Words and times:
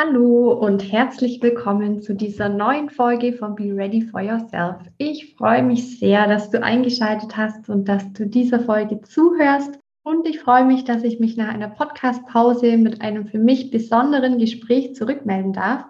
Hallo 0.00 0.52
und 0.52 0.92
herzlich 0.92 1.42
willkommen 1.42 2.00
zu 2.02 2.14
dieser 2.14 2.48
neuen 2.48 2.88
Folge 2.88 3.32
von 3.32 3.56
Be 3.56 3.74
Ready 3.74 4.02
for 4.02 4.20
Yourself. 4.20 4.76
Ich 4.96 5.34
freue 5.34 5.64
mich 5.64 5.98
sehr, 5.98 6.28
dass 6.28 6.50
du 6.50 6.62
eingeschaltet 6.62 7.36
hast 7.36 7.68
und 7.68 7.88
dass 7.88 8.12
du 8.12 8.24
dieser 8.24 8.60
Folge 8.60 9.00
zuhörst. 9.00 9.76
Und 10.04 10.24
ich 10.28 10.38
freue 10.38 10.64
mich, 10.64 10.84
dass 10.84 11.02
ich 11.02 11.18
mich 11.18 11.36
nach 11.36 11.48
einer 11.48 11.70
Podcast-Pause 11.70 12.76
mit 12.76 13.00
einem 13.00 13.26
für 13.26 13.40
mich 13.40 13.72
besonderen 13.72 14.38
Gespräch 14.38 14.94
zurückmelden 14.94 15.52
darf. 15.52 15.86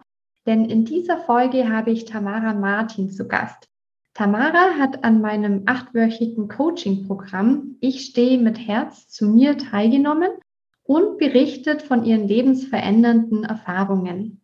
Denn 0.47 0.65
in 0.65 0.87
dieser 0.87 1.19
Folge 1.19 1.69
habe 1.69 1.91
ich 1.91 2.07
Tamara 2.07 2.55
Martin 2.55 3.11
zu 3.11 3.29
Gast. 3.29 3.69
Tamara 4.15 4.79
hat 4.79 5.05
an 5.05 5.21
meinem 5.21 5.65
achtwöchigen 5.67 6.49
Coaching-Programm 6.49 7.77
Ich 7.81 8.07
stehe 8.07 8.39
mit 8.39 8.59
Herz 8.59 9.07
zu 9.11 9.29
mir 9.29 9.59
teilgenommen 9.59 10.31
und 10.89 11.19
berichtet 11.19 11.83
von 11.83 12.03
ihren 12.03 12.27
lebensverändernden 12.27 13.45
Erfahrungen. 13.45 14.41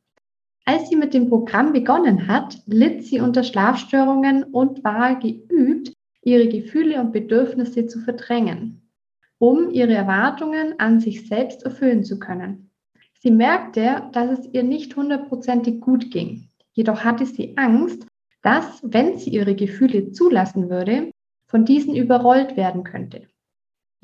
Als 0.66 0.90
sie 0.90 0.96
mit 0.96 1.14
dem 1.14 1.30
Programm 1.30 1.72
begonnen 1.72 2.28
hat, 2.28 2.58
litt 2.66 3.02
sie 3.02 3.20
unter 3.20 3.42
Schlafstörungen 3.42 4.44
und 4.44 4.84
war 4.84 5.18
geübt, 5.18 5.94
ihre 6.22 6.48
Gefühle 6.48 7.00
und 7.00 7.12
Bedürfnisse 7.12 7.86
zu 7.86 7.98
verdrängen, 7.98 8.90
um 9.38 9.70
ihre 9.70 9.94
Erwartungen 9.94 10.78
an 10.78 11.00
sich 11.00 11.26
selbst 11.26 11.62
erfüllen 11.62 12.04
zu 12.04 12.18
können. 12.18 12.70
Sie 13.20 13.30
merkte, 13.30 14.02
dass 14.12 14.38
es 14.38 14.48
ihr 14.52 14.64
nicht 14.64 14.94
hundertprozentig 14.96 15.80
gut 15.80 16.10
ging. 16.10 16.50
Jedoch 16.74 17.04
hatte 17.04 17.24
sie 17.24 17.56
Angst, 17.56 18.06
dass, 18.42 18.82
wenn 18.82 19.16
sie 19.16 19.30
ihre 19.30 19.54
Gefühle 19.54 20.12
zulassen 20.12 20.68
würde, 20.68 21.10
von 21.46 21.64
diesen 21.64 21.96
überrollt 21.96 22.58
werden 22.58 22.84
könnte. 22.84 23.28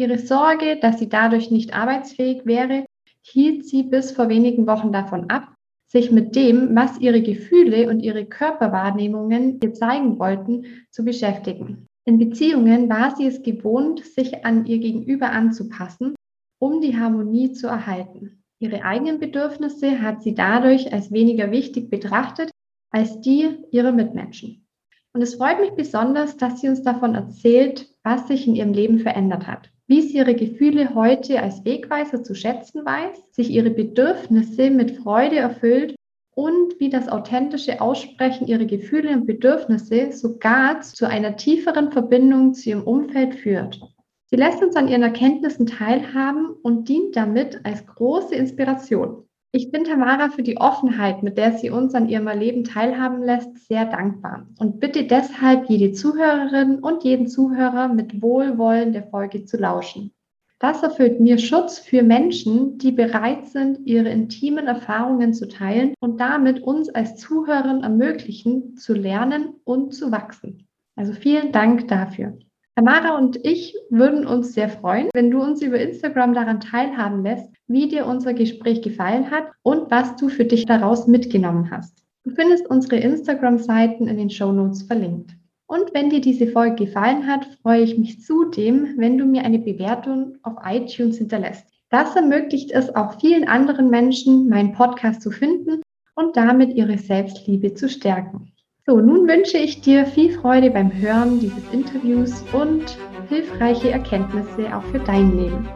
Ihre 0.01 0.17
Sorge, 0.17 0.79
dass 0.81 0.99
sie 0.99 1.11
dadurch 1.11 1.51
nicht 1.51 1.75
arbeitsfähig 1.75 2.47
wäre, 2.47 2.87
hielt 3.21 3.67
sie 3.67 3.83
bis 3.83 4.13
vor 4.13 4.31
wenigen 4.31 4.67
Wochen 4.67 4.93
davon 4.93 5.29
ab, 5.29 5.55
sich 5.87 6.11
mit 6.11 6.35
dem, 6.35 6.75
was 6.75 6.99
ihre 7.01 7.21
Gefühle 7.21 7.87
und 7.91 8.01
ihre 8.01 8.25
Körperwahrnehmungen 8.25 9.61
ihr 9.63 9.75
zeigen 9.75 10.19
wollten, 10.19 10.65
zu 10.91 11.05
beschäftigen. 11.05 11.87
In 12.07 12.17
Beziehungen 12.17 12.89
war 12.89 13.15
sie 13.15 13.27
es 13.27 13.43
gewohnt, 13.43 14.03
sich 14.03 14.43
an 14.47 14.65
ihr 14.65 14.79
Gegenüber 14.79 15.33
anzupassen, 15.33 16.15
um 16.59 16.81
die 16.81 16.97
Harmonie 16.97 17.53
zu 17.53 17.67
erhalten. 17.67 18.43
Ihre 18.59 18.83
eigenen 18.83 19.21
Bedürfnisse 19.21 20.01
hat 20.01 20.23
sie 20.23 20.35
dadurch 20.35 20.95
als 20.95 21.13
weniger 21.13 21.51
wichtig 21.51 21.91
betrachtet 21.91 22.51
als 22.91 23.21
die 23.21 23.51
ihrer 23.71 23.93
Mitmenschen. 23.93 24.67
Und 25.13 25.21
es 25.21 25.35
freut 25.35 25.61
mich 25.61 25.73
besonders, 25.73 26.39
dass 26.39 26.63
sie 26.63 26.71
uns 26.71 26.81
davon 26.83 27.15
erzählt, 27.15 27.95
was 28.03 28.29
sich 28.29 28.47
in 28.47 28.55
ihrem 28.55 28.73
Leben 28.73 28.99
verändert 29.01 29.47
hat 29.47 29.71
wie 29.91 30.03
sie 30.03 30.19
ihre 30.19 30.37
Gefühle 30.37 30.95
heute 30.95 31.43
als 31.43 31.65
Wegweiser 31.65 32.23
zu 32.23 32.37
schätzen 32.37 32.87
weiß, 32.87 33.33
sich 33.33 33.51
ihre 33.51 33.71
Bedürfnisse 33.71 34.71
mit 34.71 34.93
Freude 34.93 35.39
erfüllt 35.39 35.97
und 36.37 36.79
wie 36.79 36.91
das 36.91 37.09
authentische 37.09 37.81
Aussprechen 37.81 38.47
ihrer 38.47 38.67
Gefühle 38.67 39.11
und 39.11 39.27
Bedürfnisse 39.27 40.13
sogar 40.13 40.81
zu 40.81 41.09
einer 41.09 41.37
tieferen 41.37 41.91
Verbindung 41.91 42.55
zu 42.55 42.71
ihrem 42.71 42.85
Umfeld 42.85 43.35
führt. 43.35 43.81
Sie 44.27 44.37
lässt 44.37 44.63
uns 44.63 44.77
an 44.77 44.87
ihren 44.87 45.03
Erkenntnissen 45.03 45.67
teilhaben 45.67 46.51
und 46.63 46.89
dient 46.89 47.17
damit 47.17 47.59
als 47.65 47.85
große 47.85 48.37
Inspiration. 48.37 49.25
Ich 49.53 49.73
bin 49.73 49.83
Tamara 49.83 50.29
für 50.29 50.45
die 50.45 50.59
Offenheit, 50.59 51.25
mit 51.25 51.37
der 51.37 51.59
sie 51.59 51.71
uns 51.71 51.95
an 51.97 52.09
ihrem 52.09 52.29
Erleben 52.29 52.63
teilhaben 52.63 53.21
lässt, 53.21 53.67
sehr 53.67 53.85
dankbar 53.85 54.47
und 54.61 54.79
bitte 54.79 55.05
deshalb 55.05 55.69
jede 55.69 55.91
Zuhörerin 55.91 56.79
und 56.79 57.03
jeden 57.03 57.27
Zuhörer 57.27 57.89
mit 57.89 58.23
Wohlwollen 58.23 58.93
der 58.93 59.09
Folge 59.09 59.45
zu 59.45 59.57
lauschen. 59.57 60.13
Das 60.61 60.85
erfüllt 60.85 61.19
mir 61.19 61.39
Schutz 61.39 61.81
für 61.81 62.05
Menschen, 62.05 62.79
die 62.79 62.93
bereit 62.93 63.47
sind, 63.47 63.85
ihre 63.87 64.11
intimen 64.11 64.69
Erfahrungen 64.69 65.35
zu 65.35 65.49
teilen 65.49 65.95
und 65.99 66.21
damit 66.21 66.61
uns 66.61 66.89
als 66.89 67.17
Zuhörerin 67.17 67.83
ermöglichen, 67.83 68.77
zu 68.77 68.95
lernen 68.95 69.55
und 69.65 69.93
zu 69.93 70.13
wachsen. 70.13 70.69
Also 70.95 71.13
vielen 71.13 71.51
Dank 71.51 71.89
dafür. 71.89 72.39
Tamara 72.81 73.19
und 73.19 73.45
ich 73.45 73.77
würden 73.91 74.27
uns 74.27 74.55
sehr 74.55 74.71
freuen, 74.71 75.11
wenn 75.13 75.31
du 75.31 75.43
uns 75.43 75.61
über 75.61 75.79
Instagram 75.79 76.33
daran 76.33 76.61
teilhaben 76.61 77.23
lässt, 77.23 77.51
wie 77.67 77.89
dir 77.89 78.07
unser 78.07 78.33
Gespräch 78.33 78.81
gefallen 78.81 79.31
hat 79.31 79.51
und 79.63 79.91
was 79.91 80.17
du 80.17 80.31
für 80.31 80.47
dich 80.47 80.65
daraus 80.65 81.07
mitgenommen 81.07 81.71
hast. 81.71 82.03
Du 82.25 82.31
findest 82.31 82.71
unsere 82.71 82.97
Instagram-Seiten 82.97 84.09
in 84.09 84.17
den 84.17 84.31
Show 84.31 84.51
Notes 84.51 84.85
verlinkt. 84.85 85.33
Und 85.67 85.93
wenn 85.93 86.09
dir 86.09 86.23
diese 86.23 86.47
Folge 86.47 86.87
gefallen 86.87 87.27
hat, 87.27 87.45
freue 87.61 87.83
ich 87.83 87.99
mich 87.99 88.23
zudem, 88.23 88.95
wenn 88.97 89.19
du 89.19 89.27
mir 89.27 89.45
eine 89.45 89.59
Bewertung 89.59 90.39
auf 90.43 90.55
iTunes 90.65 91.19
hinterlässt. 91.19 91.67
Das 91.91 92.17
ermöglicht 92.17 92.71
es 92.71 92.95
auch 92.97 93.21
vielen 93.21 93.47
anderen 93.47 93.91
Menschen, 93.91 94.49
meinen 94.49 94.73
Podcast 94.73 95.21
zu 95.21 95.31
finden 95.31 95.83
und 96.15 96.35
damit 96.35 96.73
ihre 96.73 96.97
Selbstliebe 96.97 97.75
zu 97.75 97.91
stärken. 97.91 98.50
So, 98.91 98.99
nun 98.99 99.29
wünsche 99.29 99.57
ich 99.57 99.83
dir 99.83 100.05
viel 100.05 100.37
Freude 100.37 100.69
beim 100.69 100.93
Hören 100.93 101.39
dieses 101.39 101.63
Interviews 101.71 102.43
und 102.53 102.99
hilfreiche 103.29 103.93
Erkenntnisse 103.93 104.77
auch 104.77 104.83
für 104.91 104.99
dein 104.99 105.39
Leben. 105.39 105.69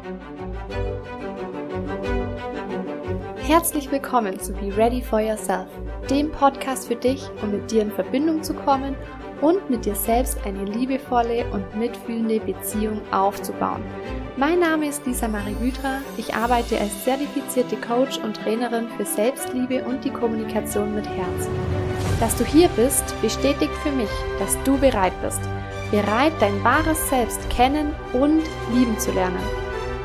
Herzlich 3.36 3.92
willkommen 3.92 4.40
zu 4.40 4.52
Be 4.54 4.76
Ready 4.76 5.00
for 5.00 5.20
Yourself, 5.20 5.68
dem 6.10 6.32
Podcast 6.32 6.88
für 6.88 6.96
dich, 6.96 7.22
um 7.40 7.52
mit 7.52 7.70
dir 7.70 7.82
in 7.82 7.92
Verbindung 7.92 8.42
zu 8.42 8.52
kommen 8.52 8.96
und 9.40 9.70
mit 9.70 9.84
dir 9.84 9.94
selbst 9.94 10.38
eine 10.44 10.64
liebevolle 10.64 11.44
und 11.52 11.76
mitfühlende 11.76 12.40
Beziehung 12.40 13.00
aufzubauen. 13.12 13.84
Mein 14.36 14.58
Name 14.58 14.88
ist 14.88 15.06
Lisa 15.06 15.28
Marie 15.28 15.54
Hydra. 15.60 16.00
Ich 16.16 16.34
arbeite 16.34 16.80
als 16.80 17.04
zertifizierte 17.04 17.76
Coach 17.76 18.18
und 18.18 18.34
Trainerin 18.38 18.88
für 18.96 19.04
Selbstliebe 19.04 19.84
und 19.84 20.04
die 20.04 20.10
Kommunikation 20.10 20.96
mit 20.96 21.08
Herz. 21.08 21.48
Dass 22.24 22.36
du 22.36 22.44
hier 22.46 22.68
bist, 22.68 23.04
bestätigt 23.20 23.74
für 23.82 23.90
mich, 23.90 24.08
dass 24.38 24.56
du 24.64 24.78
bereit 24.78 25.12
bist. 25.20 25.42
Bereit, 25.90 26.32
dein 26.40 26.64
wahres 26.64 27.10
Selbst 27.10 27.50
kennen 27.50 27.94
und 28.14 28.40
lieben 28.72 28.98
zu 28.98 29.12
lernen. 29.12 29.44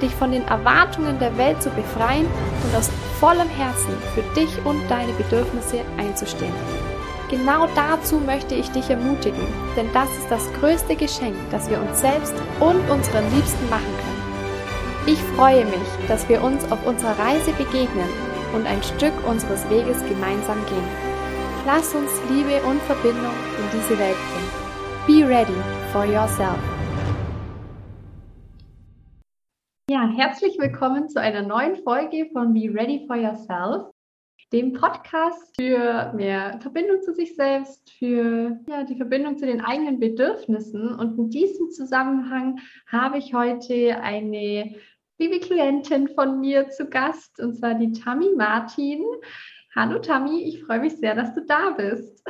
Dich 0.01 0.13
von 0.13 0.33
den 0.33 0.45
Erwartungen 0.45 1.17
der 1.17 1.37
Welt 1.37 1.63
zu 1.63 1.69
befreien 1.69 2.25
und 2.25 2.75
aus 2.75 2.89
vollem 3.21 3.47
Herzen 3.47 3.93
für 4.13 4.23
dich 4.37 4.49
und 4.65 4.81
deine 4.89 5.13
Bedürfnisse 5.13 5.79
einzustehen. 5.97 6.51
Genau 7.29 7.69
dazu 7.73 8.17
möchte 8.17 8.53
ich 8.53 8.69
dich 8.71 8.89
ermutigen, 8.89 9.47
denn 9.77 9.87
das 9.93 10.09
ist 10.09 10.29
das 10.29 10.51
größte 10.59 10.97
Geschenk, 10.97 11.37
das 11.51 11.69
wir 11.69 11.79
uns 11.79 12.01
selbst 12.01 12.33
und 12.59 12.81
unseren 12.89 13.33
Liebsten 13.33 13.69
machen 13.69 13.95
können. 14.03 15.05
Ich 15.05 15.19
freue 15.37 15.63
mich, 15.63 16.07
dass 16.09 16.27
wir 16.27 16.43
uns 16.43 16.69
auf 16.69 16.85
unserer 16.85 17.17
Reise 17.17 17.53
begegnen 17.53 18.09
und 18.53 18.67
ein 18.67 18.83
Stück 18.83 19.13
unseres 19.25 19.69
Weges 19.69 19.99
gemeinsam 20.09 20.57
gehen. 20.65 21.08
Lass 21.71 21.93
uns 21.93 22.09
Liebe 22.31 22.65
und 22.67 22.81
Verbindung 22.81 23.31
in 23.59 23.79
diese 23.79 23.99
Welt 23.99 24.17
bringen. 24.31 24.51
Be 25.05 25.23
ready 25.23 25.53
for 25.91 26.03
yourself. 26.03 26.57
Ja, 29.87 30.07
herzlich 30.07 30.57
willkommen 30.57 31.09
zu 31.09 31.21
einer 31.21 31.43
neuen 31.43 31.75
Folge 31.83 32.27
von 32.33 32.55
Be 32.55 32.73
Ready 32.73 33.05
for 33.05 33.17
Yourself, 33.17 33.91
dem 34.51 34.73
Podcast 34.73 35.55
für 35.61 36.11
mehr 36.15 36.57
Verbindung 36.59 37.03
zu 37.03 37.13
sich 37.13 37.35
selbst, 37.35 37.91
für 37.99 38.57
ja, 38.67 38.83
die 38.83 38.95
Verbindung 38.95 39.37
zu 39.37 39.45
den 39.45 39.61
eigenen 39.61 39.99
Bedürfnissen. 39.99 40.95
Und 40.95 41.19
in 41.19 41.29
diesem 41.29 41.69
Zusammenhang 41.69 42.57
habe 42.87 43.19
ich 43.19 43.35
heute 43.35 44.01
eine 44.01 44.73
liebe 45.19 45.39
Klientin 45.39 46.07
von 46.07 46.39
mir 46.39 46.69
zu 46.69 46.89
Gast, 46.89 47.39
und 47.39 47.53
zwar 47.53 47.75
die 47.75 47.91
Tammy 47.91 48.29
Martin. 48.35 49.05
Hallo 49.79 49.97
Tammy, 49.97 50.41
ich 50.41 50.61
freue 50.61 50.81
mich 50.81 50.97
sehr, 50.97 51.15
dass 51.15 51.33
du 51.33 51.45
da 51.45 51.69
bist. 51.69 52.21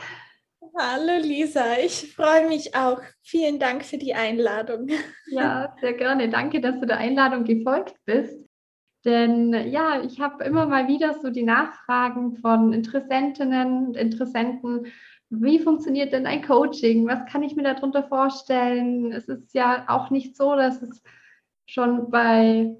Hallo 0.77 1.19
Lisa, 1.19 1.79
ich 1.83 2.13
freue 2.13 2.47
mich 2.47 2.75
auch. 2.75 3.01
Vielen 3.23 3.57
Dank 3.57 3.83
für 3.83 3.97
die 3.97 4.13
Einladung. 4.13 4.87
Ja, 5.31 5.75
sehr 5.81 5.93
gerne. 5.93 6.29
Danke, 6.29 6.61
dass 6.61 6.79
du 6.79 6.85
der 6.85 6.99
Einladung 6.99 7.45
gefolgt 7.45 7.95
bist. 8.05 8.37
Denn 9.03 9.51
ja, 9.71 9.99
ich 10.03 10.19
habe 10.19 10.43
immer 10.43 10.67
mal 10.67 10.87
wieder 10.87 11.15
so 11.15 11.31
die 11.31 11.41
Nachfragen 11.41 12.37
von 12.37 12.71
Interessentinnen 12.71 13.87
und 13.87 13.97
Interessenten, 13.97 14.85
wie 15.31 15.57
funktioniert 15.57 16.13
denn 16.13 16.27
ein 16.27 16.43
Coaching? 16.43 17.07
Was 17.07 17.25
kann 17.25 17.41
ich 17.41 17.55
mir 17.55 17.63
darunter 17.63 18.03
vorstellen? 18.03 19.11
Es 19.11 19.27
ist 19.27 19.55
ja 19.55 19.85
auch 19.87 20.11
nicht 20.11 20.37
so, 20.37 20.55
dass 20.55 20.83
es 20.83 21.01
schon 21.65 22.11
bei 22.11 22.77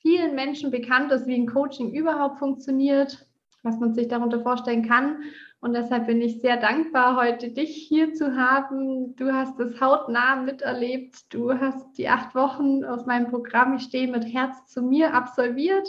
vielen 0.00 0.36
Menschen 0.36 0.70
bekannt 0.70 1.10
ist, 1.10 1.26
wie 1.26 1.34
ein 1.34 1.48
Coaching 1.48 1.92
überhaupt 1.92 2.38
funktioniert 2.38 3.26
was 3.62 3.78
man 3.78 3.94
sich 3.94 4.08
darunter 4.08 4.40
vorstellen 4.40 4.86
kann. 4.86 5.22
Und 5.60 5.74
deshalb 5.74 6.06
bin 6.06 6.22
ich 6.22 6.40
sehr 6.40 6.56
dankbar, 6.56 7.16
heute 7.16 7.50
dich 7.50 7.74
hier 7.88 8.14
zu 8.14 8.36
haben. 8.36 9.14
Du 9.16 9.32
hast 9.32 9.60
es 9.60 9.80
hautnah 9.80 10.36
miterlebt. 10.36 11.32
Du 11.32 11.52
hast 11.52 11.98
die 11.98 12.08
acht 12.08 12.34
Wochen 12.34 12.84
aus 12.84 13.04
meinem 13.04 13.28
Programm 13.30 13.76
Ich 13.76 13.82
stehe 13.82 14.10
mit 14.10 14.24
Herz 14.24 14.66
zu 14.66 14.82
mir 14.82 15.12
absolviert 15.12 15.86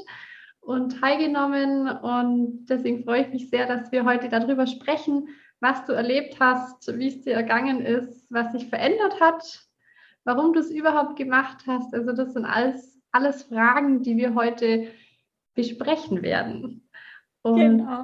und 0.60 1.00
teilgenommen. 1.00 1.88
Und 1.88 2.66
deswegen 2.66 3.04
freue 3.04 3.22
ich 3.22 3.30
mich 3.30 3.50
sehr, 3.50 3.66
dass 3.66 3.92
wir 3.94 4.04
heute 4.04 4.28
darüber 4.28 4.68
sprechen, 4.68 5.30
was 5.62 5.86
du 5.86 5.94
erlebt 5.94 6.38
hast, 6.40 6.98
wie 6.98 7.08
es 7.08 7.22
dir 7.22 7.34
ergangen 7.34 7.82
ist, 7.82 8.26
was 8.30 8.52
sich 8.52 8.68
verändert 8.68 9.22
hat, 9.22 9.68
warum 10.26 10.52
du 10.52 10.60
es 10.60 10.72
überhaupt 10.72 11.16
gemacht 11.16 11.64
hast. 11.66 11.94
Also 11.94 12.12
das 12.12 12.34
sind 12.34 12.46
alles, 12.46 13.00
alles 13.12 13.44
Fragen, 13.44 14.02
die 14.02 14.18
wir 14.18 14.36
heute 14.36 14.88
besprechen 15.54 16.24
werden. 16.24 16.90
Und 17.44 17.60
genau. 17.60 18.04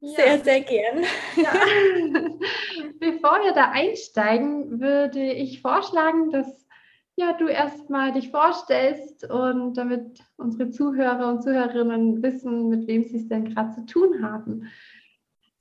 Sehr, 0.00 0.36
ja. 0.36 0.38
sehr 0.38 0.60
gern. 0.60 1.04
Ja. 1.36 1.52
Bevor 3.00 3.42
wir 3.42 3.52
da 3.54 3.70
einsteigen, 3.70 4.80
würde 4.80 5.32
ich 5.32 5.62
vorschlagen, 5.62 6.30
dass 6.30 6.64
ja, 7.16 7.32
du 7.32 7.46
erstmal 7.46 8.12
dich 8.12 8.30
vorstellst 8.30 9.30
und 9.30 9.74
damit 9.74 10.20
unsere 10.36 10.70
Zuhörer 10.70 11.28
und 11.28 11.42
Zuhörerinnen 11.42 12.22
wissen, 12.22 12.68
mit 12.68 12.86
wem 12.88 13.04
sie 13.04 13.18
es 13.18 13.28
denn 13.28 13.54
gerade 13.54 13.72
zu 13.72 13.86
tun 13.86 14.22
haben. 14.22 14.68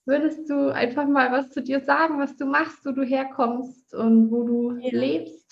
Würdest 0.05 0.49
du 0.49 0.73
einfach 0.73 1.07
mal 1.07 1.31
was 1.31 1.51
zu 1.51 1.61
dir 1.61 1.79
sagen, 1.79 2.19
was 2.19 2.35
du 2.35 2.45
machst, 2.45 2.85
wo 2.85 2.91
du 2.91 3.03
herkommst 3.03 3.93
und 3.93 4.31
wo 4.31 4.43
du 4.43 4.71
ja. 4.79 4.89
lebst? 4.91 5.42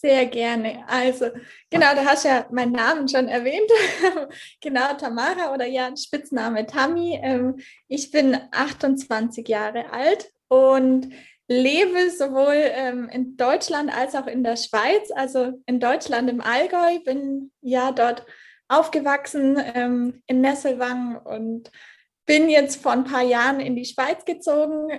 Sehr 0.00 0.26
gerne. 0.26 0.84
Also, 0.86 1.26
genau, 1.70 1.92
da 1.92 2.04
hast 2.04 2.24
du 2.24 2.28
ja 2.28 2.46
meinen 2.52 2.70
Namen 2.70 3.08
schon 3.08 3.26
erwähnt. 3.26 3.68
genau, 4.60 4.94
Tamara 4.94 5.52
oder 5.52 5.66
ja, 5.66 5.90
Spitzname 5.96 6.66
Tami. 6.66 7.18
Ähm, 7.20 7.56
ich 7.88 8.12
bin 8.12 8.38
28 8.52 9.48
Jahre 9.48 9.92
alt 9.92 10.30
und 10.46 11.12
lebe 11.48 12.10
sowohl 12.10 12.54
ähm, 12.54 13.08
in 13.08 13.36
Deutschland 13.36 13.92
als 13.92 14.14
auch 14.14 14.28
in 14.28 14.44
der 14.44 14.56
Schweiz. 14.56 15.10
Also 15.10 15.60
in 15.66 15.80
Deutschland 15.80 16.30
im 16.30 16.42
Allgäu, 16.42 17.00
bin 17.04 17.50
ja 17.60 17.90
dort 17.90 18.24
aufgewachsen 18.68 19.60
ähm, 19.74 20.22
in 20.28 20.40
Nesselwang 20.40 21.16
und 21.16 21.72
bin 22.24 22.48
jetzt 22.48 22.80
vor 22.80 22.92
ein 22.92 23.04
paar 23.04 23.24
Jahren 23.24 23.58
in 23.58 23.74
die 23.74 23.86
Schweiz 23.86 24.24
gezogen, 24.24 24.90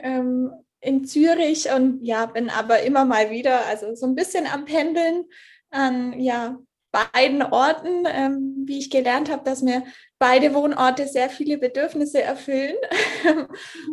in 0.82 1.06
Zürich 1.06 1.72
und 1.72 2.04
ja, 2.04 2.26
bin 2.26 2.50
aber 2.50 2.82
immer 2.82 3.06
mal 3.06 3.32
wieder, 3.32 3.66
also 3.66 3.96
so 3.96 4.06
ein 4.06 4.16
bisschen 4.16 4.48
am 4.48 4.66
Pendeln 4.66 5.26
an 5.72 6.20
ja, 6.20 6.58
beiden 6.92 7.44
Orten, 7.44 8.06
ähm, 8.08 8.64
wie 8.66 8.80
ich 8.80 8.90
gelernt 8.90 9.30
habe, 9.30 9.44
dass 9.44 9.62
mir 9.62 9.84
beide 10.18 10.54
Wohnorte 10.54 11.08
sehr 11.08 11.30
viele 11.30 11.58
Bedürfnisse 11.58 12.22
erfüllen. 12.22 12.76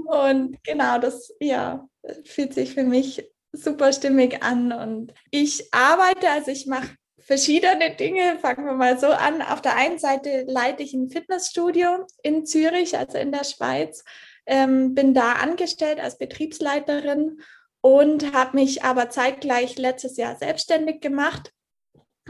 und 0.06 0.62
genau, 0.64 0.98
das 0.98 1.34
ja, 1.40 1.88
fühlt 2.24 2.54
sich 2.54 2.74
für 2.74 2.84
mich 2.84 3.30
super 3.52 3.92
stimmig 3.92 4.42
an. 4.42 4.72
Und 4.72 5.14
ich 5.30 5.72
arbeite, 5.72 6.30
also 6.30 6.50
ich 6.50 6.66
mache 6.66 6.88
verschiedene 7.18 7.94
Dinge. 7.96 8.38
Fangen 8.40 8.64
wir 8.64 8.74
mal 8.74 8.98
so 8.98 9.08
an. 9.08 9.42
Auf 9.42 9.60
der 9.60 9.76
einen 9.76 9.98
Seite 9.98 10.44
leite 10.46 10.82
ich 10.82 10.94
ein 10.94 11.10
Fitnessstudio 11.10 12.06
in 12.22 12.46
Zürich, 12.46 12.96
also 12.96 13.18
in 13.18 13.32
der 13.32 13.44
Schweiz. 13.44 14.04
Ähm, 14.46 14.94
bin 14.94 15.12
da 15.12 15.32
angestellt 15.32 15.98
als 15.98 16.18
Betriebsleiterin 16.18 17.40
und 17.80 18.32
habe 18.32 18.56
mich 18.56 18.84
aber 18.84 19.10
zeitgleich 19.10 19.76
letztes 19.76 20.16
Jahr 20.16 20.36
selbstständig 20.36 21.00
gemacht 21.00 21.52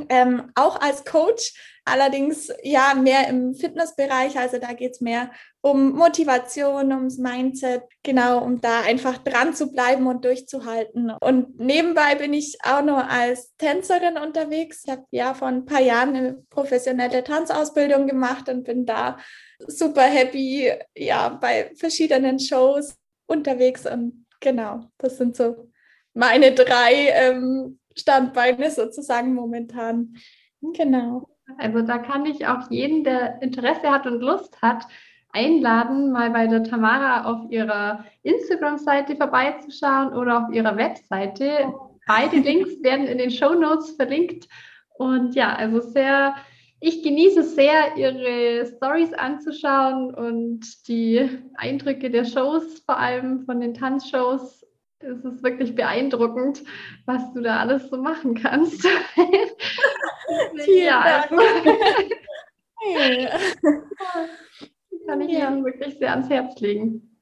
ähm, 0.08 0.50
auch 0.54 0.80
als 0.80 1.04
Coach, 1.04 1.54
allerdings 1.84 2.52
ja 2.62 2.94
mehr 2.94 3.28
im 3.28 3.54
Fitnessbereich. 3.54 4.38
Also 4.38 4.58
da 4.58 4.72
geht 4.72 4.92
es 4.92 5.00
mehr 5.00 5.30
um 5.60 5.92
Motivation, 5.92 6.92
ums 6.92 7.18
Mindset, 7.18 7.82
genau, 8.02 8.42
um 8.42 8.60
da 8.60 8.80
einfach 8.80 9.18
dran 9.18 9.54
zu 9.54 9.72
bleiben 9.72 10.06
und 10.06 10.24
durchzuhalten. 10.24 11.10
Und 11.20 11.58
nebenbei 11.58 12.14
bin 12.16 12.34
ich 12.34 12.58
auch 12.62 12.82
noch 12.82 13.08
als 13.08 13.54
Tänzerin 13.56 14.18
unterwegs. 14.18 14.82
Ich 14.84 14.92
habe 14.92 15.04
ja 15.10 15.34
vor 15.34 15.48
ein 15.48 15.64
paar 15.64 15.80
Jahren 15.80 16.14
eine 16.14 16.34
professionelle 16.50 17.24
Tanzausbildung 17.24 18.06
gemacht 18.06 18.48
und 18.48 18.64
bin 18.64 18.86
da 18.86 19.16
super 19.66 20.02
happy, 20.02 20.72
ja, 20.96 21.28
bei 21.28 21.72
verschiedenen 21.76 22.38
Shows 22.38 22.96
unterwegs. 23.26 23.86
Und 23.86 24.26
genau, 24.40 24.90
das 24.98 25.18
sind 25.18 25.36
so 25.36 25.70
meine 26.14 26.52
drei 26.52 27.08
ähm, 27.10 27.78
Standbeine 27.94 28.70
sozusagen 28.70 29.34
momentan. 29.34 30.14
Genau. 30.60 31.28
Also 31.58 31.82
da 31.82 31.98
kann 31.98 32.26
ich 32.26 32.46
auch 32.46 32.70
jeden, 32.70 33.04
der 33.04 33.40
Interesse 33.40 33.90
hat 33.90 34.06
und 34.06 34.20
Lust 34.20 34.60
hat, 34.62 34.86
einladen, 35.32 36.12
mal 36.12 36.30
bei 36.30 36.46
der 36.46 36.64
Tamara 36.64 37.24
auf 37.24 37.50
ihrer 37.50 38.04
Instagram-Seite 38.22 39.16
vorbeizuschauen 39.16 40.14
oder 40.14 40.44
auf 40.44 40.54
ihrer 40.54 40.76
Webseite. 40.76 41.72
Beide 42.06 42.36
Links 42.36 42.82
werden 42.82 43.06
in 43.06 43.18
den 43.18 43.30
Show 43.30 43.52
Notes 43.52 43.90
verlinkt. 43.92 44.48
Und 44.96 45.34
ja, 45.34 45.54
also 45.54 45.80
sehr, 45.80 46.36
ich 46.80 47.02
genieße 47.02 47.42
sehr, 47.42 47.96
ihre 47.96 48.66
Stories 48.66 49.12
anzuschauen 49.14 50.14
und 50.14 50.88
die 50.88 51.28
Eindrücke 51.54 52.10
der 52.10 52.24
Shows, 52.24 52.80
vor 52.80 52.98
allem 52.98 53.44
von 53.44 53.60
den 53.60 53.74
Tanzshows, 53.74 54.64
es 54.98 55.24
ist 55.24 55.42
wirklich 55.42 55.74
beeindruckend, 55.74 56.64
was 57.04 57.32
du 57.32 57.40
da 57.40 57.60
alles 57.60 57.90
so 57.90 57.98
machen 57.98 58.34
kannst. 58.34 58.82
Vielen 60.56 60.84
ja, 60.84 61.26
Dank. 61.28 61.30
kann 65.06 65.20
ich 65.20 65.32
ja. 65.32 65.50
Ihnen 65.50 65.64
wirklich 65.64 65.98
sehr 65.98 66.10
ans 66.10 66.28
Herz 66.28 66.60
legen. 66.60 67.18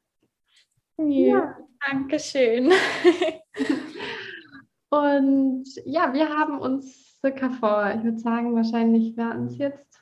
Ja, 0.97 1.07
ja. 1.07 1.57
Dankeschön. 1.91 2.73
Und 4.91 5.65
ja, 5.85 6.13
wir 6.13 6.29
haben 6.29 6.61
uns 6.61 7.14
circa 7.25 7.49
vor, 7.49 7.91
ich 7.97 8.05
würde 8.05 8.19
sagen, 8.19 8.55
wahrscheinlich 8.55 9.17
werden 9.17 9.47
es 9.47 9.57
jetzt 9.57 9.99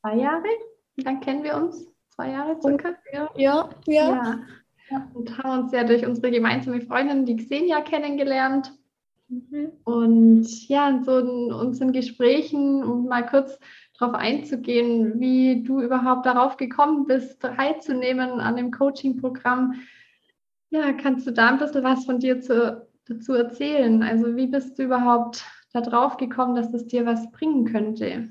zwei 0.00 0.16
Jahre. 0.16 0.44
Dann 0.96 1.20
kennen 1.20 1.42
wir 1.42 1.56
uns. 1.56 1.88
Zwei 2.10 2.30
Jahre 2.32 2.60
circa. 2.60 2.94
Ja, 3.12 3.30
ja. 3.34 3.70
ja. 3.86 4.40
ja 4.90 5.10
und 5.14 5.38
haben 5.38 5.64
uns 5.64 5.72
ja 5.72 5.84
durch 5.84 6.06
unsere 6.06 6.30
gemeinsame 6.30 6.82
Freundin, 6.82 7.24
die 7.24 7.36
Xenia, 7.36 7.80
kennengelernt. 7.80 8.72
Mhm. 9.28 9.72
Und 9.84 10.68
ja, 10.68 11.00
so 11.02 11.18
in 11.18 11.52
unseren 11.52 11.92
Gesprächen, 11.92 12.84
um 12.84 13.06
mal 13.06 13.24
kurz 13.24 13.58
darauf 13.98 14.14
einzugehen, 14.14 15.18
wie 15.18 15.62
du 15.62 15.80
überhaupt 15.80 16.26
darauf 16.26 16.58
gekommen 16.58 17.06
bist, 17.06 17.40
teilzunehmen 17.40 18.38
an 18.38 18.56
dem 18.56 18.70
Coaching-Programm. 18.70 19.80
Ja, 20.68 20.92
kannst 20.92 21.26
du 21.26 21.30
da 21.30 21.48
ein 21.48 21.58
bisschen 21.58 21.84
was 21.84 22.04
von 22.04 22.18
dir 22.18 22.40
zu, 22.42 22.86
dazu 23.06 23.34
erzählen? 23.34 24.02
Also 24.02 24.36
wie 24.36 24.46
bist 24.46 24.78
du 24.78 24.84
überhaupt 24.84 25.44
darauf 25.72 26.16
gekommen, 26.16 26.54
dass 26.54 26.72
es 26.72 26.86
dir 26.86 27.04
was 27.06 27.30
bringen 27.30 27.64
könnte? 27.66 28.28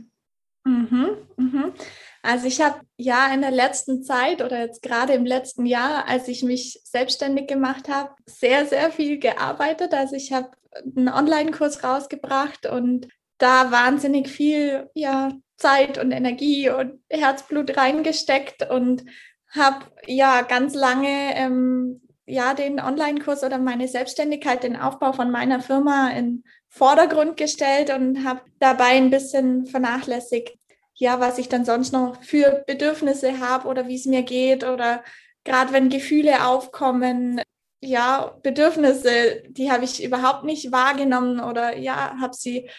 Mhm, 0.66 1.18
mhm. 1.38 1.74
Also 2.22 2.48
ich 2.48 2.62
habe 2.62 2.80
ja 2.96 3.34
in 3.34 3.42
der 3.42 3.52
letzten 3.52 4.02
Zeit 4.04 4.42
oder 4.42 4.60
jetzt 4.60 4.82
gerade 4.82 5.14
im 5.14 5.26
letzten 5.26 5.66
Jahr, 5.66 6.08
als 6.08 6.30
ich 6.30 6.42
mich 6.42 6.80
selbstständig 6.86 7.48
gemacht 7.48 7.90
habe, 7.90 8.12
sehr, 8.26 8.66
sehr 8.66 8.92
viel 8.92 9.20
gearbeitet. 9.20 9.94
Also 9.94 10.16
ich 10.16 10.32
habe 10.32 10.52
einen 10.96 11.10
Online-Kurs 11.10 11.84
rausgebracht 11.84 12.66
und 12.66 13.10
da 13.40 13.72
wahnsinnig 13.72 14.30
viel 14.30 14.90
ja, 14.94 15.34
Zeit 15.58 15.98
und 15.98 16.12
Energie 16.12 16.70
und 16.70 17.04
Herzblut 17.10 17.76
reingesteckt 17.76 18.70
und 18.70 19.04
habe 19.50 19.86
ja 20.08 20.42
ganz 20.44 20.76
lange 20.76 21.36
ähm, 21.36 22.02
ja 22.26 22.54
den 22.54 22.80
Online-Kurs 22.80 23.44
oder 23.44 23.58
meine 23.58 23.88
Selbstständigkeit, 23.88 24.64
den 24.64 24.76
Aufbau 24.76 25.14
von 25.14 25.32
meiner 25.32 25.60
Firma 25.60 26.10
in 26.10 26.44
Vordergrund 26.70 27.38
gestellt 27.38 27.94
und 27.94 28.26
habe 28.26 28.42
dabei 28.60 28.96
ein 28.96 29.10
bisschen 29.10 29.66
vernachlässigt, 29.66 30.58
ja, 30.96 31.20
was 31.20 31.38
ich 31.38 31.50
dann 31.50 31.66
sonst 31.66 31.92
noch 31.92 32.22
für 32.24 32.64
Bedürfnisse 32.68 33.40
habe 33.40 33.68
oder 33.68 33.88
wie 33.88 33.96
es 33.96 34.06
mir 34.06 34.24
geht 34.24 34.64
oder 34.64 35.04
gerade 35.44 35.74
wenn 35.74 35.90
Gefühle 35.90 36.46
aufkommen, 36.48 37.42
ja, 37.82 38.38
Bedürfnisse, 38.44 39.44
die 39.50 39.72
habe 39.72 39.84
ich 39.84 40.04
überhaupt 40.04 40.46
nicht 40.46 40.72
wahrgenommen 40.72 41.42
oder 41.42 41.78
ja, 41.78 42.16
habe 42.20 42.34
sie 42.34 42.70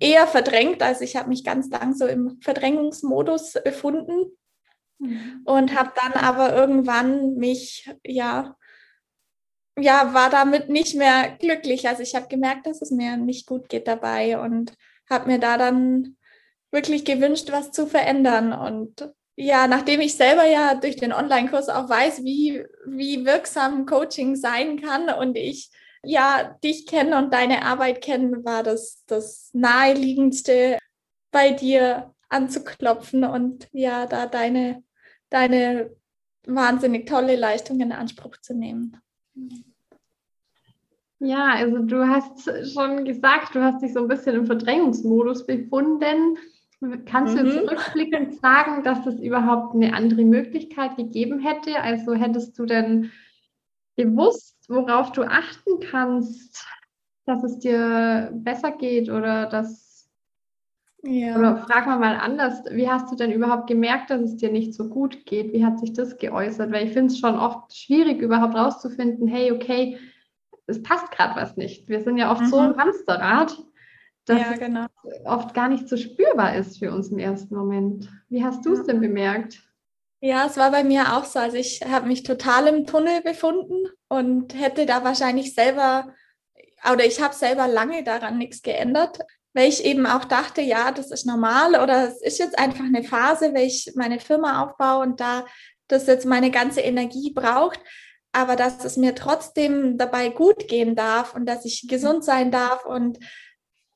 eher 0.00 0.26
verdrängt. 0.26 0.82
Also 0.82 1.04
ich 1.04 1.16
habe 1.16 1.28
mich 1.28 1.44
ganz 1.44 1.70
lang 1.70 1.94
so 1.94 2.06
im 2.06 2.40
Verdrängungsmodus 2.40 3.54
befunden 3.64 4.32
mhm. 4.98 5.42
und 5.44 5.78
habe 5.78 5.92
dann 6.02 6.12
aber 6.12 6.54
irgendwann 6.56 7.34
mich, 7.34 7.88
ja, 8.04 8.56
ja, 9.78 10.12
war 10.14 10.30
damit 10.30 10.68
nicht 10.68 10.94
mehr 10.94 11.36
glücklich. 11.38 11.88
Also 11.88 12.02
ich 12.02 12.14
habe 12.14 12.28
gemerkt, 12.28 12.66
dass 12.66 12.82
es 12.82 12.90
mir 12.90 13.16
nicht 13.16 13.46
gut 13.46 13.68
geht 13.68 13.88
dabei 13.88 14.38
und 14.38 14.72
habe 15.08 15.30
mir 15.30 15.38
da 15.38 15.56
dann 15.56 16.16
wirklich 16.70 17.04
gewünscht, 17.04 17.50
was 17.50 17.72
zu 17.72 17.86
verändern. 17.86 18.52
Und 18.52 19.10
ja, 19.36 19.66
nachdem 19.66 20.00
ich 20.00 20.16
selber 20.16 20.44
ja 20.44 20.74
durch 20.74 20.96
den 20.96 21.12
Online-Kurs 21.12 21.68
auch 21.68 21.88
weiß, 21.88 22.24
wie, 22.24 22.64
wie 22.86 23.24
wirksam 23.24 23.86
Coaching 23.86 24.36
sein 24.36 24.80
kann 24.80 25.08
und 25.10 25.36
ich 25.36 25.70
ja 26.02 26.56
dich 26.62 26.86
kenne 26.86 27.16
und 27.18 27.32
deine 27.32 27.64
Arbeit 27.64 28.02
kenne, 28.02 28.44
war 28.44 28.62
das 28.62 29.04
das 29.06 29.50
naheliegendste, 29.52 30.78
bei 31.30 31.50
dir 31.50 32.14
anzuklopfen 32.28 33.24
und 33.24 33.68
ja, 33.72 34.06
da 34.06 34.26
deine, 34.26 34.82
deine 35.30 35.94
wahnsinnig 36.46 37.06
tolle 37.06 37.36
Leistung 37.36 37.80
in 37.80 37.92
Anspruch 37.92 38.36
zu 38.40 38.54
nehmen. 38.54 38.96
Ja, 41.20 41.54
also 41.54 41.78
du 41.78 42.06
hast 42.06 42.48
schon 42.72 43.04
gesagt, 43.04 43.54
du 43.54 43.62
hast 43.62 43.82
dich 43.82 43.92
so 43.92 44.00
ein 44.00 44.08
bisschen 44.08 44.36
im 44.36 44.46
Verdrängungsmodus 44.46 45.46
befunden. 45.46 46.38
Kannst 47.06 47.34
mhm. 47.34 47.44
du 47.44 47.52
zurückblickend 47.52 48.40
sagen, 48.40 48.84
dass 48.84 49.04
es 49.04 49.18
überhaupt 49.20 49.74
eine 49.74 49.94
andere 49.94 50.24
Möglichkeit 50.24 50.96
gegeben 50.96 51.40
hätte? 51.40 51.80
Also 51.80 52.14
hättest 52.14 52.56
du 52.58 52.66
denn 52.66 53.10
gewusst, 53.96 54.56
worauf 54.68 55.10
du 55.10 55.22
achten 55.22 55.80
kannst, 55.80 56.64
dass 57.26 57.42
es 57.42 57.58
dir 57.58 58.30
besser 58.32 58.70
geht 58.70 59.10
oder 59.10 59.46
dass 59.46 60.08
Ja. 61.02 61.36
Oder 61.36 61.56
frag 61.58 61.86
mal 61.86 61.98
mal 61.98 62.16
anders, 62.16 62.62
wie 62.70 62.88
hast 62.88 63.10
du 63.10 63.16
denn 63.16 63.32
überhaupt 63.32 63.66
gemerkt, 63.66 64.10
dass 64.10 64.20
es 64.20 64.36
dir 64.36 64.52
nicht 64.52 64.74
so 64.74 64.88
gut 64.88 65.26
geht? 65.26 65.52
Wie 65.52 65.64
hat 65.64 65.80
sich 65.80 65.92
das 65.92 66.16
geäußert? 66.16 66.70
Weil 66.70 66.86
ich 66.86 66.92
finde 66.92 67.12
es 67.12 67.18
schon 67.18 67.36
oft 67.36 67.76
schwierig, 67.76 68.22
überhaupt 68.22 68.54
rauszufinden, 68.54 69.26
hey, 69.26 69.50
okay, 69.50 69.98
es 70.68 70.82
passt 70.82 71.10
gerade 71.10 71.40
was 71.40 71.56
nicht. 71.56 71.88
Wir 71.88 72.02
sind 72.02 72.18
ja 72.18 72.30
oft 72.30 72.42
mhm. 72.42 72.46
so 72.48 72.62
im 72.62 72.76
Hamsterrad, 72.76 73.56
dass 74.24 74.40
ja, 74.40 74.52
genau. 74.54 74.86
es 75.04 75.26
oft 75.26 75.54
gar 75.54 75.68
nicht 75.68 75.88
so 75.88 75.96
spürbar 75.96 76.54
ist 76.56 76.78
für 76.78 76.92
uns 76.92 77.08
im 77.08 77.18
ersten 77.18 77.54
Moment. 77.54 78.08
Wie 78.28 78.44
hast 78.44 78.64
du 78.64 78.74
es 78.74 78.84
denn 78.84 79.00
bemerkt? 79.00 79.62
Ja, 80.20 80.46
es 80.46 80.56
war 80.56 80.70
bei 80.70 80.84
mir 80.84 81.16
auch 81.16 81.24
so. 81.24 81.38
Also 81.38 81.56
ich 81.56 81.82
habe 81.82 82.06
mich 82.06 82.22
total 82.22 82.66
im 82.68 82.86
Tunnel 82.86 83.22
befunden 83.22 83.86
und 84.08 84.54
hätte 84.54 84.84
da 84.84 85.04
wahrscheinlich 85.04 85.54
selber, 85.54 86.12
oder 86.92 87.04
ich 87.04 87.22
habe 87.22 87.34
selber 87.34 87.66
lange 87.66 88.04
daran 88.04 88.38
nichts 88.38 88.62
geändert 88.62 89.20
weil 89.54 89.68
ich 89.68 89.84
eben 89.84 90.06
auch 90.06 90.24
dachte, 90.24 90.60
ja, 90.60 90.92
das 90.92 91.10
ist 91.10 91.26
normal 91.26 91.70
oder 91.82 92.06
es 92.06 92.22
ist 92.22 92.38
jetzt 92.38 92.58
einfach 92.58 92.84
eine 92.84 93.02
Phase, 93.02 93.52
weil 93.54 93.66
ich 93.66 93.92
meine 93.96 94.20
Firma 94.20 94.62
aufbaue 94.62 95.02
und 95.02 95.20
da 95.20 95.44
das 95.88 96.06
jetzt 96.06 96.26
meine 96.26 96.52
ganze 96.52 96.80
Energie 96.80 97.32
braucht, 97.32 97.80
aber 98.38 98.54
dass 98.54 98.84
es 98.84 98.96
mir 98.96 99.16
trotzdem 99.16 99.98
dabei 99.98 100.28
gut 100.28 100.68
gehen 100.68 100.94
darf 100.94 101.34
und 101.34 101.44
dass 101.46 101.64
ich 101.64 101.88
gesund 101.88 102.24
sein 102.24 102.52
darf 102.52 102.86
und 102.86 103.18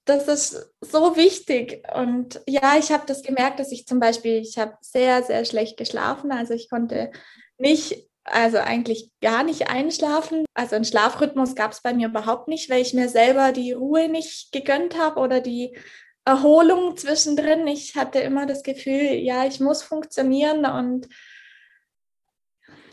das 0.05 0.27
ist 0.27 0.73
so 0.81 1.15
wichtig. 1.15 1.87
Und 1.95 2.41
ja, 2.49 2.77
ich 2.77 2.91
habe 2.91 3.05
das 3.07 3.23
gemerkt, 3.23 3.61
dass 3.61 3.71
ich 3.71 3.87
zum 3.87 4.01
Beispiel, 4.01 4.39
ich 4.39 4.59
habe 4.59 4.77
sehr, 4.81 5.23
sehr 5.23 5.45
schlecht 5.45 5.77
geschlafen. 5.77 6.33
Also 6.33 6.55
ich 6.55 6.69
konnte 6.69 7.13
nicht 7.57 8.09
also 8.25 8.59
eigentlich 8.59 9.13
gar 9.21 9.45
nicht 9.45 9.71
einschlafen. 9.71 10.45
Also 10.55 10.75
einen 10.75 10.85
Schlafrhythmus 10.85 11.55
gab 11.55 11.71
es 11.71 11.83
bei 11.83 11.95
mir 11.95 12.09
überhaupt 12.09 12.49
nicht, 12.49 12.69
weil 12.69 12.83
ich 12.83 12.95
mir 12.95 13.09
selber 13.09 13.53
die 13.53 13.71
Ruhe 13.71 14.09
nicht 14.09 14.51
gegönnt 14.51 14.99
habe 14.99 15.21
oder 15.21 15.41
die 15.41 15.77
Erholung 16.25 16.97
zwischendrin. 16.97 17.69
Ich 17.69 17.95
hatte 17.95 18.19
immer 18.19 18.47
das 18.47 18.65
Gefühl, 18.65 19.13
ja, 19.15 19.47
ich 19.47 19.61
muss 19.61 19.85
funktionieren 19.85 20.67
und 20.67 21.07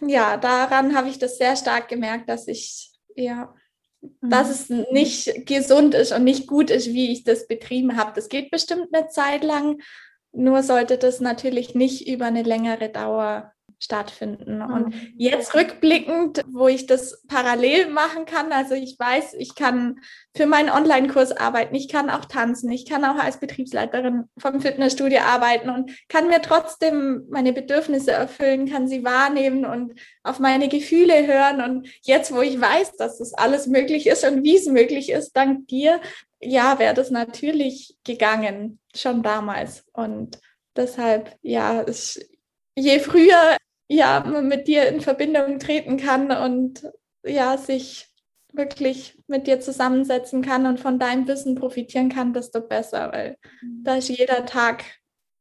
ja, 0.02 0.38
daran 0.38 0.96
habe 0.96 1.10
ich 1.10 1.20
das 1.20 1.38
sehr 1.38 1.56
stark 1.56 1.88
gemerkt, 1.88 2.30
dass 2.30 2.48
ich, 2.48 2.92
ja, 3.16 3.54
mhm. 4.02 4.30
dass 4.30 4.50
es 4.50 4.70
nicht 4.70 5.46
gesund 5.46 5.94
ist 5.94 6.12
und 6.12 6.24
nicht 6.24 6.48
gut 6.48 6.70
ist, 6.70 6.88
wie 6.88 7.12
ich 7.12 7.24
das 7.24 7.48
betrieben 7.48 7.98
habe. 7.98 8.12
Das 8.16 8.30
geht 8.30 8.52
bestimmt 8.52 8.94
eine 8.94 9.08
Zeit 9.10 9.44
lang, 9.44 9.82
nur 10.32 10.64
sollte 10.64 10.98
das 10.98 11.20
natürlich 11.20 11.76
nicht 11.76 12.08
über 12.08 12.26
eine 12.26 12.44
längere 12.44 12.90
Dauer 12.90 13.52
stattfinden. 13.80 14.62
Und 14.62 14.88
mhm. 14.88 15.14
jetzt 15.18 15.56
rückblickend, 15.56 16.44
wo 16.52 16.68
ich 16.68 16.86
das 16.86 17.24
parallel 17.28 17.90
machen 17.90 18.26
kann, 18.26 18.52
also 18.52 18.76
ich 18.76 19.00
weiß, 19.00 19.36
ich 19.36 19.56
kann 19.56 20.02
für 20.36 20.46
meinen 20.46 20.70
Online-Kurs 20.70 21.32
arbeiten, 21.32 21.74
ich 21.76 21.88
kann 21.88 22.10
auch 22.10 22.26
tanzen, 22.26 22.70
ich 22.72 22.86
kann 22.86 23.06
auch 23.06 23.16
als 23.16 23.40
Betriebsleiterin 23.40 24.26
vom 24.38 24.60
Fitnessstudio 24.60 25.22
arbeiten 25.22 25.70
und 25.70 25.92
kann 26.10 26.28
mir 26.28 26.42
trotzdem 26.42 27.26
meine 27.30 27.54
Bedürfnisse 27.54 28.12
erfüllen, 28.12 28.70
kann 28.70 28.88
sie 28.88 29.04
wahrnehmen 29.04 29.66
und 29.66 29.94
auf 30.24 30.40
meine 30.40 30.68
Gefühle 30.68 31.26
hören. 31.26 31.62
Und 31.62 31.88
jetzt, 32.02 32.34
wo 32.34 32.42
ich 32.42 32.60
weiß, 32.60 32.98
dass 32.98 33.18
das 33.18 33.34
alles 33.34 33.68
möglich 33.68 34.08
ist 34.08 34.26
und 34.26 34.44
wie 34.44 34.58
es 34.58 34.66
möglich 34.66 35.10
ist, 35.10 35.32
dank 35.32 35.68
dir, 35.68 36.02
ja, 36.42 36.80
wäre 36.80 36.94
das 36.94 37.12
natürlich 37.12 37.98
gegangen, 38.04 38.80
schon 38.96 39.24
damals. 39.24 39.86
Und 39.94 40.40
deshalb, 40.76 41.38
ja, 41.42 41.82
es, 41.82 42.20
je 42.76 43.00
früher 43.00 43.58
ja, 43.90 44.24
mit 44.42 44.68
dir 44.68 44.88
in 44.88 45.02
Verbindung 45.02 45.60
treten 45.60 45.98
kann 45.98 46.32
und 46.32 46.90
ja, 47.24 47.58
sich 47.58 48.08
wirklich 48.54 49.22
mit 49.28 49.48
dir 49.48 49.60
zusammensetzen 49.60 50.42
kann 50.42 50.66
und 50.66 50.80
von 50.80 51.00
deinem 51.00 51.28
Wissen 51.28 51.56
profitieren 51.56 52.10
kann, 52.10 52.34
desto 52.34 52.62
besser, 52.62 53.12
weil 53.12 53.38
mhm. 53.62 53.84
da 53.84 53.96
ist 53.96 54.10
jeder 54.10 54.46
Tag 54.46 54.84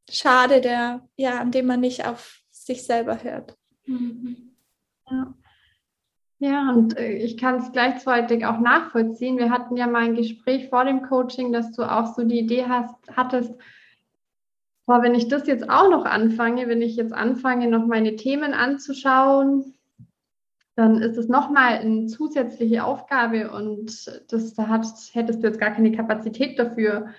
schade, 0.09 0.61
der, 0.61 1.07
ja, 1.15 1.39
an 1.39 1.51
dem 1.51 1.67
man 1.67 1.79
nicht 1.79 2.05
auf 2.07 2.41
sich 2.49 2.85
selber 2.85 3.23
hört. 3.23 3.55
Mhm. 3.85 4.55
Ja. 5.09 5.33
Ja, 6.41 6.71
und 6.71 6.97
äh, 6.97 7.17
ich 7.17 7.37
kann 7.37 7.57
es 7.57 7.73
gleichzeitig 7.73 8.45
auch 8.45 8.59
nachvollziehen. 8.59 9.37
Wir 9.37 9.49
hatten 9.49 9.75
ja 9.75 9.87
mal 9.87 10.03
ein 10.03 10.15
Gespräch 10.15 10.69
vor 10.69 10.85
dem 10.85 11.01
Coaching, 11.01 11.51
dass 11.51 11.73
du 11.73 11.83
auch 11.83 12.15
so 12.15 12.23
die 12.23 12.39
Idee 12.39 12.65
hast, 12.65 12.95
hattest, 13.13 13.53
boah, 14.89 15.03
wenn 15.03 15.13
ich 15.13 15.27
das 15.27 15.45
jetzt 15.45 15.69
auch 15.69 15.91
noch 15.91 16.03
anfange, 16.03 16.67
wenn 16.67 16.81
ich 16.81 16.95
jetzt 16.95 17.13
anfange, 17.13 17.67
noch 17.67 17.85
meine 17.85 18.15
Themen 18.15 18.55
anzuschauen, 18.55 19.75
dann 20.75 20.99
ist 20.99 21.15
es 21.15 21.27
nochmal 21.27 21.73
eine 21.73 22.07
zusätzliche 22.07 22.83
Aufgabe 22.83 23.51
und 23.51 24.07
das, 24.31 24.55
da 24.55 24.67
hat, 24.67 24.87
hättest 25.11 25.43
du 25.43 25.47
jetzt 25.47 25.59
gar 25.59 25.69
keine 25.69 25.91
Kapazität 25.91 26.57
dafür. 26.57 27.09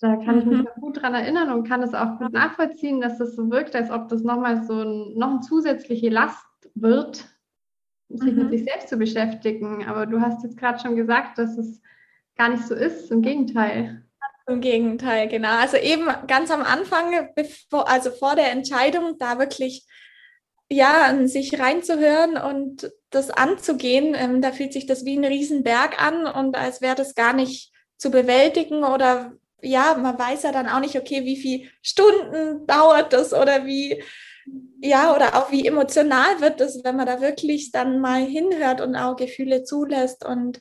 Da 0.00 0.16
kann 0.16 0.38
ich 0.38 0.46
mich 0.46 0.60
mhm. 0.60 0.80
gut 0.80 1.02
dran 1.02 1.12
erinnern 1.12 1.52
und 1.52 1.68
kann 1.68 1.82
es 1.82 1.92
auch 1.92 2.16
gut 2.16 2.32
nachvollziehen, 2.32 3.02
dass 3.02 3.18
das 3.18 3.36
so 3.36 3.50
wirkt, 3.50 3.76
als 3.76 3.90
ob 3.90 4.08
das 4.08 4.22
nochmal 4.22 4.64
so 4.64 4.80
ein, 4.80 5.12
noch 5.14 5.28
eine 5.28 5.40
zusätzliche 5.40 6.08
Last 6.08 6.70
wird, 6.74 7.26
sich 8.08 8.32
mhm. 8.32 8.44
mit 8.44 8.48
sich 8.48 8.64
selbst 8.64 8.88
zu 8.88 8.96
beschäftigen. 8.96 9.84
Aber 9.86 10.06
du 10.06 10.22
hast 10.22 10.42
jetzt 10.42 10.56
gerade 10.56 10.78
schon 10.78 10.96
gesagt, 10.96 11.36
dass 11.36 11.58
es 11.58 11.82
gar 12.38 12.48
nicht 12.48 12.66
so 12.66 12.74
ist, 12.74 13.12
im 13.12 13.20
Gegenteil. 13.20 14.07
Im 14.48 14.62
Gegenteil, 14.62 15.28
genau. 15.28 15.58
Also 15.58 15.76
eben 15.76 16.08
ganz 16.26 16.50
am 16.50 16.62
Anfang, 16.62 17.28
bevor, 17.36 17.88
also 17.88 18.10
vor 18.10 18.34
der 18.34 18.50
Entscheidung, 18.50 19.18
da 19.18 19.38
wirklich 19.38 19.86
ja, 20.70 21.04
an 21.04 21.28
sich 21.28 21.58
reinzuhören 21.58 22.36
und 22.36 22.90
das 23.10 23.30
anzugehen, 23.30 24.14
ähm, 24.14 24.42
da 24.42 24.52
fühlt 24.52 24.72
sich 24.72 24.86
das 24.86 25.04
wie 25.04 25.16
ein 25.16 25.24
Riesenberg 25.24 26.00
an 26.00 26.26
und 26.26 26.56
als 26.56 26.80
wäre 26.80 26.94
das 26.94 27.14
gar 27.14 27.32
nicht 27.32 27.72
zu 27.96 28.10
bewältigen 28.10 28.84
oder 28.84 29.32
ja, 29.60 29.96
man 30.00 30.18
weiß 30.18 30.44
ja 30.44 30.52
dann 30.52 30.68
auch 30.68 30.80
nicht, 30.80 30.96
okay, 30.96 31.24
wie 31.24 31.36
viele 31.36 31.68
Stunden 31.82 32.66
dauert 32.66 33.12
das 33.12 33.32
oder 33.32 33.66
wie, 33.66 34.02
ja, 34.80 35.14
oder 35.14 35.36
auch 35.36 35.50
wie 35.50 35.66
emotional 35.66 36.40
wird 36.40 36.60
das, 36.60 36.84
wenn 36.84 36.96
man 36.96 37.06
da 37.06 37.20
wirklich 37.20 37.72
dann 37.72 37.98
mal 38.00 38.22
hinhört 38.24 38.80
und 38.80 38.94
auch 38.94 39.16
Gefühle 39.16 39.64
zulässt 39.64 40.24
und 40.24 40.60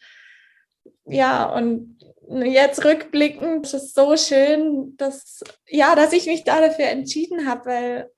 ja, 1.05 1.45
und 1.45 1.97
jetzt 2.29 2.83
rückblickend 2.83 3.65
ist 3.65 3.73
es 3.73 3.93
so 3.93 4.15
schön, 4.17 4.95
dass, 4.97 5.41
ja, 5.67 5.95
dass 5.95 6.13
ich 6.13 6.25
mich 6.25 6.43
da 6.43 6.61
dafür 6.61 6.85
entschieden 6.85 7.47
habe, 7.47 7.65
weil 7.65 8.11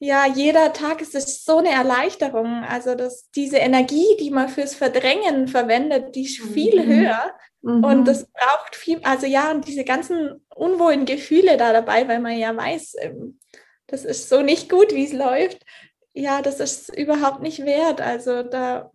ja, 0.00 0.26
jeder 0.26 0.72
Tag 0.72 1.00
ist 1.00 1.14
es 1.14 1.44
so 1.44 1.58
eine 1.58 1.70
Erleichterung. 1.70 2.62
Also, 2.64 2.94
dass 2.94 3.30
diese 3.32 3.56
Energie, 3.56 4.16
die 4.20 4.30
man 4.30 4.48
fürs 4.48 4.74
Verdrängen 4.74 5.48
verwendet, 5.48 6.14
die 6.14 6.24
ist 6.24 6.40
viel 6.40 6.84
mhm. 6.84 6.88
höher. 6.88 7.32
Mhm. 7.62 7.84
Und 7.84 8.04
das 8.04 8.30
braucht 8.30 8.76
viel, 8.76 9.00
also 9.02 9.26
ja, 9.26 9.50
und 9.50 9.66
diese 9.66 9.84
ganzen 9.84 10.46
unwohlen 10.54 11.04
Gefühle 11.04 11.56
da 11.56 11.72
dabei, 11.72 12.06
weil 12.06 12.20
man 12.20 12.38
ja 12.38 12.56
weiß, 12.56 12.94
ähm, 13.00 13.40
das 13.88 14.04
ist 14.04 14.28
so 14.28 14.42
nicht 14.42 14.70
gut, 14.70 14.94
wie 14.94 15.04
es 15.04 15.12
läuft. 15.12 15.64
Ja, 16.12 16.42
das 16.42 16.60
ist 16.60 16.96
überhaupt 16.96 17.42
nicht 17.42 17.64
wert. 17.64 18.00
Also 18.00 18.42
da 18.44 18.92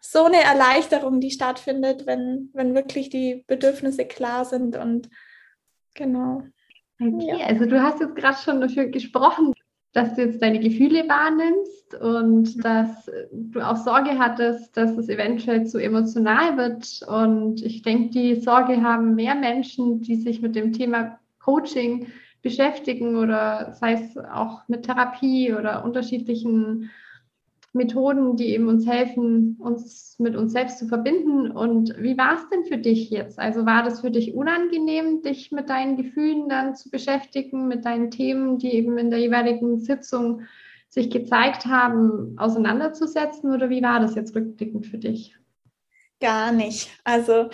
so 0.00 0.24
eine 0.24 0.42
Erleichterung, 0.42 1.20
die 1.20 1.30
stattfindet, 1.30 2.06
wenn, 2.06 2.50
wenn 2.54 2.74
wirklich 2.74 3.10
die 3.10 3.44
Bedürfnisse 3.46 4.06
klar 4.06 4.44
sind 4.44 4.76
und 4.76 5.10
genau. 5.94 6.42
Okay, 7.00 7.36
ja. 7.38 7.46
also 7.46 7.66
du 7.66 7.82
hast 7.82 8.00
jetzt 8.00 8.16
gerade 8.16 8.38
schon 8.38 8.60
dafür 8.60 8.86
gesprochen, 8.86 9.52
dass 9.92 10.14
du 10.14 10.22
jetzt 10.22 10.40
deine 10.42 10.60
Gefühle 10.60 11.08
wahrnimmst 11.08 11.94
und 11.94 12.56
mhm. 12.56 12.60
dass 12.60 13.10
du 13.32 13.60
auch 13.60 13.76
Sorge 13.76 14.18
hattest, 14.18 14.76
dass 14.76 14.96
es 14.96 15.08
eventuell 15.08 15.66
zu 15.66 15.78
emotional 15.78 16.56
wird. 16.56 17.02
Und 17.08 17.62
ich 17.62 17.82
denke, 17.82 18.10
die 18.10 18.36
Sorge 18.36 18.82
haben 18.82 19.14
mehr 19.14 19.34
Menschen, 19.34 20.00
die 20.02 20.16
sich 20.16 20.40
mit 20.40 20.54
dem 20.54 20.72
Thema 20.72 21.18
Coaching 21.40 22.06
beschäftigen 22.42 23.16
oder 23.16 23.74
sei 23.74 23.94
es 23.94 24.16
auch 24.16 24.66
mit 24.68 24.84
Therapie 24.84 25.52
oder 25.52 25.84
unterschiedlichen 25.84 26.90
Methoden, 27.72 28.36
die 28.36 28.48
eben 28.48 28.68
uns 28.68 28.86
helfen, 28.86 29.56
uns 29.60 30.16
mit 30.18 30.34
uns 30.34 30.52
selbst 30.52 30.78
zu 30.78 30.88
verbinden. 30.88 31.50
Und 31.50 31.94
wie 31.98 32.18
war 32.18 32.34
es 32.34 32.48
denn 32.48 32.64
für 32.64 32.78
dich 32.78 33.10
jetzt? 33.10 33.38
Also 33.38 33.64
war 33.64 33.84
das 33.84 34.00
für 34.00 34.10
dich 34.10 34.34
unangenehm, 34.34 35.22
dich 35.22 35.52
mit 35.52 35.70
deinen 35.70 35.96
Gefühlen 35.96 36.48
dann 36.48 36.74
zu 36.74 36.90
beschäftigen, 36.90 37.68
mit 37.68 37.84
deinen 37.84 38.10
Themen, 38.10 38.58
die 38.58 38.74
eben 38.74 38.98
in 38.98 39.10
der 39.10 39.20
jeweiligen 39.20 39.78
Sitzung 39.78 40.42
sich 40.88 41.10
gezeigt 41.10 41.66
haben, 41.66 42.36
auseinanderzusetzen? 42.38 43.52
Oder 43.52 43.70
wie 43.70 43.82
war 43.82 44.00
das 44.00 44.16
jetzt 44.16 44.34
rückblickend 44.34 44.86
für 44.86 44.98
dich? 44.98 45.36
Gar 46.20 46.50
nicht. 46.52 46.90
Also 47.04 47.50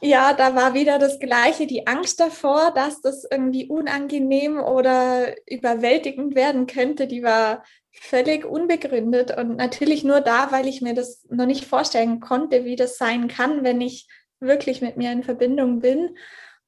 ja, 0.00 0.32
da 0.32 0.54
war 0.54 0.74
wieder 0.74 0.98
das 0.98 1.18
Gleiche, 1.18 1.66
die 1.66 1.86
Angst 1.86 2.18
davor, 2.18 2.72
dass 2.74 3.00
das 3.00 3.26
irgendwie 3.30 3.66
unangenehm 3.66 4.58
oder 4.58 5.34
überwältigend 5.46 6.34
werden 6.34 6.66
könnte, 6.66 7.06
die 7.06 7.22
war 7.22 7.62
völlig 8.00 8.44
unbegründet 8.44 9.36
und 9.36 9.56
natürlich 9.56 10.04
nur 10.04 10.20
da, 10.20 10.50
weil 10.52 10.66
ich 10.66 10.82
mir 10.82 10.94
das 10.94 11.24
noch 11.30 11.46
nicht 11.46 11.64
vorstellen 11.64 12.20
konnte, 12.20 12.64
wie 12.64 12.76
das 12.76 12.98
sein 12.98 13.28
kann, 13.28 13.64
wenn 13.64 13.80
ich 13.80 14.08
wirklich 14.40 14.80
mit 14.82 14.96
mir 14.96 15.12
in 15.12 15.22
Verbindung 15.22 15.80
bin. 15.80 16.16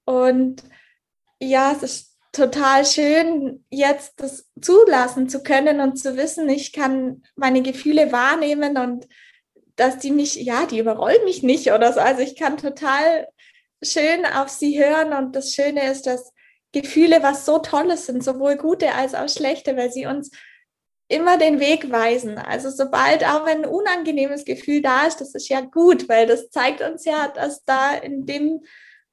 Und 0.05 0.63
ja, 1.41 1.73
es 1.73 1.83
ist 1.83 2.17
total 2.33 2.85
schön, 2.85 3.65
jetzt 3.71 4.21
das 4.21 4.49
zulassen 4.61 5.29
zu 5.29 5.43
können 5.43 5.81
und 5.81 5.97
zu 5.97 6.17
wissen, 6.17 6.49
ich 6.49 6.73
kann 6.73 7.23
meine 7.35 7.63
Gefühle 7.63 8.13
wahrnehmen 8.13 8.77
und 8.77 9.07
dass 9.77 9.99
die 9.99 10.11
mich, 10.11 10.37
ja, 10.37 10.67
die 10.67 10.79
überrollen 10.79 11.25
mich 11.25 11.43
nicht 11.43 11.73
oder 11.73 11.93
so. 11.93 12.01
Also 12.01 12.23
ich 12.23 12.37
kann 12.37 12.57
total 12.57 13.29
schön 13.83 14.25
auf 14.25 14.49
sie 14.49 14.83
hören 14.83 15.13
und 15.13 15.37
das 15.37 15.55
Schöne 15.55 15.91
ist, 15.91 16.07
dass 16.07 16.33
Gefühle 16.73 17.23
was 17.23 17.47
so 17.47 17.59
Tolles 17.59 18.07
sind, 18.07 18.23
sowohl 18.23 18.57
gute 18.57 18.93
als 18.95 19.15
auch 19.15 19.29
schlechte, 19.29 19.77
weil 19.77 19.91
sie 19.91 20.07
uns 20.07 20.31
immer 21.09 21.39
den 21.39 21.61
Weg 21.61 21.91
weisen. 21.91 22.39
Also 22.39 22.71
sobald 22.71 23.25
auch 23.25 23.45
ein 23.45 23.65
unangenehmes 23.65 24.45
Gefühl 24.45 24.83
da 24.83 25.07
ist, 25.07 25.21
das 25.21 25.35
ist 25.35 25.49
ja 25.49 25.61
gut, 25.61 26.09
weil 26.09 26.27
das 26.27 26.51
zeigt 26.51 26.81
uns 26.81 27.05
ja, 27.05 27.29
dass 27.29 27.65
da 27.65 27.95
in 27.95 28.27
dem 28.27 28.65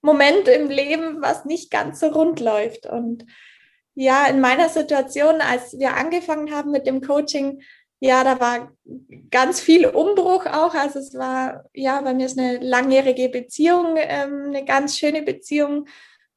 Moment 0.01 0.47
im 0.47 0.69
Leben 0.69 1.21
was 1.21 1.45
nicht 1.45 1.71
ganz 1.71 1.99
so 1.99 2.07
rund 2.07 2.39
läuft. 2.39 2.85
Und 2.85 3.25
ja, 3.95 4.25
in 4.27 4.41
meiner 4.41 4.69
Situation, 4.69 5.39
als 5.39 5.77
wir 5.77 5.95
angefangen 5.95 6.53
haben 6.53 6.71
mit 6.71 6.87
dem 6.87 7.01
Coaching, 7.01 7.61
ja, 7.99 8.23
da 8.25 8.39
war 8.39 8.71
ganz 9.31 9.61
viel 9.61 9.85
Umbruch 9.85 10.45
auch. 10.45 10.73
Also 10.73 10.99
es 10.99 11.13
war, 11.13 11.63
ja, 11.73 12.01
bei 12.01 12.13
mir 12.13 12.25
ist 12.25 12.37
eine 12.37 12.57
langjährige 12.57 13.29
Beziehung, 13.29 13.95
ähm, 13.97 14.47
eine 14.47 14.65
ganz 14.65 14.97
schöne 14.97 15.21
Beziehung 15.21 15.87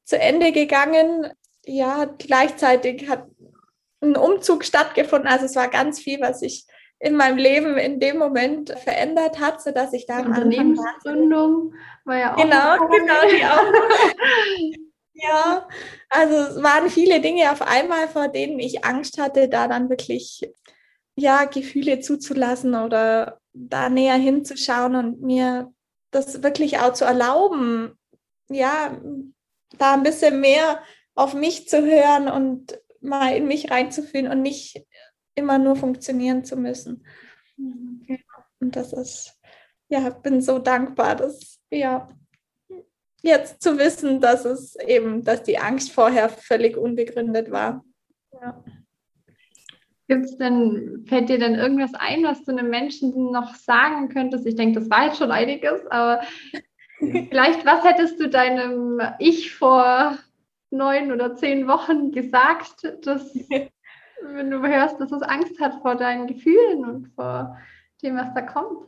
zu 0.05 0.17
Ende 0.17 0.53
gegangen. 0.53 1.27
Ja, 1.65 2.05
gleichzeitig 2.05 3.09
hat 3.09 3.27
ein 4.01 4.15
Umzug 4.15 4.63
stattgefunden. 4.63 5.27
Also 5.27 5.45
es 5.45 5.55
war 5.55 5.69
ganz 5.69 5.99
viel, 5.99 6.21
was 6.21 6.39
sich 6.39 6.65
in 6.99 7.15
meinem 7.15 7.37
Leben 7.37 7.77
in 7.77 7.99
dem 7.99 8.17
Moment 8.17 8.71
verändert 8.79 9.39
hat, 9.39 9.61
sodass 9.61 9.93
ich 9.93 10.07
da 10.07 10.21
die 10.21 10.27
Unternehmensgründung 10.27 11.73
war 12.05 12.17
ja 12.17 12.33
auch 12.33 12.37
genau, 12.37 12.87
genau 12.87 13.21
die 13.29 13.45
auch. 13.45 14.73
ja, 15.13 15.67
also 16.09 16.35
es 16.35 16.63
waren 16.63 16.89
viele 16.89 17.21
Dinge 17.21 17.51
auf 17.51 17.61
einmal, 17.61 18.07
vor 18.07 18.29
denen 18.29 18.59
ich 18.59 18.83
Angst 18.83 19.19
hatte, 19.19 19.47
da 19.47 19.67
dann 19.67 19.89
wirklich 19.89 20.49
ja 21.15 21.45
Gefühle 21.45 21.99
zuzulassen 21.99 22.75
oder 22.75 23.39
da 23.53 23.89
näher 23.89 24.15
hinzuschauen 24.15 24.95
und 24.95 25.21
mir 25.21 25.71
das 26.11 26.41
wirklich 26.41 26.79
auch 26.79 26.93
zu 26.93 27.05
erlauben, 27.05 27.97
ja, 28.49 28.97
da 29.77 29.93
ein 29.93 30.03
bisschen 30.03 30.39
mehr 30.39 30.81
auf 31.15 31.33
mich 31.33 31.67
zu 31.67 31.83
hören 31.83 32.27
und 32.27 32.79
mal 33.07 33.35
in 33.35 33.47
mich 33.47 33.71
reinzufühlen 33.71 34.31
und 34.31 34.41
nicht 34.41 34.85
immer 35.35 35.57
nur 35.57 35.75
funktionieren 35.75 36.43
zu 36.43 36.57
müssen. 36.57 37.05
Mhm. 37.57 38.05
Und 38.59 38.75
das 38.75 38.93
ist, 38.93 39.39
ja, 39.89 40.09
bin 40.09 40.41
so 40.41 40.59
dankbar, 40.59 41.15
dass, 41.15 41.59
ja, 41.71 42.09
jetzt 43.21 43.61
zu 43.61 43.77
wissen, 43.77 44.21
dass 44.21 44.45
es 44.45 44.75
eben, 44.75 45.23
dass 45.23 45.43
die 45.43 45.57
Angst 45.57 45.91
vorher 45.91 46.29
völlig 46.29 46.77
unbegründet 46.77 47.51
war. 47.51 47.83
Ja. 48.33 48.63
Gibt's 50.07 50.37
denn, 50.37 51.05
fällt 51.07 51.27
dir 51.27 51.37
denn 51.37 51.55
irgendwas 51.55 51.93
ein, 51.93 52.23
was 52.23 52.43
du 52.45 52.51
einem 52.51 52.69
Menschen 52.69 53.31
noch 53.31 53.55
sagen 53.55 54.07
könntest? 54.07 54.45
Ich 54.45 54.55
denke, 54.55 54.79
das 54.79 54.89
war 54.89 55.07
jetzt 55.07 55.17
schon 55.17 55.31
einiges, 55.31 55.85
aber 55.87 56.21
vielleicht, 56.99 57.65
was 57.65 57.83
hättest 57.83 58.19
du 58.19 58.29
deinem 58.29 59.01
Ich 59.19 59.53
vor 59.53 60.17
neun 60.69 61.11
oder 61.11 61.35
zehn 61.35 61.67
Wochen 61.67 62.11
gesagt, 62.11 62.83
dass, 63.03 63.33
wenn 64.21 64.51
du 64.51 64.65
hörst, 64.65 64.99
dass 64.99 65.11
es 65.11 65.21
Angst 65.21 65.59
hat 65.59 65.81
vor 65.81 65.95
deinen 65.95 66.27
Gefühlen 66.27 66.85
und 66.85 67.07
vor 67.15 67.57
dem, 68.01 68.17
was 68.17 68.33
da 68.33 68.41
kommt? 68.41 68.87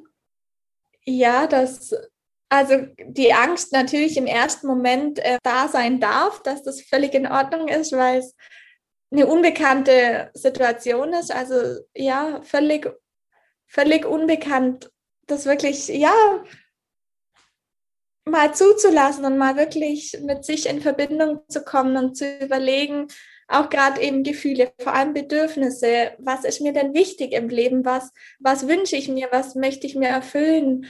Ja, 1.06 1.48
das, 1.48 1.96
also 2.50 2.76
die 3.00 3.34
Angst 3.34 3.74
natürlich 3.74 4.18
im 4.18 4.28
ersten 4.28 4.68
Moment 4.68 5.20
äh, 5.20 5.38
da 5.44 5.68
sein 5.68 6.00
darf, 6.00 6.44
dass 6.44 6.64
das 6.64 6.82
völlig 6.82 7.14
in 7.14 7.28
Ordnung 7.28 7.68
ist, 7.68 7.94
weil 7.94 8.20
es 8.20 8.36
eine 9.12 9.26
unbekannte 9.26 10.30
Situation 10.34 11.14
ist. 11.14 11.34
Also 11.34 11.82
ja, 11.96 12.42
völlig, 12.44 12.92
völlig 13.68 14.06
unbekannt. 14.06 14.92
Das 15.26 15.46
wirklich, 15.46 15.88
ja, 15.88 16.44
mal 18.30 18.54
zuzulassen 18.54 19.26
und 19.26 19.38
mal 19.38 19.58
wirklich 19.58 20.18
mit 20.22 20.46
sich 20.46 20.68
in 20.68 20.82
Verbindung 20.82 21.42
zu 21.50 21.64
kommen 21.64 21.98
und 21.98 22.16
zu 22.16 22.26
überlegen, 22.40 23.08
auch 23.48 23.70
gerade 23.70 24.02
eben 24.02 24.24
Gefühle, 24.24 24.72
vor 24.80 24.94
allem 24.94 25.14
Bedürfnisse. 25.14 26.12
Was 26.20 26.44
ist 26.46 26.62
mir 26.62 26.72
denn 26.72 26.94
wichtig 26.94 27.34
im 27.34 27.50
Leben? 27.50 27.84
Was, 27.84 28.12
was 28.40 28.68
wünsche 28.68 28.96
ich 28.96 29.10
mir? 29.10 29.28
Was 29.32 29.56
möchte 29.56 29.88
ich 29.88 29.96
mir 29.96 30.10
erfüllen? 30.10 30.86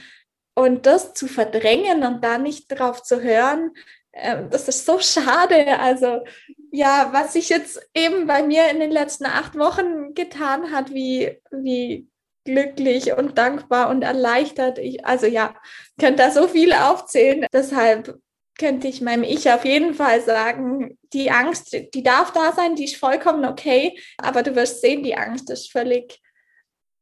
Und 0.54 0.84
das 0.84 1.14
zu 1.14 1.26
verdrängen 1.26 2.04
und 2.04 2.22
da 2.22 2.36
nicht 2.36 2.68
drauf 2.68 3.02
zu 3.02 3.22
hören, 3.22 3.70
äh, 4.12 4.44
das 4.50 4.68
ist 4.68 4.84
so 4.84 4.98
schade. 4.98 5.78
Also 5.78 6.22
ja, 6.70 7.08
was 7.12 7.32
sich 7.32 7.48
jetzt 7.48 7.80
eben 7.94 8.26
bei 8.26 8.42
mir 8.42 8.68
in 8.70 8.78
den 8.78 8.90
letzten 8.90 9.24
acht 9.24 9.56
Wochen 9.58 10.14
getan 10.14 10.70
hat, 10.70 10.92
wie, 10.92 11.40
wie 11.50 12.09
glücklich 12.44 13.12
und 13.16 13.38
dankbar 13.38 13.90
und 13.90 14.02
erleichtert. 14.02 14.78
Ich, 14.78 15.04
also 15.04 15.26
ja, 15.26 15.54
könnte 15.98 16.22
da 16.22 16.30
so 16.30 16.48
viel 16.48 16.72
aufzählen. 16.72 17.46
Deshalb 17.52 18.18
könnte 18.58 18.88
ich 18.88 19.00
meinem 19.00 19.24
Ich 19.24 19.50
auf 19.50 19.64
jeden 19.64 19.94
Fall 19.94 20.20
sagen, 20.20 20.98
die 21.12 21.30
Angst, 21.30 21.74
die 21.94 22.02
darf 22.02 22.32
da 22.32 22.52
sein, 22.52 22.76
die 22.76 22.84
ist 22.84 22.96
vollkommen 22.96 23.44
okay, 23.44 23.98
aber 24.18 24.42
du 24.42 24.54
wirst 24.54 24.82
sehen, 24.82 25.02
die 25.02 25.16
Angst 25.16 25.50
ist 25.50 25.72
völlig 25.72 26.20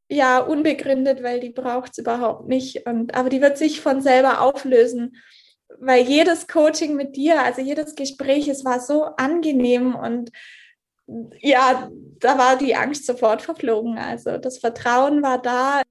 ja 0.08 0.38
unbegründet, 0.38 1.22
weil 1.22 1.40
die 1.40 1.50
braucht 1.50 1.92
es 1.92 1.98
überhaupt 1.98 2.48
nicht. 2.48 2.86
Und, 2.86 3.14
aber 3.14 3.28
die 3.28 3.40
wird 3.40 3.58
sich 3.58 3.80
von 3.80 4.00
selber 4.00 4.40
auflösen, 4.40 5.16
weil 5.78 6.02
jedes 6.04 6.46
Coaching 6.46 6.96
mit 6.96 7.16
dir, 7.16 7.42
also 7.42 7.60
jedes 7.60 7.94
Gespräch, 7.94 8.48
es 8.48 8.64
war 8.64 8.80
so 8.80 9.04
angenehm 9.16 9.94
und 9.94 10.30
ja, 11.40 11.90
da 12.20 12.38
war 12.38 12.56
die 12.56 12.74
Angst 12.74 13.06
sofort 13.06 13.42
verflogen. 13.42 13.98
Also 13.98 14.38
das 14.38 14.58
Vertrauen 14.58 15.22
war 15.22 15.40
da. 15.40 15.82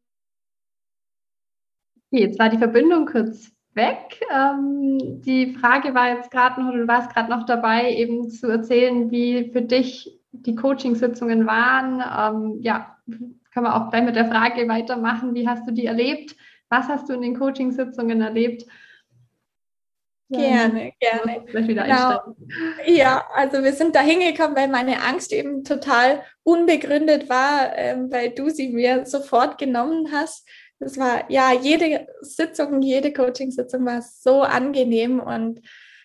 Jetzt 2.11 2.39
war 2.39 2.49
die 2.49 2.57
Verbindung 2.57 3.05
kurz 3.05 3.51
weg. 3.73 4.21
Ähm, 4.33 5.21
die 5.21 5.53
Frage 5.55 5.93
war 5.93 6.15
jetzt 6.15 6.31
gerade 6.31 6.61
noch, 6.61 6.71
du 6.71 6.87
warst 6.87 7.13
gerade 7.13 7.29
noch 7.29 7.45
dabei, 7.45 7.93
eben 7.93 8.29
zu 8.29 8.47
erzählen, 8.47 9.11
wie 9.11 9.51
für 9.51 9.61
dich 9.61 10.19
die 10.31 10.55
Coachingsitzungen 10.55 11.45
waren. 11.45 12.01
Ähm, 12.01 12.61
ja, 12.61 12.97
können 13.07 13.65
wir 13.65 13.75
auch 13.75 13.89
gleich 13.89 14.03
mit 14.03 14.15
der 14.15 14.27
Frage 14.27 14.67
weitermachen. 14.67 15.33
Wie 15.33 15.47
hast 15.47 15.67
du 15.67 15.71
die 15.71 15.85
erlebt? 15.85 16.35
Was 16.69 16.87
hast 16.87 17.09
du 17.09 17.13
in 17.13 17.21
den 17.21 17.37
Coachingsitzungen 17.37 18.21
erlebt? 18.21 18.65
Gerne, 20.29 20.91
gerne. 20.99 21.45
Genau. 21.45 22.35
Ja, 22.85 23.25
also 23.33 23.63
wir 23.63 23.73
sind 23.73 23.95
da 23.95 24.01
hingekommen, 24.01 24.57
weil 24.57 24.67
meine 24.67 25.01
Angst 25.03 25.31
eben 25.31 25.63
total 25.63 26.23
unbegründet 26.43 27.29
war, 27.29 27.77
ähm, 27.77 28.11
weil 28.11 28.31
du 28.31 28.49
sie 28.49 28.69
mir 28.69 29.05
sofort 29.05 29.57
genommen 29.57 30.11
hast. 30.11 30.47
Das 30.79 30.97
war, 30.97 31.29
ja, 31.31 31.53
jede 31.53 32.07
Sitzung, 32.21 32.81
jede 32.81 33.13
Coaching-Sitzung 33.13 33.85
war 33.85 34.01
so 34.01 34.41
angenehm 34.41 35.19
und 35.19 35.61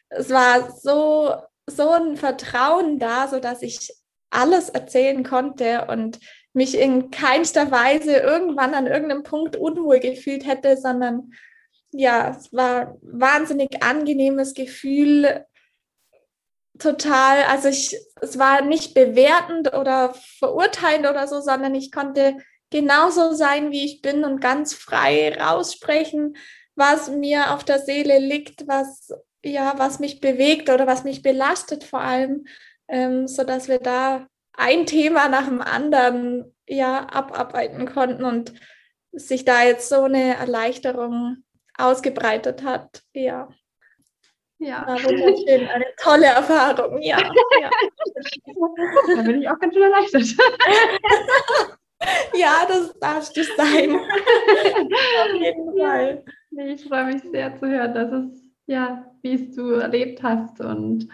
es 0.09 0.31
war 0.31 0.71
so, 0.71 1.35
so 1.67 1.91
ein 1.91 2.17
Vertrauen 2.17 2.99
da, 2.99 3.29
so 3.29 3.41
dass 3.41 3.63
ich 3.63 3.93
alles 4.31 4.69
erzählen 4.69 5.25
konnte 5.25 5.87
und 5.89 6.21
mich 6.55 6.79
in 6.79 7.11
keinster 7.11 7.71
Weise 7.71 8.17
irgendwann 8.17 8.75
an 8.75 8.87
irgendeinem 8.87 9.23
Punkt 9.23 9.57
unwohl 9.57 10.01
gefühlt 10.01 10.47
hätte, 10.47 10.77
sondern 10.77 11.33
ja, 11.93 12.31
es 12.31 12.53
war 12.53 12.89
ein 12.89 12.99
wahnsinnig 13.03 13.83
angenehmes 13.83 14.55
Gefühl. 14.55 15.45
Total, 16.79 17.45
also 17.45 17.69
ich, 17.69 17.97
es 18.21 18.39
war 18.39 18.63
nicht 18.63 18.95
bewertend 18.95 19.75
oder 19.75 20.15
verurteilend 20.39 21.07
oder 21.07 21.29
so, 21.29 21.41
sondern 21.41 21.75
ich 21.75 21.93
konnte 21.93 22.39
genauso 22.71 23.35
sein, 23.35 23.71
wie 23.71 23.85
ich 23.85 24.03
bin 24.03 24.25
und 24.25 24.41
ganz 24.41 24.75
frei 24.75 25.37
raussprechen, 25.39 26.37
was 26.75 27.11
mir 27.11 27.53
auf 27.53 27.65
der 27.65 27.79
Seele 27.79 28.19
liegt, 28.19 28.67
was 28.67 29.11
ja, 29.45 29.75
was 29.77 29.99
mich 29.99 30.21
bewegt 30.21 30.71
oder 30.71 30.87
was 30.87 31.05
mich 31.05 31.23
belastet 31.23 31.85
vor 31.85 32.01
allem, 32.01 32.47
ähm, 32.89 33.27
so 33.27 33.45
dass 33.45 33.69
wir 33.69 33.79
da 33.79 34.27
ein 34.55 34.87
Thema 34.87 35.29
nach 35.29 35.47
dem 35.47 35.61
anderen 35.61 36.55
ja 36.67 37.07
abarbeiten 37.07 37.87
konnten 37.87 38.25
und 38.25 38.53
sich 39.13 39.45
da 39.45 39.63
jetzt 39.65 39.89
so 39.89 40.05
eine 40.05 40.37
Erleichterung 40.37 41.45
ausgebreitet 41.79 42.63
hat. 42.63 43.03
Ja. 43.13 43.49
Ja. 44.59 44.87
War 44.87 45.03
wunderschön, 45.03 45.69
eine 45.69 45.87
tolle 45.97 46.27
Erfahrung, 46.27 47.03
ja. 47.03 47.19
ja. 47.19 47.71
Da 49.17 49.23
bin 49.23 49.43
ich 49.43 49.49
auch 49.49 49.59
ganz 49.59 49.75
schön 49.75 49.83
erleichtert. 49.83 50.23
ja, 52.35 52.65
das 52.69 52.97
darf 53.01 53.33
du 53.33 53.43
sein. 53.43 53.97
Auf 53.97 55.41
jeden 55.41 55.77
Fall. 55.77 56.25
Ich 56.53 56.85
freue 56.85 57.07
mich 57.07 57.23
sehr 57.23 57.57
zu 57.57 57.67
hören, 57.67 57.93
dass 57.93 58.13
es, 58.13 58.53
ja, 58.67 59.05
wie 59.23 59.35
es 59.35 59.57
du 59.57 59.71
erlebt 59.71 60.23
hast 60.23 60.61
und 60.61 61.09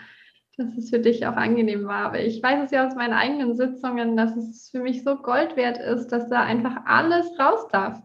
dass 0.58 0.76
es 0.76 0.90
für 0.90 0.98
dich 0.98 1.26
auch 1.26 1.36
angenehm 1.36 1.86
war. 1.86 2.06
Aber 2.06 2.20
ich 2.20 2.42
weiß 2.42 2.64
es 2.64 2.70
ja 2.70 2.86
aus 2.86 2.96
meinen 2.96 3.14
eigenen 3.14 3.56
Sitzungen, 3.56 4.16
dass 4.16 4.36
es 4.36 4.68
für 4.70 4.80
mich 4.80 5.04
so 5.04 5.16
Gold 5.16 5.56
wert 5.56 5.78
ist, 5.78 6.08
dass 6.08 6.28
da 6.28 6.42
einfach 6.42 6.82
alles 6.84 7.26
raus 7.38 7.66
darf. 7.72 7.98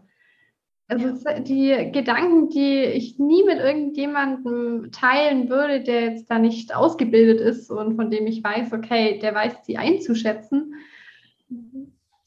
Also 0.86 1.14
die 1.40 1.90
Gedanken, 1.92 2.50
die 2.50 2.84
ich 2.84 3.18
nie 3.18 3.42
mit 3.42 3.58
irgendjemandem 3.58 4.90
teilen 4.92 5.48
würde, 5.48 5.82
der 5.82 6.10
jetzt 6.10 6.30
da 6.30 6.38
nicht 6.38 6.74
ausgebildet 6.74 7.40
ist 7.40 7.70
und 7.70 7.96
von 7.96 8.10
dem 8.10 8.26
ich 8.26 8.44
weiß, 8.44 8.72
okay, 8.72 9.18
der 9.18 9.34
weiß 9.34 9.64
sie 9.64 9.78
einzuschätzen, 9.78 10.74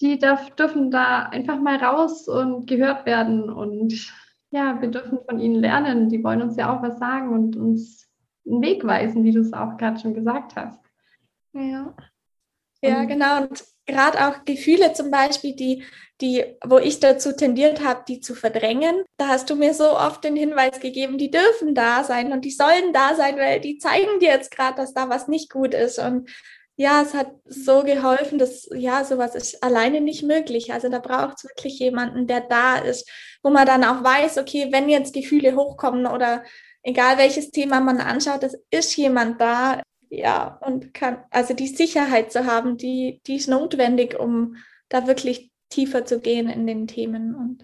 die 0.02 0.18
darf, 0.18 0.50
dürfen 0.56 0.90
da 0.92 1.24
einfach 1.24 1.60
mal 1.60 1.78
raus 1.78 2.28
und 2.28 2.68
gehört 2.68 3.06
werden. 3.06 3.50
Und 3.50 4.12
ja, 4.52 4.80
wir 4.82 4.90
dürfen 4.90 5.20
von 5.28 5.40
ihnen 5.40 5.56
lernen. 5.56 6.10
Die 6.10 6.24
wollen 6.24 6.42
uns 6.42 6.56
ja 6.56 6.76
auch 6.76 6.82
was 6.82 7.00
sagen 7.00 7.34
und 7.34 7.56
uns 7.56 8.08
einen 8.48 8.62
Weg 8.62 8.86
weisen, 8.86 9.24
wie 9.24 9.32
du 9.32 9.42
es 9.42 9.54
auch 9.54 9.78
gerade 9.78 10.00
schon 10.00 10.14
gesagt 10.14 10.56
hast. 10.56 10.80
Ja. 11.54 11.96
Ja, 12.82 13.04
genau. 13.06 13.42
Und 13.42 13.64
gerade 13.88 14.28
auch 14.28 14.46
Gefühle 14.46 14.94
zum 14.94 15.10
Beispiel, 15.10 15.56
die, 15.56 15.84
die, 16.22 16.44
wo 16.66 16.78
ich 16.78 17.00
dazu 17.00 17.36
tendiert 17.36 17.84
habe, 17.84 18.04
die 18.08 18.20
zu 18.20 18.36
verdrängen. 18.36 19.04
Da 19.18 19.30
hast 19.30 19.50
du 19.50 19.56
mir 19.56 19.74
so 19.74 19.98
oft 19.98 20.24
den 20.24 20.36
Hinweis 20.36 20.80
gegeben, 20.80 21.18
die 21.18 21.32
dürfen 21.32 21.74
da 21.74 22.04
sein 22.04 22.32
und 22.32 22.46
die 22.46 22.52
sollen 22.52 22.94
da 22.94 23.16
sein, 23.16 23.38
weil 23.38 23.62
die 23.62 23.78
zeigen 23.78 24.20
dir 24.20 24.30
jetzt 24.30 24.52
gerade, 24.52 24.78
dass 24.78 24.94
da 24.94 25.10
was 25.10 25.28
nicht 25.28 25.50
gut 25.50 25.74
ist. 25.74 26.00
Und 26.00 26.30
ja, 26.76 27.02
es 27.02 27.14
hat 27.14 27.32
so 27.46 27.84
geholfen, 27.84 28.38
dass 28.38 28.70
ja, 28.76 29.04
sowas 29.04 29.34
ist 29.34 29.64
alleine 29.64 30.02
nicht 30.02 30.24
möglich. 30.24 30.74
Also 30.74 30.90
da 30.90 31.00
braucht 31.00 31.38
es 31.38 31.44
wirklich 31.46 31.80
jemanden, 31.80 32.28
der 32.28 32.42
da 32.42 32.78
ist, 32.78 33.10
wo 33.42 33.50
man 33.50 33.66
dann 33.66 33.84
auch 33.84 34.04
weiß, 34.04 34.38
okay, 34.38 34.68
wenn 34.72 34.90
jetzt 34.90 35.14
Gefühle 35.14 35.56
hochkommen 35.56 36.06
oder 36.06 36.44
egal 36.84 37.18
welches 37.18 37.52
Thema 37.52 37.80
man 37.80 38.00
anschaut, 38.00 38.44
es 38.44 38.58
ist 38.70 38.96
jemand 38.96 39.42
da, 39.42 39.82
ja, 40.10 40.60
und 40.62 40.94
kann, 40.94 41.18
also 41.32 41.54
die 41.54 41.68
Sicherheit 41.68 42.32
zu 42.32 42.46
haben, 42.46 42.78
die, 42.78 43.22
die 43.28 43.36
ist 43.36 43.48
notwendig, 43.48 44.20
um 44.20 44.56
da 44.90 45.08
wirklich 45.08 45.52
tiefer 45.70 46.06
zu 46.06 46.20
gehen 46.20 46.50
in 46.50 46.66
den 46.66 46.88
Themen. 46.88 47.36
Und 47.36 47.64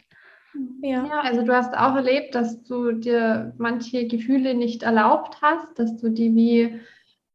ja. 0.81 1.05
ja, 1.05 1.21
also 1.21 1.43
du 1.43 1.53
hast 1.53 1.73
auch 1.73 1.95
erlebt, 1.95 2.35
dass 2.35 2.61
du 2.63 2.91
dir 2.91 3.53
manche 3.57 4.07
Gefühle 4.07 4.55
nicht 4.55 4.83
erlaubt 4.83 5.41
hast, 5.41 5.79
dass 5.79 5.97
du 5.97 6.09
die 6.09 6.35
wie 6.35 6.79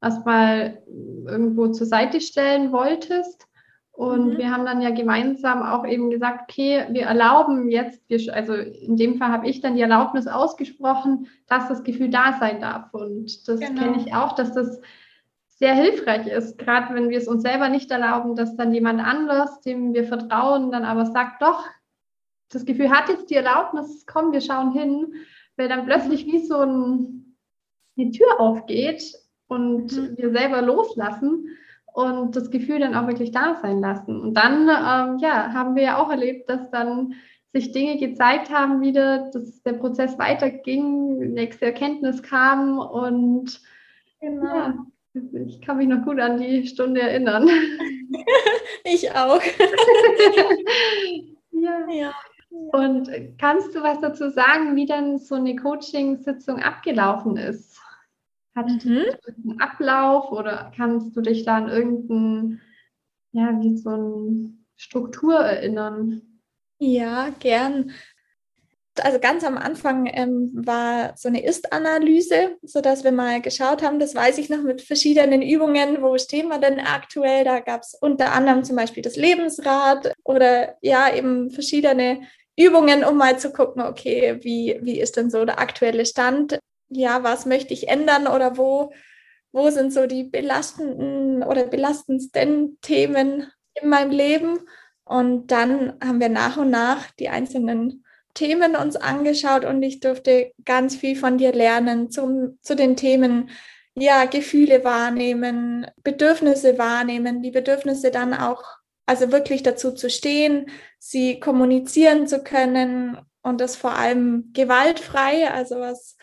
erstmal 0.01 0.83
irgendwo 1.27 1.69
zur 1.69 1.87
Seite 1.87 2.21
stellen 2.21 2.71
wolltest. 2.71 3.48
Und 3.99 4.35
mhm. 4.35 4.39
wir 4.39 4.53
haben 4.53 4.65
dann 4.65 4.81
ja 4.81 4.91
gemeinsam 4.91 5.61
auch 5.61 5.85
eben 5.85 6.09
gesagt, 6.09 6.43
okay, 6.43 6.87
wir 6.91 7.07
erlauben 7.07 7.69
jetzt, 7.69 8.01
also 8.31 8.55
in 8.55 8.97
dem 8.97 9.17
Fall 9.17 9.33
habe 9.33 9.49
ich 9.49 9.61
dann 9.61 9.75
die 9.75 9.81
Erlaubnis 9.81 10.29
ausgesprochen, 10.29 11.27
dass 11.49 11.67
das 11.67 11.83
Gefühl 11.83 12.09
da 12.09 12.37
sein 12.39 12.61
darf. 12.61 12.95
Und 12.95 13.49
das 13.49 13.59
genau. 13.59 13.83
kenne 13.83 13.97
ich 13.97 14.15
auch, 14.15 14.37
dass 14.37 14.53
das 14.55 14.81
sehr 15.49 15.75
hilfreich 15.75 16.29
ist, 16.29 16.59
gerade 16.59 16.95
wenn 16.95 17.11
wir 17.11 17.19
es 17.19 17.27
uns 17.27 17.43
selber 17.43 17.69
nicht 17.71 17.91
erlauben, 17.91 18.37
dass 18.37 18.55
dann 18.55 18.73
jemand 18.73 19.01
anders, 19.01 19.63
dem 19.63 19.93
wir 19.93 20.05
vertrauen, 20.05 20.71
dann 20.71 20.85
aber 20.85 21.07
sagt, 21.07 21.43
doch, 21.43 21.65
das 22.51 22.65
Gefühl 22.65 22.91
hat 22.91 23.09
jetzt 23.09 23.31
die 23.31 23.35
Erlaubnis, 23.35 24.07
komm, 24.07 24.31
wir 24.31 24.43
schauen 24.43 24.71
hin, 24.71 25.13
weil 25.57 25.69
dann 25.69 25.87
plötzlich 25.87 26.25
wie 26.25 26.47
so 26.47 26.61
ein, 26.61 27.35
eine 27.99 28.13
Tür 28.13 28.39
aufgeht 28.39 29.03
und 29.49 29.91
mhm. 29.91 30.17
wir 30.17 30.31
selber 30.31 30.63
loslassen 30.63 31.49
und 31.95 32.37
das 32.37 32.51
Gefühl 32.51 32.81
dann 32.81 32.95
auch 32.95 33.07
wirklich 33.07 33.33
da 33.33 33.59
sein 33.61 33.81
lassen. 33.81 34.21
Und 34.21 34.35
dann, 34.35 34.63
ähm, 34.63 35.19
ja, 35.21 35.53
haben 35.53 35.75
wir 35.75 35.83
ja 35.83 35.99
auch 35.99 36.11
erlebt, 36.11 36.49
dass 36.49 36.71
dann 36.71 37.15
sich 37.53 37.73
Dinge 37.73 37.99
gezeigt 37.99 38.51
haben 38.51 38.81
wieder, 38.81 39.31
dass 39.33 39.63
der 39.63 39.75
Prozess 39.75 40.19
weiterging, 40.19 41.33
nächste 41.33 41.67
Erkenntnis 41.67 42.23
kam 42.23 42.79
und 42.79 43.61
genau. 44.21 44.45
ja, 44.45 44.75
ich 45.47 45.61
kann 45.63 45.79
mich 45.79 45.89
noch 45.89 46.05
gut 46.05 46.21
an 46.21 46.39
die 46.39 46.67
Stunde 46.67 47.01
erinnern. 47.01 47.49
ich 48.85 49.11
auch. 49.13 49.43
ja. 51.53 51.87
ja. 51.91 52.13
Und 52.51 53.11
kannst 53.39 53.75
du 53.75 53.83
was 53.83 54.01
dazu 54.01 54.31
sagen, 54.31 54.77
wie 54.77 54.87
dann 54.87 55.19
so 55.19 55.35
eine 55.35 55.57
Coaching-Sitzung 55.57 56.61
abgelaufen 56.61 57.37
ist? 57.37 57.81
Hat 58.59 58.85
mhm. 58.85 59.05
einen 59.45 59.61
Ablauf 59.61 60.33
oder 60.33 60.73
kannst 60.77 61.17
du 61.17 61.21
dich 61.21 61.45
da 61.45 61.59
an 61.59 61.69
irgendeinen, 61.69 62.61
ja, 63.31 63.57
wie 63.61 63.77
so 63.77 63.91
eine 63.91 64.51
Struktur 64.75 65.37
erinnern? 65.37 66.23
Ja, 66.81 67.29
gern. 67.39 67.93
Also 69.01 69.21
ganz 69.21 69.45
am 69.45 69.57
Anfang 69.57 70.07
ähm, 70.07 70.51
war 70.55 71.13
so 71.17 71.29
eine 71.29 71.45
Ist-Analyse, 71.45 72.57
sodass 72.63 73.05
wir 73.05 73.13
mal 73.13 73.41
geschaut 73.41 73.81
haben, 73.81 74.01
das 74.01 74.17
weiß 74.17 74.39
ich 74.39 74.51
noch 74.51 74.65
mit 74.65 74.83
verschiedenen 74.83 75.41
Übungen, 75.41 76.03
wo 76.03 76.19
stehen 76.19 76.49
wir 76.49 76.59
denn 76.59 76.81
aktuell? 76.81 77.45
Da 77.45 77.61
gab 77.61 77.83
es 77.83 77.95
unter 77.95 78.33
anderem 78.33 78.65
zum 78.65 78.75
Beispiel 78.75 79.05
das 79.05 79.15
Lebensrad 79.15 80.13
oder 80.25 80.75
ja, 80.83 81.15
eben 81.15 81.53
verschiedene 81.53 82.23
Übungen, 82.57 83.05
um 83.05 83.19
mal 83.19 83.39
zu 83.39 83.53
gucken, 83.53 83.83
okay, 83.83 84.41
wie, 84.43 84.81
wie 84.83 85.01
ist 85.01 85.17
denn 85.17 85.31
so 85.31 85.45
der 85.45 85.61
aktuelle 85.61 86.05
Stand? 86.05 86.59
Ja, 86.89 87.23
was 87.23 87.47
möchte 87.47 87.75
ich 87.75 87.89
ändern 87.89 88.27
oder 88.27 88.57
wo, 88.57 88.93
wo 89.53 89.71
sind 89.71 89.93
so 89.93 90.07
die 90.07 90.25
belastenden 90.25 91.43
oder 91.43 91.65
belastendsten 91.67 92.79
Themen 92.81 93.51
in 93.81 93.89
meinem 93.89 94.11
Leben? 94.11 94.61
Und 95.05 95.49
dann 95.49 95.95
haben 96.05 96.21
wir 96.21 96.29
nach 96.29 96.57
und 96.57 96.71
nach 96.71 97.11
die 97.13 97.29
einzelnen 97.29 98.05
Themen 98.35 98.77
uns 98.77 98.97
angeschaut 98.97 99.65
und 99.65 99.83
ich 99.83 100.01
durfte 100.01 100.53
ganz 100.65 100.95
viel 100.95 101.17
von 101.17 101.39
dir 101.39 101.53
lernen 101.53 102.11
zum, 102.11 102.59
zu 102.63 102.77
den 102.77 102.95
Themen, 102.95 103.51
ja, 103.95 104.27
Gefühle 104.27 104.85
wahrnehmen, 104.85 105.87
Bedürfnisse 106.05 106.79
wahrnehmen, 106.79 107.43
die 107.43 107.51
Bedürfnisse 107.51 108.11
dann 108.11 108.35
auch, 108.35 108.63
also 109.07 109.33
wirklich 109.33 109.63
dazu 109.63 109.93
zu 109.93 110.09
stehen, 110.09 110.71
sie 110.99 111.41
kommunizieren 111.41 112.29
zu 112.29 112.45
können 112.45 113.19
und 113.43 113.61
das 113.61 113.75
vor 113.75 113.93
allem 113.93 114.51
gewaltfrei, 114.53 115.51
also 115.51 115.81
was 115.81 116.17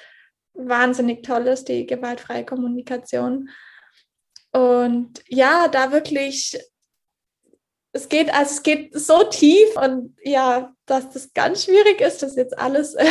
wahnsinnig 0.56 1.24
toll 1.24 1.48
ist, 1.48 1.68
die 1.70 1.86
gewaltfreie 1.86 2.46
Kommunikation. 2.46 3.50
Und 4.52 5.22
ja, 5.28 5.68
da 5.68 5.92
wirklich 5.92 6.58
es 7.96 8.10
geht, 8.10 8.34
also 8.34 8.52
es 8.52 8.64
geht 8.64 8.94
so 8.94 9.24
tief 9.24 9.70
und 9.78 10.16
ja, 10.22 10.74
dass 10.86 11.12
das 11.12 11.34
ganz 11.34 11.64
schwierig 11.64 12.02
ist, 12.02 12.22
das 12.22 12.36
jetzt 12.36 12.60
alles 12.60 12.94
äh, 12.96 13.06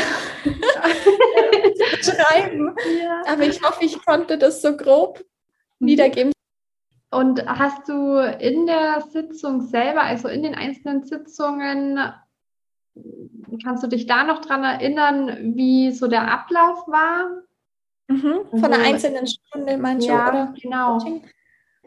zu 2.02 2.10
schreiben. 2.10 2.76
Ja. 3.02 3.22
Aber 3.26 3.44
ich 3.44 3.62
hoffe, 3.62 3.82
ich 3.82 4.04
konnte 4.04 4.36
das 4.36 4.60
so 4.60 4.76
grob 4.76 5.24
mhm. 5.78 5.86
wiedergeben. 5.86 6.32
Und 7.10 7.46
hast 7.46 7.88
du 7.88 8.18
in 8.38 8.66
der 8.66 9.02
Sitzung 9.10 9.62
selber, 9.62 10.02
also 10.02 10.28
in 10.28 10.42
den 10.42 10.54
einzelnen 10.54 11.04
Sitzungen, 11.04 11.98
kannst 13.62 13.82
du 13.82 13.88
dich 13.88 14.06
da 14.06 14.24
noch 14.24 14.40
dran 14.40 14.64
erinnern, 14.64 15.54
wie 15.56 15.92
so 15.92 16.06
der 16.06 16.30
Ablauf 16.30 16.86
war? 16.86 17.42
Mhm, 18.08 18.46
von 18.50 18.64
also, 18.64 18.66
einer 18.66 18.84
einzelnen 18.84 19.26
Stunde, 19.26 19.78
meinst 19.78 20.06
ja, 20.06 20.30
du? 20.30 20.36
Oder? 20.36 20.54
Genau. 20.60 21.22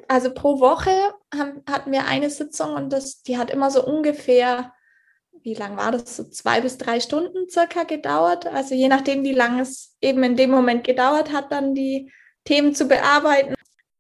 Also 0.08 0.34
pro 0.34 0.60
Woche 0.60 0.91
haben, 1.36 1.63
hatten 1.70 1.91
wir 1.91 2.06
eine 2.08 2.30
Sitzung 2.30 2.74
und 2.74 2.91
das, 2.91 3.24
die 3.24 3.38
hat 3.38 3.52
immer 3.52 3.72
so 3.72 3.86
ungefähr, 3.86 4.74
wie 5.41 5.54
lang 5.54 5.78
war 5.78 5.91
das? 5.91 6.15
So 6.15 6.24
zwei 6.24 6.62
bis 6.62 6.78
drei 6.78 7.00
Stunden 7.00 7.50
circa 7.50 7.84
gedauert. 7.84 8.48
Also 8.48 8.74
je 8.74 8.88
nachdem, 8.88 9.24
wie 9.24 9.34
lange 9.34 9.62
es 9.62 9.96
eben 10.02 10.24
in 10.24 10.36
dem 10.36 10.50
Moment 10.50 10.84
gedauert 10.84 11.32
hat, 11.32 11.52
dann 11.52 11.76
die 11.76 12.12
Themen 12.46 12.74
zu 12.74 12.88
bearbeiten. 12.88 13.56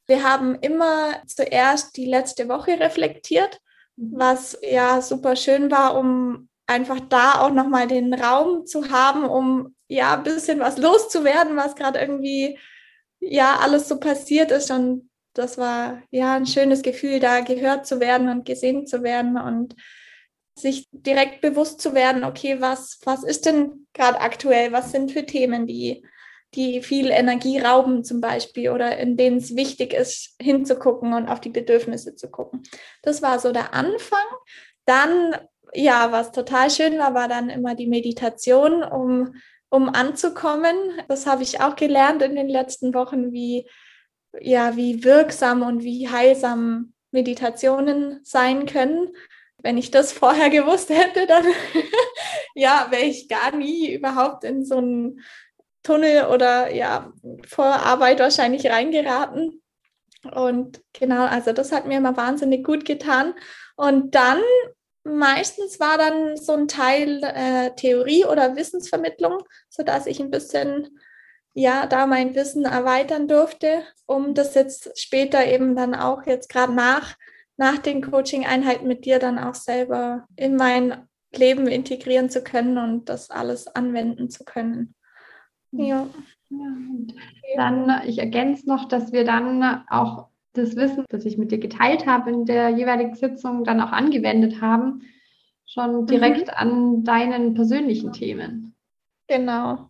Wir 0.07 0.23
haben 0.23 0.55
immer 0.55 1.21
zuerst 1.25 1.97
die 1.97 2.05
letzte 2.05 2.47
Woche 2.47 2.79
reflektiert, 2.79 3.59
was 3.97 4.57
ja 4.61 5.01
super 5.01 5.35
schön 5.35 5.69
war, 5.69 5.97
um 5.97 6.47
einfach 6.67 6.99
da 6.99 7.41
auch 7.41 7.51
nochmal 7.51 7.87
den 7.87 8.13
Raum 8.13 8.65
zu 8.65 8.91
haben, 8.91 9.23
um 9.23 9.75
ja 9.87 10.15
ein 10.15 10.23
bisschen 10.23 10.59
was 10.59 10.77
loszuwerden, 10.77 11.55
was 11.55 11.75
gerade 11.75 11.99
irgendwie 11.99 12.59
ja 13.19 13.57
alles 13.61 13.87
so 13.87 13.99
passiert 13.99 14.51
ist 14.51 14.69
und 14.69 15.09
das 15.33 15.57
war 15.57 16.01
ja 16.09 16.33
ein 16.33 16.47
schönes 16.47 16.81
Gefühl, 16.81 17.19
da 17.19 17.41
gehört 17.41 17.85
zu 17.85 17.99
werden 17.99 18.29
und 18.29 18.45
gesehen 18.45 18.87
zu 18.87 19.03
werden 19.03 19.37
und 19.37 19.75
sich 20.57 20.87
direkt 20.91 21.41
bewusst 21.41 21.79
zu 21.79 21.93
werden, 21.93 22.23
okay, 22.23 22.59
was, 22.59 22.99
was 23.03 23.23
ist 23.23 23.45
denn 23.45 23.87
gerade 23.93 24.19
aktuell, 24.19 24.71
was 24.71 24.91
sind 24.91 25.11
für 25.11 25.25
Themen, 25.25 25.67
die, 25.67 26.03
die 26.55 26.81
viel 26.81 27.11
Energie 27.11 27.59
rauben 27.59 28.03
zum 28.03 28.21
Beispiel 28.21 28.71
oder 28.71 28.97
in 28.97 29.17
denen 29.17 29.37
es 29.37 29.55
wichtig 29.55 29.93
ist, 29.93 30.35
hinzugucken 30.41 31.13
und 31.13 31.27
auf 31.27 31.39
die 31.39 31.49
Bedürfnisse 31.49 32.15
zu 32.15 32.31
gucken. 32.31 32.63
Das 33.03 33.21
war 33.21 33.39
so 33.39 33.51
der 33.51 33.75
Anfang. 33.75 34.25
Dann, 34.85 35.35
ja, 35.73 36.11
was 36.11 36.31
total 36.31 36.69
schön 36.69 36.97
war, 36.97 37.13
war 37.13 37.27
dann 37.27 37.49
immer 37.49 37.75
die 37.75 37.87
Meditation, 37.87 38.83
um, 38.83 39.35
um 39.69 39.89
anzukommen. 39.89 40.75
Das 41.07 41.25
habe 41.25 41.43
ich 41.43 41.61
auch 41.61 41.75
gelernt 41.75 42.21
in 42.21 42.35
den 42.35 42.49
letzten 42.49 42.93
Wochen, 42.93 43.31
wie 43.31 43.67
ja, 44.41 44.75
wie 44.75 45.03
wirksam 45.03 45.61
und 45.61 45.83
wie 45.83 46.09
heilsam 46.09 46.93
Meditationen 47.11 48.19
sein 48.23 48.65
können. 48.65 49.09
Wenn 49.61 49.77
ich 49.77 49.91
das 49.91 50.11
vorher 50.13 50.49
gewusst 50.49 50.89
hätte, 50.89 51.25
dann 51.27 51.45
ja, 52.55 52.87
wäre 52.89 53.03
ich 53.03 53.29
gar 53.29 53.55
nie 53.55 53.93
überhaupt 53.93 54.43
in 54.43 54.65
so 54.65 54.77
einen 54.77 55.21
Tunnel 55.83 56.25
oder 56.25 56.73
ja, 56.73 57.11
vor 57.47 57.65
Arbeit 57.65 58.19
wahrscheinlich 58.19 58.69
reingeraten. 58.69 59.61
Und 60.33 60.81
genau, 60.93 61.25
also 61.25 61.53
das 61.53 61.71
hat 61.71 61.85
mir 61.85 61.97
immer 61.97 62.17
wahnsinnig 62.17 62.65
gut 62.65 62.83
getan. 62.83 63.33
Und 63.75 64.15
dann 64.15 64.41
meistens 65.07 65.79
war 65.79 65.97
dann 65.97 66.37
so 66.37 66.53
ein 66.53 66.67
Teil 66.67 67.21
äh, 67.23 67.71
Theorie 67.75 68.25
oder 68.25 68.55
Wissensvermittlung, 68.55 69.39
sodass 69.69 70.05
ich 70.05 70.19
ein 70.19 70.31
bisschen 70.31 70.99
ja, 71.57 71.87
da 71.87 72.05
mein 72.05 72.35
Wissen 72.35 72.65
erweitern 72.65 73.27
durfte, 73.27 73.81
um 74.05 74.35
das 74.35 74.53
jetzt 74.53 74.91
später 74.95 75.43
eben 75.47 75.75
dann 75.75 75.95
auch 75.95 76.27
jetzt 76.27 76.49
gerade 76.49 76.71
nach, 76.71 77.15
nach 77.57 77.79
den 77.79 78.03
Coaching-Einheiten 78.03 78.87
mit 78.87 79.05
dir 79.05 79.17
dann 79.17 79.39
auch 79.39 79.55
selber 79.55 80.27
in 80.35 80.55
mein 80.55 81.07
Leben 81.35 81.65
integrieren 81.65 82.29
zu 82.29 82.43
können 82.43 82.77
und 82.77 83.09
das 83.09 83.31
alles 83.31 83.65
anwenden 83.65 84.29
zu 84.29 84.45
können. 84.45 84.93
Ja. 85.71 86.07
ja 86.49 86.77
dann, 87.55 88.03
ich 88.05 88.19
ergänze 88.19 88.69
noch, 88.69 88.87
dass 88.87 89.11
wir 89.11 89.25
dann 89.25 89.83
auch 89.89 90.29
das 90.57 90.75
Wissen, 90.75 91.05
das 91.09 91.25
ich 91.25 91.37
mit 91.37 91.51
dir 91.51 91.59
geteilt 91.59 92.05
habe 92.05 92.31
in 92.31 92.45
der 92.45 92.69
jeweiligen 92.69 93.15
Sitzung, 93.15 93.63
dann 93.63 93.81
auch 93.81 93.91
angewendet 93.91 94.61
haben, 94.61 95.01
schon 95.65 96.05
direkt 96.05 96.47
mhm. 96.47 96.53
an 96.55 97.03
deinen 97.03 97.53
persönlichen 97.53 98.13
Themen. 98.13 98.75
Genau. 99.27 99.89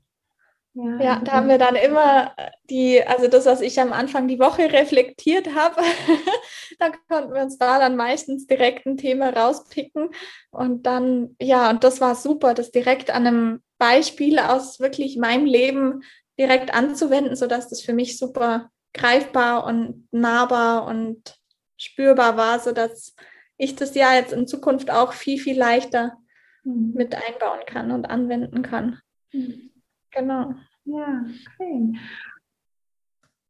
Ja, 0.74 1.02
ja, 1.02 1.22
da 1.24 1.32
haben 1.32 1.50
wir 1.50 1.58
dann 1.58 1.76
immer 1.76 2.36
die, 2.70 3.02
also 3.02 3.28
das, 3.28 3.48
was 3.48 3.62
ich 3.62 3.80
am 3.80 3.94
Anfang 3.94 4.28
die 4.28 4.38
Woche 4.38 4.72
reflektiert 4.72 5.56
habe, 5.56 5.82
da 6.80 6.92
konnten 7.10 7.34
wir 7.34 7.42
uns 7.42 7.58
da 7.58 7.80
dann 7.80 7.96
meistens 7.96 8.46
direkt 8.46 8.86
ein 8.86 8.98
Thema 8.98 9.30
rauspicken. 9.30 10.10
Und 10.52 10.86
dann, 10.86 11.36
ja, 11.42 11.72
und 11.72 11.84
das 11.84 12.00
war 12.00 12.14
super, 12.14 12.54
das 12.54 12.70
direkt 12.70 13.10
an 13.10 13.26
einem 13.26 13.62
Beispiel 13.80 14.38
aus 14.38 14.80
wirklich 14.80 15.18
meinem 15.18 15.46
Leben 15.46 16.04
direkt 16.40 16.72
anzuwenden, 16.72 17.36
sodass 17.36 17.70
das 17.70 17.82
für 17.82 17.94
mich 17.94 18.20
super 18.20 18.70
greifbar 18.98 19.66
und 19.66 20.08
nahbar 20.12 20.86
und 20.86 21.40
spürbar 21.78 22.38
war, 22.38 22.60
sodass 22.60 23.16
ich 23.58 23.76
das 23.76 23.96
ja 23.96 24.14
jetzt 24.14 24.34
in 24.34 24.48
Zukunft 24.48 24.92
auch 24.92 25.14
viel, 25.14 25.40
viel 25.40 25.58
leichter 25.58 26.18
mhm. 26.64 26.94
mit 26.96 27.16
einbauen 27.16 27.62
kann 27.66 27.92
und 27.92 28.10
anwenden 28.10 28.62
kann. 28.62 29.00
Mhm. 29.32 29.72
Genau. 30.12 30.54
Ja, 30.86 31.26
okay. 31.60 32.00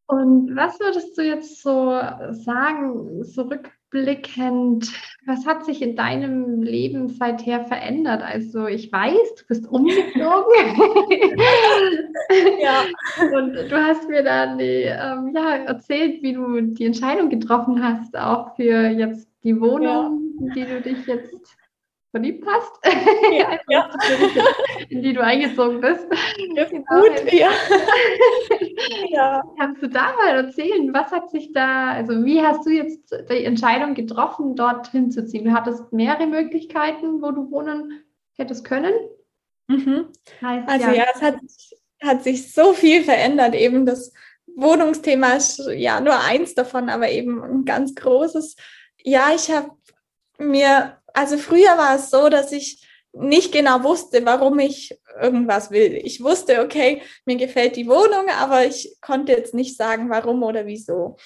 Und 0.07 0.55
was 0.55 0.79
würdest 0.79 1.17
du 1.17 1.21
jetzt 1.21 1.62
so 1.62 1.89
sagen, 2.31 3.23
zurückblickend, 3.89 4.91
was 5.26 5.45
hat 5.45 5.65
sich 5.65 5.82
in 5.82 5.95
deinem 5.95 6.62
Leben 6.62 7.10
seither 7.10 7.65
verändert? 7.65 8.21
Also 8.21 8.67
ich 8.67 8.91
weiß, 8.91 9.36
du 9.36 9.45
bist 9.47 9.67
umgeflogen. 9.67 10.15
ja. 12.62 12.84
Und 13.38 13.56
du 13.56 13.76
hast 13.76 14.08
mir 14.10 14.23
dann 14.23 14.58
die, 14.58 14.84
ähm, 14.84 15.34
ja, 15.36 15.58
erzählt, 15.65 16.21
wie 16.21 16.34
du 16.34 16.62
die 16.62 16.86
Entscheidung 16.86 17.30
getroffen 17.30 17.84
hast, 17.84 18.17
auch 18.17 18.56
für 18.56 18.89
jetzt 18.89 19.30
die 19.43 19.60
Wohnung, 19.60 20.34
ja. 20.41 20.54
die 20.54 20.65
du 20.65 20.82
dich 20.82 21.06
jetzt 21.06 21.34
verliebt 22.12 22.46
hast, 22.48 22.72
ja, 23.32 23.60
ja. 23.70 23.89
in 24.89 25.02
die 25.02 25.13
du 25.13 25.22
eingezogen 25.22 25.82
bist. 25.82 26.08
Das 26.56 26.72
ist 26.72 26.88
gut, 26.88 27.34
ja. 27.34 27.50
ja. 29.10 29.43
Kannst 29.58 29.84
du 29.84 29.88
da 29.88 30.13
mal 30.13 30.46
erzählen, 30.46 30.93
was 30.93 31.12
hat 31.12 31.30
sich 31.30 31.52
da, 31.54 31.91
also 31.91 32.24
wie 32.24 32.41
hast 32.41 32.65
du 32.65 32.70
jetzt 32.70 33.13
die 33.30 33.43
Entscheidung 33.43 33.93
getroffen, 33.93 34.56
dort 34.56 34.88
hinzuziehen? 34.88 35.46
Du 35.46 35.54
hattest 35.54 35.91
mehrere 35.91 36.28
Möglichkeiten, 36.28 37.22
wo 37.22 37.32
du 37.32 37.52
wohnen 37.52 38.04
hättest 38.38 38.63
können. 38.65 38.93
Mhm. 39.67 40.08
Heißt, 40.41 40.70
also 40.70 40.91
ja, 40.91 41.06
es 41.13 41.22
hat, 41.22 41.36
hat 42.02 42.24
sich 42.24 42.54
so 42.54 42.74
viel 42.74 43.04
verändert, 43.04 43.54
eben 43.54 43.86
das 43.86 44.13
Wohnungsthema 44.56 45.34
ist 45.34 45.62
ja 45.76 46.00
nur 46.00 46.20
eins 46.20 46.56
davon, 46.56 46.89
aber 46.89 47.10
eben 47.10 47.43
ein 47.43 47.65
ganz 47.65 47.93
großes. 47.93 48.56
Ja, 49.04 49.30
ich 49.36 49.52
habe 49.52 49.72
mir 50.39 50.98
also 51.17 51.39
früher 51.39 51.75
war 51.80 51.95
es 51.95 52.12
so, 52.12 52.30
dass 52.30 52.51
ich 52.51 52.88
nicht 53.12 53.51
genau 53.51 53.82
wusste, 53.82 54.23
warum 54.23 54.60
ich 54.60 54.95
irgendwas 55.19 55.71
will. 55.71 55.99
Ich 56.03 56.23
wusste, 56.23 56.62
okay, 56.62 57.01
mir 57.25 57.38
gefällt 57.38 57.75
die 57.75 57.88
Wohnung, 57.88 58.30
aber 58.39 58.67
ich 58.67 58.97
konnte 59.01 59.32
jetzt 59.32 59.56
nicht 59.56 59.75
sagen, 59.75 60.12
warum 60.12 60.43
oder 60.43 60.67
wieso. 60.67 61.17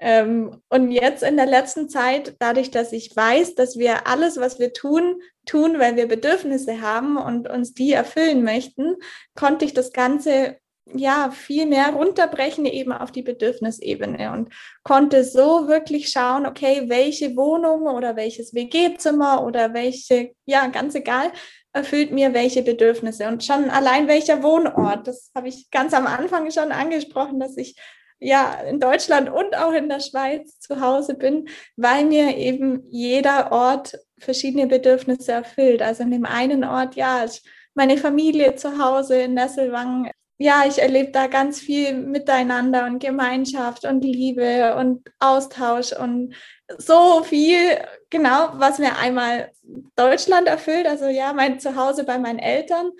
Ähm, 0.00 0.60
und 0.68 0.90
jetzt 0.90 1.22
in 1.22 1.36
der 1.36 1.46
letzten 1.46 1.88
Zeit, 1.88 2.34
dadurch, 2.40 2.72
dass 2.72 2.92
ich 2.92 3.14
weiß, 3.14 3.54
dass 3.54 3.78
wir 3.78 4.08
alles, 4.08 4.36
was 4.36 4.58
wir 4.58 4.72
tun, 4.72 5.22
tun, 5.44 5.78
weil 5.78 5.94
wir 5.94 6.08
Bedürfnisse 6.08 6.80
haben 6.80 7.16
und 7.16 7.48
uns 7.48 7.72
die 7.72 7.92
erfüllen 7.92 8.42
möchten, 8.42 8.96
konnte 9.36 9.64
ich 9.64 9.74
das 9.74 9.92
Ganze 9.92 10.56
ja 10.94 11.30
viel 11.30 11.66
mehr 11.66 11.90
runterbrechen 11.90 12.64
eben 12.64 12.92
auf 12.92 13.10
die 13.10 13.22
Bedürfnisebene 13.22 14.32
und 14.32 14.52
konnte 14.82 15.24
so 15.24 15.68
wirklich 15.68 16.08
schauen, 16.10 16.46
okay, 16.46 16.84
welche 16.86 17.36
Wohnung 17.36 17.82
oder 17.82 18.16
welches 18.16 18.54
WG-Zimmer 18.54 19.44
oder 19.44 19.74
welche, 19.74 20.32
ja, 20.44 20.66
ganz 20.68 20.94
egal, 20.94 21.32
erfüllt 21.72 22.12
mir 22.12 22.32
welche 22.32 22.62
Bedürfnisse 22.62 23.28
und 23.28 23.44
schon 23.44 23.68
allein 23.68 24.08
welcher 24.08 24.42
Wohnort. 24.42 25.06
Das 25.06 25.30
habe 25.34 25.48
ich 25.48 25.70
ganz 25.70 25.92
am 25.92 26.06
Anfang 26.06 26.50
schon 26.50 26.72
angesprochen, 26.72 27.40
dass 27.40 27.56
ich 27.56 27.76
ja 28.18 28.60
in 28.62 28.80
Deutschland 28.80 29.28
und 29.28 29.56
auch 29.56 29.72
in 29.72 29.88
der 29.88 30.00
Schweiz 30.00 30.58
zu 30.58 30.80
Hause 30.80 31.14
bin, 31.14 31.48
weil 31.76 32.06
mir 32.06 32.36
eben 32.36 32.84
jeder 32.90 33.52
Ort 33.52 33.98
verschiedene 34.18 34.66
Bedürfnisse 34.66 35.32
erfüllt. 35.32 35.82
Also 35.82 36.04
in 36.04 36.12
dem 36.12 36.24
einen 36.24 36.64
Ort, 36.64 36.94
ja, 36.94 37.26
meine 37.74 37.98
Familie 37.98 38.54
zu 38.54 38.78
Hause 38.78 39.20
in 39.20 39.34
Nesselwangen 39.34 40.10
ja, 40.38 40.64
ich 40.66 40.78
erlebe 40.78 41.12
da 41.12 41.28
ganz 41.28 41.60
viel 41.60 41.94
Miteinander 41.94 42.84
und 42.86 42.98
Gemeinschaft 42.98 43.84
und 43.84 44.04
Liebe 44.04 44.76
und 44.76 45.08
Austausch 45.18 45.92
und 45.92 46.34
so 46.78 47.22
viel, 47.22 47.78
genau, 48.10 48.50
was 48.54 48.78
mir 48.78 48.96
einmal 48.98 49.50
Deutschland 49.94 50.46
erfüllt, 50.46 50.86
also 50.86 51.06
ja, 51.06 51.32
mein 51.32 51.58
Zuhause 51.58 52.04
bei 52.04 52.18
meinen 52.18 52.38
Eltern. 52.38 52.90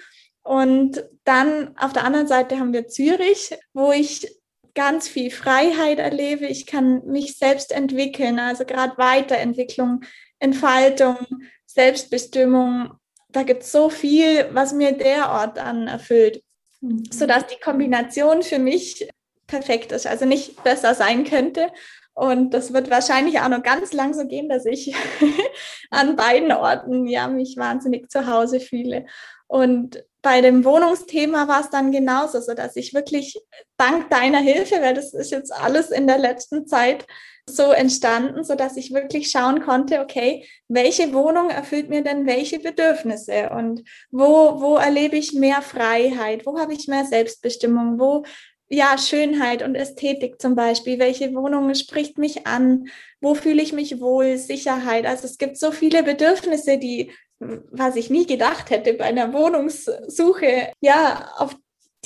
Und 0.43 1.05
dann 1.25 1.77
auf 1.77 1.93
der 1.93 2.05
anderen 2.05 2.29
Seite 2.29 2.59
haben 2.59 2.73
wir 2.73 2.89
Zürich, 2.89 3.55
wo 3.75 3.93
ich 3.93 4.27
ganz 4.75 5.09
viel 5.09 5.31
Freiheit 5.31 5.99
erlebe. 5.99 6.47
Ich 6.47 6.67
kann 6.67 7.05
mich 7.07 7.37
selbst 7.37 7.73
entwickeln, 7.73 8.39
also 8.39 8.65
gerade 8.65 8.97
Weiterentwicklung, 8.97 10.03
Entfaltung, 10.39 11.17
Selbstbestimmung. 11.67 12.93
Da 13.29 13.43
gibt 13.43 13.63
es 13.65 13.73
so 13.73 13.91
viel, 13.91 14.49
was 14.53 14.73
mir 14.73 14.93
der 14.93 15.31
Ort 15.31 15.57
dann 15.57 15.89
erfüllt 15.89 16.46
sodass 17.11 17.47
die 17.47 17.61
Kombination 17.61 18.43
für 18.43 18.59
mich 18.59 19.09
perfekt 19.47 19.93
ist, 19.93 20.07
also 20.07 20.25
nicht 20.25 20.63
besser 20.65 20.95
sein 20.95 21.25
könnte. 21.25 21.71
Und 22.15 22.55
das 22.55 22.73
wird 22.73 22.91
wahrscheinlich 22.91 23.41
auch 23.41 23.49
noch 23.49 23.63
ganz 23.63 23.93
lang 23.93 24.15
so 24.15 24.27
gehen, 24.27 24.49
dass 24.49 24.65
ich 24.65 24.95
an 25.91 26.17
beiden 26.17 26.51
Orten 26.51 27.07
ja 27.07 27.29
mich 27.29 27.57
wahnsinnig 27.59 28.11
zu 28.11 28.27
Hause 28.27 28.59
fühle. 28.59 29.07
Und 29.47 30.03
bei 30.23 30.41
dem 30.41 30.65
Wohnungsthema 30.65 31.47
war 31.47 31.61
es 31.61 31.71
dann 31.71 31.93
genauso, 31.93 32.41
so 32.41 32.55
dass 32.55 32.75
ich 32.75 32.95
wirklich 32.95 33.39
dank 33.77 34.11
deiner 34.11 34.41
Hilfe, 34.41 34.81
weil 34.81 34.95
das 34.95 35.15
ist 35.15 35.31
jetzt 35.31 35.53
alles 35.53 35.91
in 35.91 36.07
der 36.07 36.19
letzten 36.19 36.67
Zeit 36.67 37.07
so 37.49 37.71
entstanden, 37.71 38.43
so 38.45 38.55
dass 38.55 38.77
ich 38.77 38.93
wirklich 38.93 39.31
schauen 39.31 39.61
konnte, 39.61 40.01
okay, 40.01 40.47
welche 40.69 41.13
Wohnung 41.13 41.51
erfüllt 41.51 41.89
mir 41.89 42.03
denn 42.03 42.27
welche 42.27 42.59
Bedürfnisse 42.59 43.51
und 43.51 43.85
wo, 44.11 44.61
wo 44.61 44.77
erlebe 44.77 45.17
ich 45.17 45.33
mehr 45.33 45.63
Freiheit, 45.63 46.45
wo 46.45 46.59
habe 46.59 46.75
ich 46.75 46.89
mehr 46.89 47.05
Selbstbestimmung, 47.05 47.99
wo 47.99 48.25
ja, 48.69 48.99
Schönheit 48.99 49.63
und 49.63 49.77
Ästhetik 49.77 50.41
zum 50.41 50.57
Beispiel. 50.57 50.99
Welche 50.99 51.33
Wohnung 51.35 51.73
spricht 51.75 52.19
mich 52.19 52.47
an? 52.47 52.89
Wo 53.21 53.35
fühle 53.35 53.63
ich 53.63 53.73
mich 53.73 54.01
wohl? 54.01 54.39
Sicherheit. 54.39 55.07
Also 55.07 55.27
es 55.27 55.39
gibt 55.39 55.57
so 55.57 55.71
viele 55.71 56.03
Bedürfnisse, 56.03 56.79
die, 56.79 57.13
was 57.39 57.97
ich 57.97 58.11
nie 58.11 58.27
gedacht 58.27 58.71
hätte 58.71 58.95
bei 58.95 59.05
einer 59.05 59.33
Wohnungssuche, 59.33 60.73
ja, 60.81 61.31
auf 61.37 61.57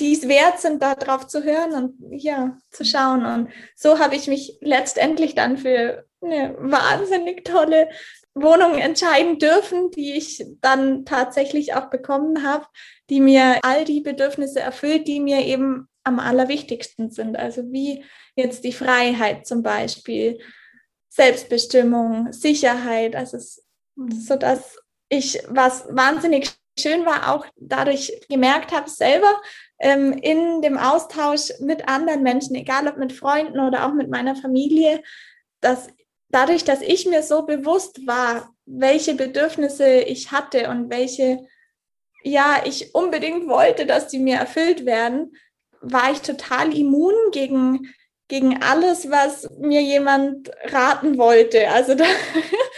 die 0.01 0.13
es 0.13 0.27
wert 0.27 0.59
sind, 0.59 0.81
darauf 0.81 1.27
zu 1.27 1.43
hören 1.43 1.73
und 1.73 2.21
ja, 2.21 2.57
zu 2.71 2.83
schauen. 2.83 3.23
Und 3.25 3.49
so 3.75 3.99
habe 3.99 4.15
ich 4.15 4.27
mich 4.27 4.57
letztendlich 4.59 5.35
dann 5.35 5.57
für 5.57 6.05
eine 6.21 6.55
wahnsinnig 6.59 7.45
tolle 7.45 7.87
Wohnung 8.33 8.77
entscheiden 8.77 9.37
dürfen, 9.37 9.91
die 9.91 10.13
ich 10.13 10.43
dann 10.59 11.05
tatsächlich 11.05 11.75
auch 11.75 11.89
bekommen 11.89 12.43
habe, 12.43 12.65
die 13.09 13.19
mir 13.19 13.59
all 13.61 13.85
die 13.85 14.01
Bedürfnisse 14.01 14.59
erfüllt, 14.59 15.07
die 15.07 15.19
mir 15.19 15.45
eben 15.45 15.87
am 16.03 16.19
allerwichtigsten 16.19 17.11
sind. 17.11 17.37
Also 17.37 17.71
wie 17.71 18.03
jetzt 18.35 18.63
die 18.63 18.73
Freiheit 18.73 19.45
zum 19.45 19.61
Beispiel, 19.61 20.39
Selbstbestimmung, 21.09 22.31
Sicherheit. 22.31 23.15
Also 23.15 23.37
so 23.37 24.35
dass 24.35 24.77
ich 25.09 25.43
was 25.47 25.85
wahnsinnig 25.89 26.49
schön 26.79 27.05
war, 27.05 27.33
auch 27.33 27.45
dadurch 27.57 28.21
gemerkt 28.29 28.71
habe 28.71 28.89
selber, 28.89 29.41
ähm, 29.79 30.13
in 30.13 30.61
dem 30.61 30.77
Austausch 30.77 31.51
mit 31.59 31.87
anderen 31.87 32.23
Menschen, 32.23 32.55
egal 32.55 32.87
ob 32.87 32.97
mit 32.97 33.13
Freunden 33.13 33.59
oder 33.59 33.85
auch 33.85 33.93
mit 33.93 34.09
meiner 34.09 34.35
Familie, 34.35 35.01
dass 35.59 35.89
dadurch, 36.29 36.63
dass 36.63 36.81
ich 36.81 37.05
mir 37.05 37.23
so 37.23 37.43
bewusst 37.43 38.05
war, 38.07 38.53
welche 38.65 39.15
Bedürfnisse 39.15 40.01
ich 40.01 40.31
hatte 40.31 40.69
und 40.69 40.89
welche, 40.89 41.45
ja, 42.23 42.63
ich 42.65 42.95
unbedingt 42.95 43.47
wollte, 43.47 43.85
dass 43.85 44.07
die 44.07 44.19
mir 44.19 44.37
erfüllt 44.37 44.85
werden, 44.85 45.35
war 45.81 46.11
ich 46.11 46.21
total 46.21 46.75
immun 46.77 47.13
gegen 47.31 47.93
gegen 48.31 48.63
alles, 48.63 49.11
was 49.11 49.49
mir 49.59 49.81
jemand 49.81 50.49
raten 50.71 51.17
wollte. 51.17 51.69
Also 51.69 51.95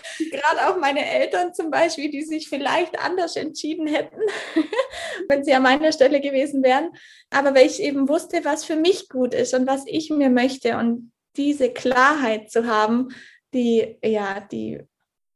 gerade 0.44 0.70
auch 0.70 0.80
meine 0.80 1.06
Eltern 1.06 1.54
zum 1.54 1.72
Beispiel, 1.72 2.10
die 2.10 2.24
sich 2.24 2.50
vielleicht 2.50 3.00
anders 3.00 3.36
entschieden 3.36 3.88
hätten, 3.88 4.20
wenn 5.30 5.44
sie 5.44 5.54
an 5.54 5.64
meiner 5.64 5.92
Stelle 5.92 6.20
gewesen 6.22 6.64
wären. 6.64 6.92
Aber 7.30 7.56
weil 7.56 7.66
ich 7.66 7.82
eben 7.82 8.10
wusste, 8.10 8.44
was 8.44 8.66
für 8.66 8.76
mich 8.76 9.10
gut 9.10 9.34
ist 9.34 9.54
und 9.54 9.68
was 9.68 9.84
ich 9.88 10.10
mir 10.10 10.30
möchte 10.30 10.78
und 10.78 11.12
diese 11.36 11.72
Klarheit 11.72 12.52
zu 12.52 12.68
haben, 12.68 13.10
die, 13.54 13.98
ja, 14.04 14.40
die, 14.52 14.82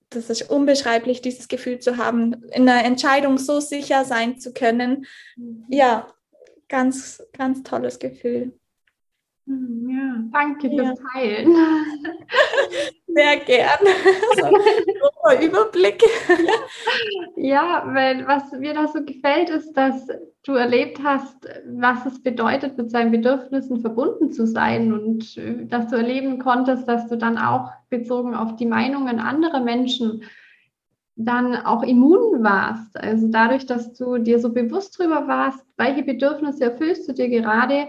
das 0.09 0.29
ist 0.29 0.49
unbeschreiblich, 0.49 1.21
dieses 1.21 1.47
Gefühl 1.47 1.79
zu 1.79 1.97
haben, 1.97 2.43
in 2.51 2.67
einer 2.67 2.83
Entscheidung 2.85 3.37
so 3.37 3.59
sicher 3.59 4.05
sein 4.05 4.39
zu 4.39 4.53
können. 4.53 5.05
Mhm. 5.35 5.65
Ja, 5.69 6.13
ganz, 6.67 7.23
ganz 7.33 7.63
tolles 7.63 7.99
Gefühl. 7.99 8.57
Hm, 9.47 9.89
ja, 9.89 10.23
danke 10.33 10.67
ja. 10.67 10.83
fürs 10.83 10.99
Teilen. 11.13 11.55
Sehr 13.07 13.37
gern. 13.37 13.79
So, 15.29 15.45
Überblick. 15.45 16.01
Ja, 17.35 17.83
weil 17.87 18.25
was 18.27 18.51
mir 18.51 18.73
da 18.73 18.87
so 18.87 19.03
gefällt, 19.03 19.49
ist, 19.49 19.73
dass 19.73 20.07
du 20.43 20.53
erlebt 20.53 21.01
hast, 21.03 21.49
was 21.65 22.05
es 22.05 22.23
bedeutet, 22.23 22.77
mit 22.77 22.91
seinen 22.91 23.11
Bedürfnissen 23.11 23.81
verbunden 23.81 24.31
zu 24.31 24.47
sein 24.47 24.93
und 24.93 25.37
äh, 25.37 25.65
dass 25.65 25.87
du 25.87 25.97
erleben 25.97 26.39
konntest, 26.39 26.87
dass 26.87 27.07
du 27.07 27.17
dann 27.17 27.37
auch 27.37 27.71
bezogen 27.89 28.35
auf 28.35 28.55
die 28.55 28.65
Meinungen 28.65 29.19
anderer 29.19 29.59
Menschen 29.59 30.23
dann 31.17 31.55
auch 31.55 31.83
immun 31.83 32.43
warst. 32.43 32.95
Also 32.97 33.27
dadurch, 33.29 33.65
dass 33.65 33.93
du 33.93 34.19
dir 34.19 34.39
so 34.39 34.53
bewusst 34.53 34.99
darüber 34.99 35.27
warst, 35.27 35.65
welche 35.75 36.03
Bedürfnisse 36.03 36.65
erfüllst 36.65 37.09
du 37.09 37.13
dir 37.13 37.27
gerade, 37.27 37.87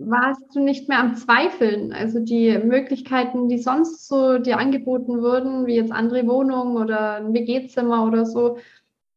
warst 0.00 0.54
du 0.54 0.60
nicht 0.60 0.88
mehr 0.88 0.98
am 0.98 1.16
Zweifeln. 1.16 1.92
Also 1.92 2.20
die 2.20 2.56
Möglichkeiten, 2.58 3.48
die 3.48 3.58
sonst 3.58 4.06
so 4.08 4.38
dir 4.38 4.58
angeboten 4.58 5.22
wurden, 5.22 5.66
wie 5.66 5.76
jetzt 5.76 5.92
andere 5.92 6.26
Wohnungen 6.26 6.76
oder 6.76 7.16
ein 7.16 7.32
WG-Zimmer 7.32 8.04
oder 8.06 8.24
so, 8.24 8.58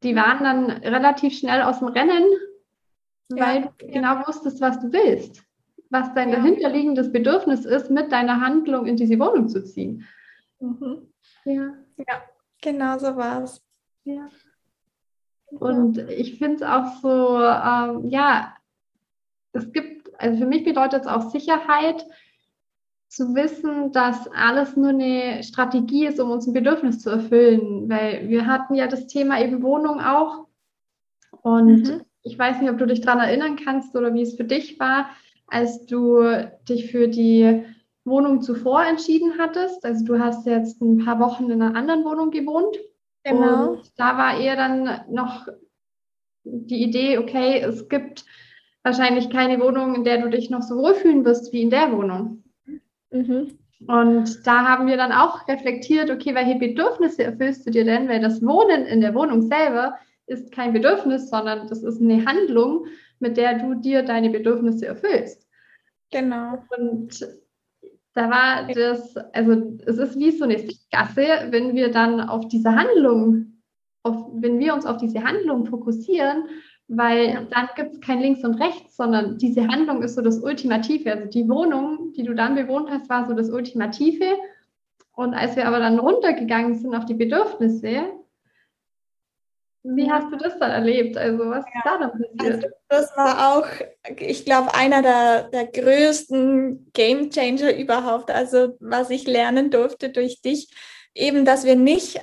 die 0.03 0.15
waren 0.15 0.43
dann 0.43 0.71
relativ 0.71 1.37
schnell 1.37 1.61
aus 1.61 1.79
dem 1.79 1.89
Rennen, 1.89 2.23
weil 3.29 3.61
ja, 3.61 3.71
du 3.77 3.85
ja. 3.85 3.93
genau 3.93 4.27
wusstest, 4.27 4.61
was 4.61 4.79
du 4.79 4.91
willst, 4.91 5.43
was 5.89 6.13
dein 6.13 6.29
ja. 6.29 6.37
dahinterliegendes 6.37 7.11
Bedürfnis 7.11 7.65
ist, 7.65 7.91
mit 7.91 8.11
deiner 8.11 8.41
Handlung 8.41 8.85
in 8.85 8.95
diese 8.95 9.19
Wohnung 9.19 9.47
zu 9.47 9.63
ziehen. 9.63 10.05
Mhm. 10.59 11.07
Ja. 11.45 11.73
ja, 11.97 12.23
genau 12.61 12.97
so 12.97 13.15
war 13.15 13.43
es. 13.43 13.61
Ja. 14.03 14.27
Und 15.51 15.97
ich 15.97 16.37
finde 16.37 16.55
es 16.55 16.63
auch 16.63 17.01
so, 17.01 17.37
ähm, 17.39 18.09
ja, 18.09 18.55
es 19.53 19.71
gibt 19.71 20.00
also 20.21 20.37
für 20.37 20.45
mich 20.45 20.63
bedeutet 20.63 21.01
es 21.01 21.07
auch 21.07 21.29
Sicherheit, 21.29 22.05
zu 23.11 23.35
wissen, 23.35 23.91
dass 23.91 24.29
alles 24.29 24.77
nur 24.77 24.89
eine 24.89 25.43
Strategie 25.43 26.05
ist, 26.05 26.21
um 26.21 26.31
uns 26.31 26.47
ein 26.47 26.53
Bedürfnis 26.53 27.01
zu 27.01 27.09
erfüllen. 27.09 27.89
Weil 27.89 28.29
wir 28.29 28.47
hatten 28.47 28.73
ja 28.73 28.87
das 28.87 29.07
Thema 29.07 29.41
eben 29.41 29.61
Wohnung 29.61 29.99
auch. 29.99 30.47
Und 31.41 31.89
mhm. 31.89 32.01
ich 32.23 32.39
weiß 32.39 32.61
nicht, 32.61 32.71
ob 32.71 32.77
du 32.77 32.85
dich 32.85 33.01
daran 33.01 33.19
erinnern 33.19 33.57
kannst 33.57 33.93
oder 33.97 34.13
wie 34.13 34.21
es 34.21 34.37
für 34.37 34.45
dich 34.45 34.79
war, 34.79 35.09
als 35.47 35.85
du 35.85 36.21
dich 36.69 36.89
für 36.89 37.09
die 37.09 37.65
Wohnung 38.05 38.41
zuvor 38.41 38.85
entschieden 38.85 39.33
hattest. 39.37 39.83
Also 39.83 40.05
du 40.05 40.17
hast 40.17 40.45
jetzt 40.45 40.81
ein 40.81 41.03
paar 41.03 41.19
Wochen 41.19 41.49
in 41.49 41.61
einer 41.61 41.75
anderen 41.75 42.05
Wohnung 42.05 42.31
gewohnt. 42.31 42.77
Genau. 43.25 43.71
Und 43.73 43.91
da 43.97 44.17
war 44.17 44.39
eher 44.39 44.55
dann 44.55 45.01
noch 45.09 45.49
die 46.45 46.81
Idee, 46.81 47.17
okay, 47.17 47.59
es 47.59 47.89
gibt 47.89 48.23
wahrscheinlich 48.83 49.29
keine 49.29 49.59
Wohnung, 49.59 49.95
in 49.95 50.03
der 50.03 50.21
du 50.21 50.29
dich 50.29 50.49
noch 50.49 50.61
so 50.61 50.77
wohlfühlen 50.77 51.25
wirst 51.25 51.53
wie 51.53 51.61
in 51.61 51.69
der 51.69 51.91
Wohnung. 51.91 52.43
Mhm. 53.11 53.57
Und 53.87 54.45
da 54.45 54.65
haben 54.67 54.87
wir 54.87 54.97
dann 54.97 55.11
auch 55.11 55.47
reflektiert, 55.47 56.11
okay, 56.11 56.35
welche 56.35 56.59
Bedürfnisse 56.59 57.23
erfüllst 57.23 57.65
du 57.65 57.71
dir 57.71 57.83
denn? 57.83 58.07
Weil 58.07 58.21
das 58.21 58.41
Wohnen 58.41 58.85
in 58.85 59.01
der 59.01 59.15
Wohnung 59.15 59.41
selber 59.41 59.95
ist 60.27 60.51
kein 60.51 60.73
Bedürfnis, 60.73 61.29
sondern 61.29 61.67
das 61.67 61.81
ist 61.83 61.99
eine 61.99 62.25
Handlung, 62.25 62.85
mit 63.19 63.37
der 63.37 63.59
du 63.59 63.75
dir 63.75 64.03
deine 64.03 64.29
Bedürfnisse 64.29 64.85
erfüllst. 64.85 65.47
Genau. 66.11 66.63
Und 66.77 67.27
da 68.13 68.29
war 68.29 68.67
das, 68.73 69.15
also 69.33 69.79
es 69.85 69.97
ist 69.97 70.19
wie 70.19 70.31
so 70.31 70.43
eine 70.43 70.59
Sichtgasse, 70.59 71.47
wenn 71.49 71.75
wir 71.75 71.91
dann 71.91 72.21
auf 72.21 72.47
diese 72.49 72.75
Handlung, 72.75 73.53
auf, 74.03 74.29
wenn 74.33 74.59
wir 74.59 74.73
uns 74.73 74.85
auf 74.85 74.97
diese 74.97 75.23
Handlung 75.23 75.65
fokussieren 75.65 76.45
weil 76.93 77.29
ja. 77.29 77.41
dann 77.49 77.69
gibt 77.75 77.93
es 77.93 78.01
kein 78.01 78.19
Links 78.19 78.43
und 78.43 78.55
Rechts, 78.55 78.97
sondern 78.97 79.37
diese 79.37 79.65
Handlung 79.67 80.03
ist 80.03 80.15
so 80.15 80.21
das 80.21 80.39
Ultimative. 80.39 81.13
Also 81.13 81.25
die 81.27 81.47
Wohnung, 81.47 82.11
die 82.17 82.23
du 82.23 82.33
dann 82.33 82.55
bewohnt 82.55 82.89
hast, 82.89 83.09
war 83.09 83.25
so 83.25 83.33
das 83.33 83.49
Ultimative. 83.49 84.25
Und 85.13 85.33
als 85.33 85.55
wir 85.55 85.67
aber 85.67 85.79
dann 85.79 85.99
runtergegangen 85.99 86.75
sind 86.75 86.93
auf 86.93 87.05
die 87.05 87.13
Bedürfnisse, 87.13 88.11
wie 89.83 90.11
hast 90.11 90.31
du 90.31 90.35
das 90.35 90.59
dann 90.59 90.71
erlebt? 90.71 91.17
Also 91.17 91.49
was 91.49 91.65
ja. 91.65 91.79
ist 91.79 91.85
da 91.85 91.97
dann 91.97 92.11
passiert? 92.11 92.55
Also 92.55 92.67
das 92.89 93.17
war 93.17 93.55
auch, 93.55 93.67
ich 94.17 94.43
glaube, 94.43 94.75
einer 94.75 95.01
der, 95.01 95.43
der 95.43 95.67
größten 95.67 96.91
Game 96.93 97.29
Changer 97.29 97.73
überhaupt. 97.73 98.29
Also 98.29 98.75
was 98.81 99.09
ich 99.09 99.25
lernen 99.27 99.71
durfte 99.71 100.09
durch 100.09 100.41
dich, 100.41 100.69
eben, 101.15 101.45
dass 101.45 101.63
wir 101.63 101.77
nicht 101.77 102.19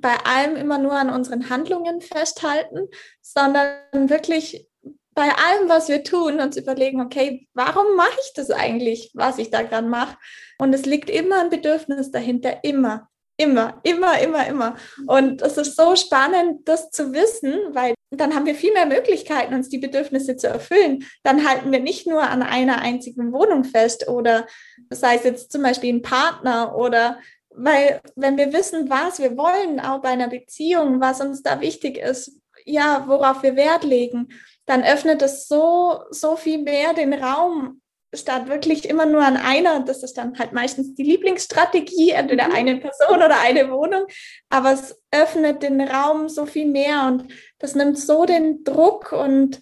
bei 0.00 0.16
allem 0.24 0.56
immer 0.56 0.78
nur 0.78 0.92
an 0.92 1.10
unseren 1.10 1.50
Handlungen 1.50 2.00
festhalten, 2.00 2.88
sondern 3.20 3.78
wirklich 3.92 4.68
bei 5.14 5.30
allem, 5.30 5.68
was 5.68 5.88
wir 5.88 6.04
tun, 6.04 6.38
uns 6.38 6.56
überlegen, 6.56 7.00
okay, 7.00 7.48
warum 7.52 7.96
mache 7.96 8.16
ich 8.24 8.32
das 8.34 8.52
eigentlich, 8.52 9.10
was 9.14 9.38
ich 9.38 9.50
da 9.50 9.62
gerade 9.62 9.88
mache? 9.88 10.16
Und 10.58 10.72
es 10.72 10.86
liegt 10.86 11.10
immer 11.10 11.40
ein 11.40 11.50
Bedürfnis 11.50 12.12
dahinter, 12.12 12.62
immer, 12.62 13.08
immer, 13.36 13.80
immer, 13.82 14.20
immer, 14.20 14.46
immer. 14.46 14.76
Und 15.08 15.42
es 15.42 15.56
ist 15.56 15.76
so 15.76 15.96
spannend, 15.96 16.68
das 16.68 16.90
zu 16.90 17.12
wissen, 17.12 17.52
weil 17.72 17.94
dann 18.10 18.34
haben 18.34 18.46
wir 18.46 18.54
viel 18.54 18.72
mehr 18.72 18.86
Möglichkeiten, 18.86 19.54
uns 19.54 19.68
die 19.68 19.78
Bedürfnisse 19.78 20.36
zu 20.36 20.46
erfüllen. 20.46 21.04
Dann 21.24 21.48
halten 21.48 21.72
wir 21.72 21.80
nicht 21.80 22.06
nur 22.06 22.22
an 22.22 22.42
einer 22.42 22.80
einzigen 22.80 23.32
Wohnung 23.32 23.64
fest 23.64 24.08
oder 24.08 24.46
sei 24.90 25.16
es 25.16 25.24
jetzt 25.24 25.52
zum 25.52 25.62
Beispiel 25.62 25.94
ein 25.94 26.02
Partner 26.02 26.76
oder 26.76 27.18
weil 27.50 28.00
wenn 28.16 28.36
wir 28.36 28.52
wissen, 28.52 28.88
was 28.90 29.18
wir 29.18 29.36
wollen, 29.36 29.80
auch 29.80 30.00
bei 30.00 30.10
einer 30.10 30.28
Beziehung, 30.28 31.00
was 31.00 31.20
uns 31.20 31.42
da 31.42 31.60
wichtig 31.60 31.98
ist, 31.98 32.40
ja, 32.64 33.04
worauf 33.06 33.42
wir 33.42 33.56
Wert 33.56 33.84
legen, 33.84 34.28
dann 34.66 34.84
öffnet 34.84 35.22
es 35.22 35.48
so, 35.48 36.00
so 36.10 36.36
viel 36.36 36.58
mehr 36.58 36.92
den 36.92 37.14
Raum, 37.14 37.80
statt 38.14 38.48
wirklich 38.48 38.88
immer 38.88 39.06
nur 39.06 39.22
an 39.22 39.36
einer, 39.36 39.80
das 39.80 40.02
ist 40.02 40.16
dann 40.16 40.38
halt 40.38 40.52
meistens 40.52 40.94
die 40.94 41.02
Lieblingsstrategie, 41.02 42.10
entweder 42.10 42.48
mhm. 42.48 42.54
eine 42.54 42.76
Person 42.78 43.16
oder 43.16 43.40
eine 43.40 43.70
Wohnung, 43.70 44.04
aber 44.48 44.72
es 44.72 45.02
öffnet 45.10 45.62
den 45.62 45.80
Raum 45.80 46.28
so 46.28 46.46
viel 46.46 46.66
mehr 46.66 47.06
und 47.06 47.30
das 47.58 47.74
nimmt 47.74 47.98
so 47.98 48.24
den 48.24 48.64
Druck 48.64 49.12
und 49.12 49.60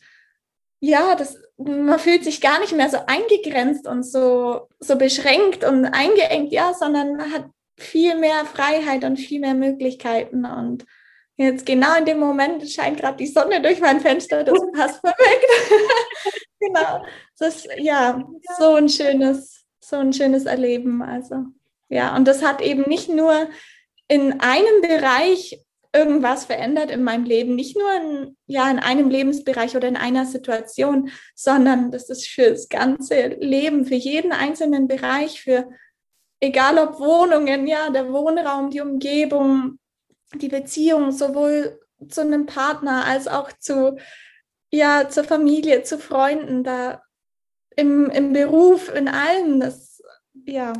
ja, 0.78 1.14
das, 1.16 1.38
man 1.56 1.98
fühlt 1.98 2.22
sich 2.22 2.40
gar 2.40 2.60
nicht 2.60 2.72
mehr 2.72 2.88
so 2.88 2.98
eingegrenzt 3.06 3.88
und 3.88 4.04
so, 4.04 4.68
so 4.78 4.96
beschränkt 4.96 5.64
und 5.64 5.86
eingeengt, 5.86 6.52
ja, 6.52 6.74
sondern 6.74 7.16
man 7.16 7.32
hat 7.32 7.46
viel 7.76 8.16
mehr 8.16 8.44
Freiheit 8.44 9.04
und 9.04 9.16
viel 9.16 9.40
mehr 9.40 9.54
Möglichkeiten. 9.54 10.44
Und 10.44 10.84
jetzt 11.36 11.66
genau 11.66 11.96
in 11.98 12.04
dem 12.04 12.18
Moment 12.18 12.68
scheint 12.70 12.98
gerade 12.98 13.16
die 13.16 13.26
Sonne 13.26 13.60
durch 13.60 13.80
mein 13.80 14.00
Fenster, 14.00 14.44
das 14.44 14.58
passt 14.74 15.02
perfekt. 15.02 15.46
genau. 16.60 17.04
Das 17.38 17.56
ist 17.56 17.68
ja 17.78 18.22
so 18.58 18.74
ein 18.74 18.88
schönes, 18.88 19.64
so 19.80 19.96
ein 19.96 20.12
schönes 20.12 20.46
Erleben. 20.46 21.02
Also 21.02 21.44
ja, 21.88 22.16
und 22.16 22.26
das 22.26 22.42
hat 22.42 22.60
eben 22.60 22.88
nicht 22.88 23.08
nur 23.08 23.48
in 24.08 24.40
einem 24.40 24.80
Bereich 24.82 25.60
irgendwas 25.92 26.44
verändert 26.44 26.90
in 26.90 27.02
meinem 27.02 27.24
Leben, 27.24 27.54
nicht 27.54 27.76
nur 27.76 27.90
in, 27.94 28.36
ja, 28.46 28.70
in 28.70 28.78
einem 28.78 29.08
Lebensbereich 29.08 29.76
oder 29.76 29.88
in 29.88 29.96
einer 29.96 30.26
Situation, 30.26 31.10
sondern 31.34 31.90
das 31.90 32.10
ist 32.10 32.28
für 32.28 32.50
das 32.50 32.68
ganze 32.68 33.28
Leben, 33.40 33.86
für 33.86 33.94
jeden 33.94 34.32
einzelnen 34.32 34.88
Bereich, 34.88 35.40
für 35.40 35.68
egal 36.40 36.78
ob 36.78 36.98
Wohnungen, 36.98 37.66
ja, 37.66 37.90
der 37.90 38.12
Wohnraum, 38.12 38.70
die 38.70 38.80
Umgebung, 38.80 39.78
die 40.34 40.48
Beziehung 40.48 41.12
sowohl 41.12 41.80
zu 42.08 42.20
einem 42.22 42.46
Partner 42.46 43.04
als 43.06 43.28
auch 43.28 43.50
zu, 43.58 43.96
ja, 44.70 45.08
zur 45.08 45.24
Familie, 45.24 45.82
zu 45.82 45.98
Freunden, 45.98 46.64
da 46.64 47.02
im, 47.76 48.10
im 48.10 48.32
Beruf, 48.32 48.92
in 48.94 49.08
allem, 49.08 49.60
das, 49.60 50.02
ja, 50.46 50.72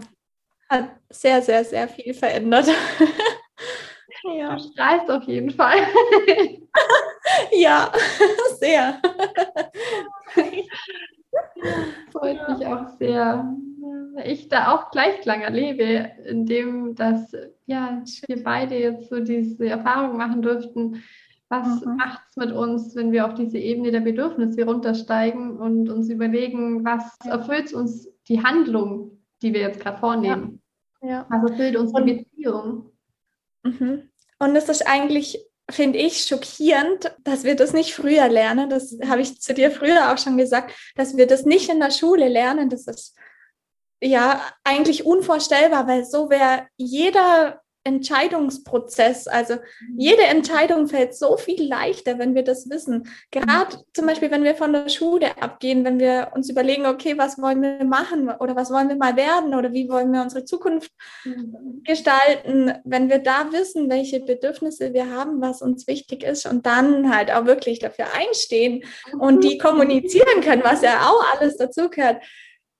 hat 0.68 0.90
sehr, 1.10 1.42
sehr, 1.42 1.64
sehr 1.64 1.88
viel 1.88 2.14
verändert. 2.14 2.68
ja. 4.24 4.56
Du 4.56 4.62
strahlst 4.62 5.10
auf 5.10 5.24
jeden 5.24 5.50
Fall. 5.50 5.78
ja, 7.52 7.92
sehr. 8.58 9.00
Freut 12.12 12.48
mich 12.48 12.66
auch 12.66 12.88
sehr 12.98 13.56
ich 14.24 14.48
da 14.48 14.74
auch 14.74 14.90
Gleichklang 14.90 15.42
erlebe, 15.42 16.10
indem 16.24 16.94
dass 16.94 17.32
ja, 17.66 18.02
wir 18.26 18.42
beide 18.42 18.76
jetzt 18.76 19.10
so 19.10 19.20
diese 19.20 19.66
Erfahrung 19.66 20.16
machen 20.16 20.42
durften. 20.42 21.02
Was 21.48 21.84
mhm. 21.84 21.96
macht 21.96 22.22
es 22.28 22.36
mit 22.36 22.52
uns, 22.52 22.96
wenn 22.96 23.12
wir 23.12 23.26
auf 23.26 23.34
diese 23.34 23.58
Ebene 23.58 23.92
der 23.92 24.00
Bedürfnisse 24.00 24.64
runtersteigen 24.64 25.58
und 25.58 25.88
uns 25.88 26.08
überlegen, 26.08 26.84
was 26.84 27.16
erfüllt 27.24 27.72
uns 27.72 28.08
die 28.28 28.42
Handlung, 28.42 29.18
die 29.42 29.52
wir 29.52 29.60
jetzt 29.60 29.80
gerade 29.80 29.98
vornehmen? 29.98 30.60
Ja. 31.02 31.08
ja. 31.08 31.26
Was 31.28 31.50
erfüllt 31.50 31.76
uns 31.76 31.92
die 31.92 32.14
Beziehung? 32.14 32.90
Mhm. 33.62 34.10
Und 34.38 34.56
es 34.56 34.68
ist 34.68 34.88
eigentlich 34.88 35.38
finde 35.70 35.98
ich 35.98 36.26
schockierend, 36.26 37.14
dass 37.24 37.44
wir 37.44 37.56
das 37.56 37.72
nicht 37.72 37.94
früher 37.94 38.28
lernen. 38.28 38.70
Das 38.70 38.96
habe 39.06 39.22
ich 39.22 39.40
zu 39.40 39.52
dir 39.52 39.70
früher 39.70 40.12
auch 40.12 40.18
schon 40.18 40.36
gesagt, 40.36 40.72
dass 40.94 41.16
wir 41.16 41.26
das 41.26 41.44
nicht 41.44 41.68
in 41.68 41.80
der 41.80 41.90
Schule 41.90 42.28
lernen. 42.28 42.70
Das 42.70 42.86
ist 42.86 43.16
ja 44.00 44.40
eigentlich 44.62 45.04
unvorstellbar, 45.04 45.86
weil 45.88 46.04
so 46.04 46.30
wäre 46.30 46.68
jeder 46.76 47.62
Entscheidungsprozess. 47.86 49.28
Also 49.28 49.54
jede 49.96 50.24
Entscheidung 50.24 50.88
fällt 50.88 51.14
so 51.14 51.36
viel 51.36 51.66
leichter, 51.66 52.18
wenn 52.18 52.34
wir 52.34 52.42
das 52.42 52.68
wissen. 52.68 53.08
Gerade 53.30 53.78
zum 53.94 54.06
Beispiel, 54.06 54.30
wenn 54.30 54.44
wir 54.44 54.54
von 54.54 54.72
der 54.72 54.88
Schule 54.88 55.40
abgehen, 55.40 55.84
wenn 55.84 55.98
wir 55.98 56.32
uns 56.34 56.50
überlegen, 56.50 56.84
okay, 56.84 57.16
was 57.16 57.40
wollen 57.40 57.62
wir 57.62 57.84
machen 57.84 58.28
oder 58.28 58.56
was 58.56 58.70
wollen 58.70 58.88
wir 58.88 58.96
mal 58.96 59.16
werden 59.16 59.54
oder 59.54 59.72
wie 59.72 59.88
wollen 59.88 60.12
wir 60.12 60.22
unsere 60.22 60.44
Zukunft 60.44 60.90
gestalten, 61.84 62.72
wenn 62.84 63.08
wir 63.08 63.18
da 63.18 63.52
wissen, 63.52 63.88
welche 63.88 64.20
Bedürfnisse 64.20 64.92
wir 64.92 65.10
haben, 65.10 65.40
was 65.40 65.62
uns 65.62 65.86
wichtig 65.86 66.24
ist 66.24 66.46
und 66.46 66.66
dann 66.66 67.14
halt 67.14 67.30
auch 67.30 67.46
wirklich 67.46 67.78
dafür 67.78 68.06
einstehen 68.14 68.82
und 69.18 69.44
die 69.44 69.58
kommunizieren 69.58 70.40
können, 70.42 70.64
was 70.64 70.82
ja 70.82 71.08
auch 71.08 71.24
alles 71.34 71.56
dazugehört 71.56 72.20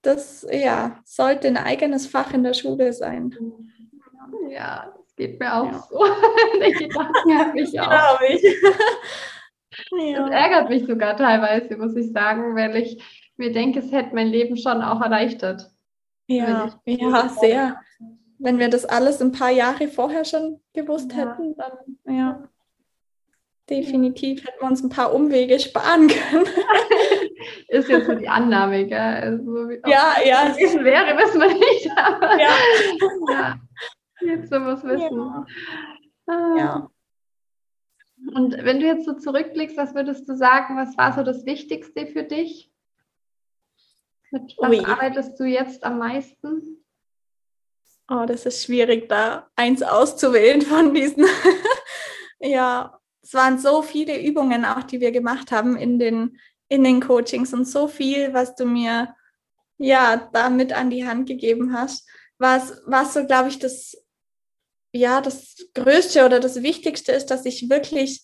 das 0.06 0.46
ja, 0.50 1.00
sollte 1.04 1.48
ein 1.48 1.56
eigenes 1.56 2.06
Fach 2.06 2.32
in 2.32 2.44
der 2.44 2.54
Schule 2.54 2.92
sein. 2.92 3.34
Ja, 4.50 4.92
das 4.96 5.14
geht 5.16 5.40
mir 5.40 5.54
auch 5.54 5.66
ja. 5.66 5.86
so. 5.90 6.04
Den 6.60 6.72
Gedanken 6.72 7.38
habe 7.38 7.60
ich 7.60 7.80
auch. 7.80 8.20
Ich. 8.28 8.42
ja. 9.92 10.20
Das 10.20 10.30
ärgert 10.30 10.68
mich 10.68 10.86
sogar 10.86 11.16
teilweise, 11.16 11.76
muss 11.76 11.96
ich 11.96 12.12
sagen, 12.12 12.54
weil 12.56 12.76
ich 12.76 13.02
mir 13.36 13.52
denke, 13.52 13.80
es 13.80 13.92
hätte 13.92 14.14
mein 14.14 14.28
Leben 14.28 14.56
schon 14.56 14.82
auch 14.82 15.00
erleichtert. 15.00 15.70
Ja, 16.28 16.72
ja, 16.84 17.28
sehr. 17.28 17.80
Wenn 18.38 18.58
wir 18.58 18.68
das 18.68 18.84
alles 18.84 19.22
ein 19.22 19.32
paar 19.32 19.50
Jahre 19.50 19.88
vorher 19.88 20.24
schon 20.24 20.60
gewusst 20.74 21.12
ja. 21.12 21.18
hätten, 21.18 21.56
dann 21.56 22.14
ja. 22.14 22.48
Definitiv 23.68 24.44
hätten 24.46 24.60
wir 24.60 24.68
uns 24.68 24.82
ein 24.82 24.90
paar 24.90 25.12
Umwege 25.12 25.58
sparen 25.58 26.06
können. 26.30 26.46
Ist 27.68 27.88
jetzt 27.88 28.06
so 28.06 28.14
die 28.14 28.28
Annahme, 28.28 28.86
gell? 28.86 28.98
Also, 28.98 29.70
ja, 29.86 30.14
ja. 30.24 30.54
Wissen 30.56 30.84
wäre, 30.84 31.16
wissen 31.18 31.40
wir 31.40 31.52
nicht. 31.52 31.90
Aber 31.96 32.40
ja. 32.40 32.50
ja. 33.30 33.56
Jetzt 34.26 34.50
soll 34.50 34.60
man 34.60 34.74
es 34.74 34.84
wissen. 34.84 35.16
Ja. 35.16 35.46
Ah. 36.26 36.54
ja. 36.58 36.90
Und 38.34 38.52
wenn 38.64 38.80
du 38.80 38.86
jetzt 38.86 39.04
so 39.04 39.12
zurückblickst, 39.12 39.76
was 39.76 39.94
würdest 39.94 40.28
du 40.28 40.34
sagen, 40.34 40.76
was 40.76 40.96
war 40.96 41.12
so 41.12 41.22
das 41.22 41.44
Wichtigste 41.44 42.06
für 42.06 42.24
dich? 42.24 42.72
Mit 44.30 44.54
was 44.58 44.70
Ui. 44.70 44.84
arbeitest 44.84 45.38
du 45.38 45.44
jetzt 45.44 45.84
am 45.84 45.98
meisten? 45.98 46.84
Oh, 48.08 48.24
das 48.26 48.46
ist 48.46 48.64
schwierig, 48.64 49.08
da 49.08 49.50
eins 49.56 49.82
auszuwählen 49.82 50.62
von 50.62 50.94
diesen. 50.94 51.26
ja, 52.40 52.98
es 53.22 53.34
waren 53.34 53.58
so 53.58 53.82
viele 53.82 54.20
Übungen 54.20 54.64
auch, 54.64 54.84
die 54.84 55.00
wir 55.00 55.12
gemacht 55.12 55.52
haben 55.52 55.76
in 55.76 55.98
den, 55.98 56.38
in 56.68 56.84
den 56.84 57.00
Coachings 57.00 57.52
und 57.52 57.66
so 57.66 57.88
viel, 57.88 58.32
was 58.32 58.54
du 58.54 58.64
mir 58.64 59.14
ja 59.78 60.28
damit 60.32 60.72
an 60.72 60.90
die 60.90 61.06
Hand 61.06 61.28
gegeben 61.28 61.72
hast, 61.76 62.08
was, 62.38 62.80
was 62.86 63.14
so, 63.14 63.26
glaube 63.26 63.48
ich, 63.48 63.58
das, 63.58 63.96
ja, 64.96 65.20
das 65.20 65.56
Größte 65.74 66.24
oder 66.24 66.40
das 66.40 66.62
Wichtigste 66.62 67.12
ist, 67.12 67.26
dass 67.26 67.44
ich 67.44 67.70
wirklich, 67.70 68.22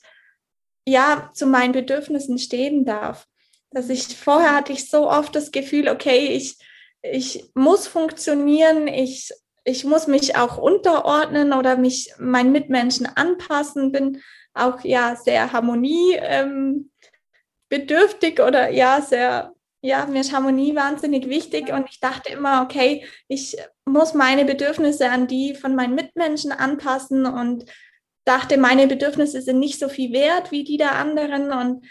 ja, 0.87 1.31
zu 1.35 1.47
meinen 1.47 1.73
Bedürfnissen 1.73 2.39
stehen 2.39 2.85
darf. 2.85 3.27
Dass 3.71 3.89
ich, 3.89 4.17
vorher 4.17 4.57
hatte 4.57 4.73
ich 4.73 4.91
so 4.91 5.09
oft 5.09 5.35
das 5.35 5.53
Gefühl, 5.53 5.89
okay, 5.89 6.29
ich, 6.29 6.59
ich 7.03 7.45
muss 7.55 7.87
funktionieren, 7.87 8.89
ich, 8.89 9.31
ich 9.65 9.85
muss 9.85 10.07
mich 10.07 10.37
auch 10.37 10.59
unterordnen 10.59 11.53
oder 11.53 11.77
mich 11.77 12.13
meinen 12.19 12.53
Mitmenschen 12.53 13.07
anpassen, 13.07 13.93
bin 13.93 14.21
auch 14.55 14.85
ja 14.85 15.17
sehr 15.17 15.53
harmoniebedürftig 15.53 16.91
ähm, 18.39 18.45
oder 18.47 18.71
ja 18.71 19.01
sehr, 19.01 19.55
ja, 19.81 20.07
mir 20.07 20.21
ist 20.21 20.33
Harmonie 20.33 20.75
wahnsinnig 20.75 21.29
wichtig 21.29 21.73
und 21.73 21.89
ich 21.89 22.01
dachte 22.01 22.33
immer, 22.33 22.63
okay, 22.63 23.07
ich 23.29 23.57
muss 23.85 24.15
meine 24.15 24.45
Bedürfnisse 24.45 25.11
an 25.11 25.27
die 25.27 25.55
von 25.55 25.75
meinen 25.75 25.95
Mitmenschen 25.95 26.53
anpassen 26.53 27.27
und 27.27 27.65
dachte, 28.25 28.57
meine 28.57 28.87
Bedürfnisse 28.87 29.43
sind 29.43 29.59
nicht 29.59 29.79
so 29.79 29.89
viel 29.89 30.13
wert 30.13 30.51
wie 30.53 30.65
die 30.65 30.77
der 30.77 30.93
anderen 30.93 31.53
und 31.53 31.87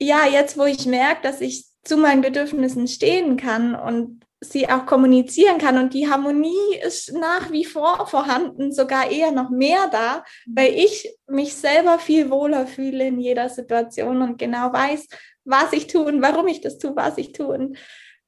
ja, 0.00 0.26
jetzt 0.26 0.56
wo 0.56 0.64
ich 0.64 0.86
merke, 0.86 1.22
dass 1.22 1.40
ich 1.40 1.66
zu 1.84 1.96
meinen 1.96 2.22
Bedürfnissen 2.22 2.86
stehen 2.86 3.36
kann 3.36 3.74
und 3.74 4.24
sie 4.40 4.68
auch 4.68 4.86
kommunizieren 4.86 5.58
kann. 5.58 5.78
Und 5.78 5.94
die 5.94 6.08
Harmonie 6.08 6.76
ist 6.86 7.12
nach 7.12 7.50
wie 7.50 7.64
vor 7.64 8.06
vorhanden, 8.06 8.72
sogar 8.72 9.10
eher 9.10 9.32
noch 9.32 9.50
mehr 9.50 9.88
da, 9.90 10.24
weil 10.46 10.74
ich 10.74 11.12
mich 11.26 11.54
selber 11.54 11.98
viel 11.98 12.30
wohler 12.30 12.66
fühle 12.66 13.08
in 13.08 13.18
jeder 13.18 13.48
Situation 13.48 14.22
und 14.22 14.38
genau 14.38 14.72
weiß, 14.72 15.08
was 15.44 15.72
ich 15.72 15.86
tue 15.88 16.04
und 16.04 16.22
warum 16.22 16.46
ich 16.46 16.60
das 16.60 16.78
tue, 16.78 16.94
was 16.94 17.18
ich 17.18 17.32
tue. 17.32 17.48
Und 17.48 17.78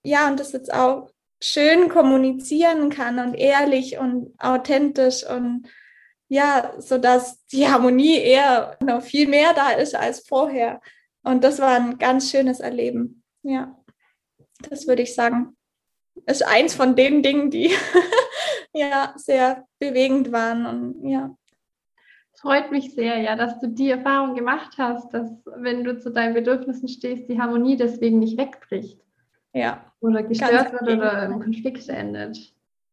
ja, 0.03 0.29
und 0.29 0.41
das 0.41 0.53
jetzt 0.53 0.73
auch 0.73 1.11
schön 1.43 1.89
kommunizieren 1.89 2.91
kann 2.91 3.19
und 3.19 3.35
ehrlich 3.35 3.99
und 3.99 4.35
authentisch 4.39 5.25
und 5.29 5.69
ja, 6.29 6.75
so 6.79 6.99
dass 6.99 7.45
die 7.47 7.69
Harmonie 7.69 8.17
eher 8.17 8.77
noch 8.83 9.03
viel 9.03 9.27
mehr 9.27 9.53
da 9.55 9.71
ist 9.71 9.97
als 9.97 10.21
vorher. 10.29 10.81
Und 11.23 11.43
das 11.43 11.59
war 11.59 11.75
ein 11.75 11.99
ganz 11.99 12.31
schönes 12.31 12.61
Erleben. 12.61 13.25
Ja, 13.43 13.77
das 14.69 14.87
würde 14.87 15.03
ich 15.03 15.15
sagen 15.15 15.57
ist 16.27 16.47
eins 16.47 16.75
von 16.75 16.97
den 16.97 17.23
Dingen, 17.23 17.51
die 17.51 17.71
ja 18.75 19.13
sehr 19.17 19.67
bewegend 19.79 20.33
waren 20.33 20.67
und 20.67 21.09
ja. 21.09 21.35
Freut 22.35 22.71
mich 22.71 22.95
sehr, 22.95 23.19
ja, 23.19 23.37
dass 23.37 23.61
du 23.61 23.69
die 23.69 23.91
Erfahrung 23.91 24.35
gemacht 24.35 24.77
hast, 24.79 25.13
dass 25.13 25.31
wenn 25.57 25.85
du 25.85 25.99
zu 25.99 26.11
deinen 26.11 26.33
Bedürfnissen 26.33 26.89
stehst, 26.89 27.29
die 27.29 27.39
Harmonie 27.39 27.77
deswegen 27.77 28.19
nicht 28.19 28.39
wegbricht. 28.39 28.99
Ja. 29.53 29.85
Oder 30.01 30.23
gestört 30.23 30.73
wird 30.73 30.83
oder 30.83 31.25
im 31.25 31.41
Konflikt 31.41 31.89
endet. 31.89 32.39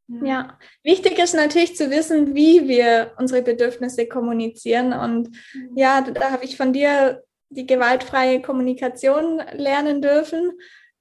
Ja. 0.07 0.25
ja. 0.25 0.59
wichtig 0.83 1.19
ist 1.19 1.35
natürlich 1.35 1.75
zu 1.75 1.89
wissen, 1.89 2.33
wie 2.33 2.67
wir 2.67 3.11
unsere 3.17 3.41
Bedürfnisse 3.41 4.07
kommunizieren. 4.07 4.93
Und 4.93 5.29
mhm. 5.53 5.77
ja, 5.77 6.01
da 6.01 6.31
habe 6.31 6.45
ich 6.45 6.57
von 6.57 6.73
dir 6.73 7.23
die 7.49 7.65
gewaltfreie 7.65 8.41
Kommunikation 8.41 9.41
lernen 9.53 10.01
dürfen 10.01 10.51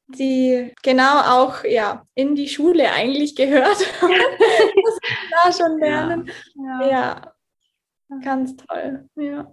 die 0.09 0.73
genau 0.83 1.21
auch 1.21 1.65
ja 1.65 2.07
in 2.15 2.35
die 2.35 2.49
Schule 2.49 2.91
eigentlich 2.93 3.35
gehört. 3.35 3.79
das 4.01 4.99
da 5.31 5.53
schon 5.53 5.79
lernen. 5.79 6.31
Ja, 6.55 6.89
ja. 6.89 7.35
ja. 8.09 8.19
ganz 8.23 8.57
toll. 8.57 9.09
Ja. 9.17 9.53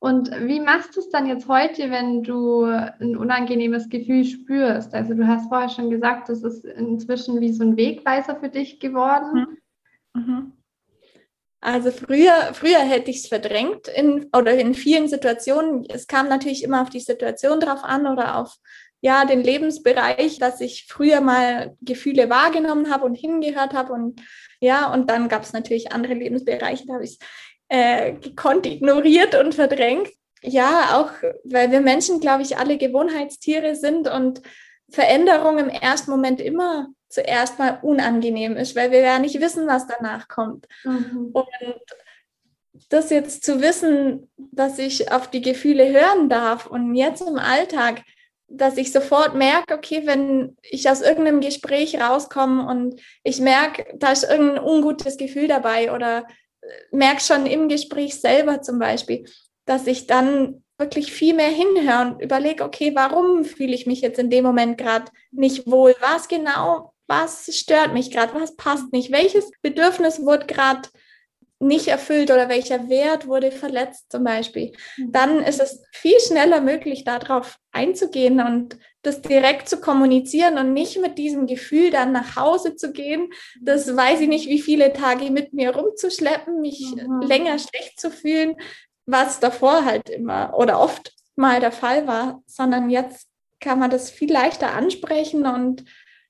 Und 0.00 0.30
wie 0.30 0.60
machst 0.60 0.94
du 0.96 1.00
es 1.00 1.10
dann 1.10 1.26
jetzt 1.26 1.48
heute, 1.48 1.90
wenn 1.90 2.22
du 2.22 2.64
ein 2.64 3.16
unangenehmes 3.16 3.88
Gefühl 3.88 4.24
spürst? 4.24 4.94
Also 4.94 5.14
du 5.14 5.26
hast 5.26 5.48
vorher 5.48 5.68
schon 5.68 5.90
gesagt, 5.90 6.28
das 6.28 6.42
ist 6.42 6.64
inzwischen 6.64 7.40
wie 7.40 7.52
so 7.52 7.64
ein 7.64 7.76
Wegweiser 7.76 8.36
für 8.36 8.48
dich 8.48 8.78
geworden. 8.78 9.58
Mhm. 10.14 10.20
Mhm. 10.20 10.52
Also 11.60 11.90
früher, 11.90 12.50
früher 12.52 12.78
hätte 12.78 13.10
ich 13.10 13.18
es 13.18 13.26
verdrängt 13.26 13.88
in, 13.88 14.30
oder 14.36 14.56
in 14.56 14.74
vielen 14.74 15.08
Situationen. 15.08 15.84
Es 15.88 16.06
kam 16.06 16.28
natürlich 16.28 16.62
immer 16.62 16.82
auf 16.82 16.90
die 16.90 17.00
Situation 17.00 17.58
drauf 17.58 17.82
an 17.82 18.06
oder 18.06 18.36
auf 18.36 18.56
ja, 19.00 19.24
den 19.24 19.42
Lebensbereich, 19.42 20.38
dass 20.38 20.60
ich 20.60 20.86
früher 20.88 21.20
mal 21.20 21.76
Gefühle 21.80 22.30
wahrgenommen 22.30 22.90
habe 22.92 23.04
und 23.04 23.14
hingehört 23.14 23.72
habe 23.72 23.92
und 23.92 24.20
ja, 24.60 24.92
und 24.92 25.08
dann 25.08 25.28
gab 25.28 25.42
es 25.42 25.52
natürlich 25.52 25.92
andere 25.92 26.14
Lebensbereiche, 26.14 26.84
da 26.86 26.94
habe 26.94 27.04
ich 27.04 27.12
es 27.12 27.18
äh, 27.68 28.12
gekonnt 28.14 28.66
ignoriert 28.66 29.34
und 29.34 29.54
verdrängt. 29.54 30.08
Ja, 30.42 31.00
auch 31.00 31.10
weil 31.44 31.70
wir 31.70 31.80
Menschen, 31.80 32.20
glaube 32.20 32.42
ich, 32.42 32.56
alle 32.56 32.78
Gewohnheitstiere 32.78 33.74
sind 33.74 34.08
und 34.08 34.42
Veränderung 34.90 35.58
im 35.58 35.68
ersten 35.68 36.10
Moment 36.10 36.40
immer 36.40 36.88
zuerst 37.08 37.58
mal 37.58 37.78
unangenehm 37.82 38.56
ist, 38.56 38.76
weil 38.76 38.90
wir 38.90 39.00
ja 39.00 39.18
nicht 39.18 39.40
wissen, 39.40 39.66
was 39.66 39.86
danach 39.86 40.28
kommt. 40.28 40.66
Mhm. 40.84 41.30
Und 41.32 41.48
das 42.88 43.10
jetzt 43.10 43.44
zu 43.44 43.60
wissen, 43.60 44.30
dass 44.36 44.78
ich 44.78 45.10
auf 45.10 45.28
die 45.28 45.40
Gefühle 45.40 45.90
hören 45.90 46.28
darf 46.28 46.66
und 46.66 46.94
jetzt 46.94 47.22
im 47.22 47.38
Alltag 47.38 48.02
dass 48.48 48.78
ich 48.78 48.92
sofort 48.92 49.34
merke, 49.34 49.74
okay, 49.74 50.02
wenn 50.06 50.56
ich 50.62 50.88
aus 50.88 51.02
irgendeinem 51.02 51.40
Gespräch 51.40 52.00
rauskomme 52.00 52.66
und 52.66 53.00
ich 53.22 53.40
merke, 53.40 53.86
da 53.96 54.10
ist 54.10 54.24
irgendein 54.24 54.64
ungutes 54.64 55.18
Gefühl 55.18 55.48
dabei 55.48 55.92
oder 55.92 56.26
merke 56.90 57.20
schon 57.20 57.46
im 57.46 57.68
Gespräch 57.68 58.20
selber 58.20 58.62
zum 58.62 58.78
Beispiel, 58.78 59.24
dass 59.64 59.86
ich 59.86 60.06
dann 60.06 60.62
wirklich 60.78 61.12
viel 61.12 61.34
mehr 61.34 61.50
hinhöre 61.50 62.02
und 62.02 62.22
überlege, 62.22 62.64
okay, 62.64 62.92
warum 62.94 63.44
fühle 63.44 63.74
ich 63.74 63.86
mich 63.86 64.00
jetzt 64.00 64.18
in 64.18 64.30
dem 64.30 64.44
Moment 64.44 64.78
gerade 64.78 65.10
nicht 65.32 65.66
wohl? 65.66 65.94
Was 66.00 66.28
genau, 66.28 66.94
was 67.06 67.52
stört 67.56 67.92
mich 67.92 68.10
gerade? 68.10 68.34
Was 68.34 68.56
passt 68.56 68.92
nicht? 68.92 69.10
Welches 69.10 69.50
Bedürfnis 69.60 70.20
wurde 70.20 70.46
gerade 70.46 70.88
nicht 71.60 71.88
erfüllt 71.88 72.30
oder 72.30 72.48
welcher 72.48 72.88
Wert 72.88 73.26
wurde 73.26 73.50
verletzt 73.50 74.12
zum 74.12 74.24
Beispiel, 74.24 74.72
mhm. 74.96 75.12
dann 75.12 75.40
ist 75.40 75.60
es 75.60 75.82
viel 75.92 76.18
schneller 76.20 76.60
möglich, 76.60 77.04
darauf 77.04 77.58
einzugehen 77.72 78.40
und 78.40 78.78
das 79.02 79.22
direkt 79.22 79.68
zu 79.68 79.80
kommunizieren 79.80 80.58
und 80.58 80.72
nicht 80.72 81.00
mit 81.00 81.18
diesem 81.18 81.46
Gefühl 81.46 81.90
dann 81.90 82.12
nach 82.12 82.36
Hause 82.36 82.76
zu 82.76 82.92
gehen, 82.92 83.30
das 83.60 83.96
weiß 83.96 84.20
ich 84.20 84.28
nicht, 84.28 84.48
wie 84.48 84.60
viele 84.60 84.92
Tage 84.92 85.30
mit 85.30 85.52
mir 85.52 85.74
rumzuschleppen, 85.74 86.60
mich 86.60 86.94
mhm. 86.94 87.22
länger 87.22 87.58
schlecht 87.58 88.00
zu 88.00 88.10
fühlen, 88.10 88.56
was 89.06 89.40
davor 89.40 89.84
halt 89.84 90.10
immer 90.10 90.52
oder 90.56 90.80
oft 90.80 91.14
mal 91.36 91.60
der 91.60 91.72
Fall 91.72 92.06
war, 92.06 92.42
sondern 92.46 92.90
jetzt 92.90 93.28
kann 93.60 93.78
man 93.78 93.90
das 93.90 94.10
viel 94.10 94.32
leichter 94.32 94.74
ansprechen 94.74 95.46
und 95.46 95.84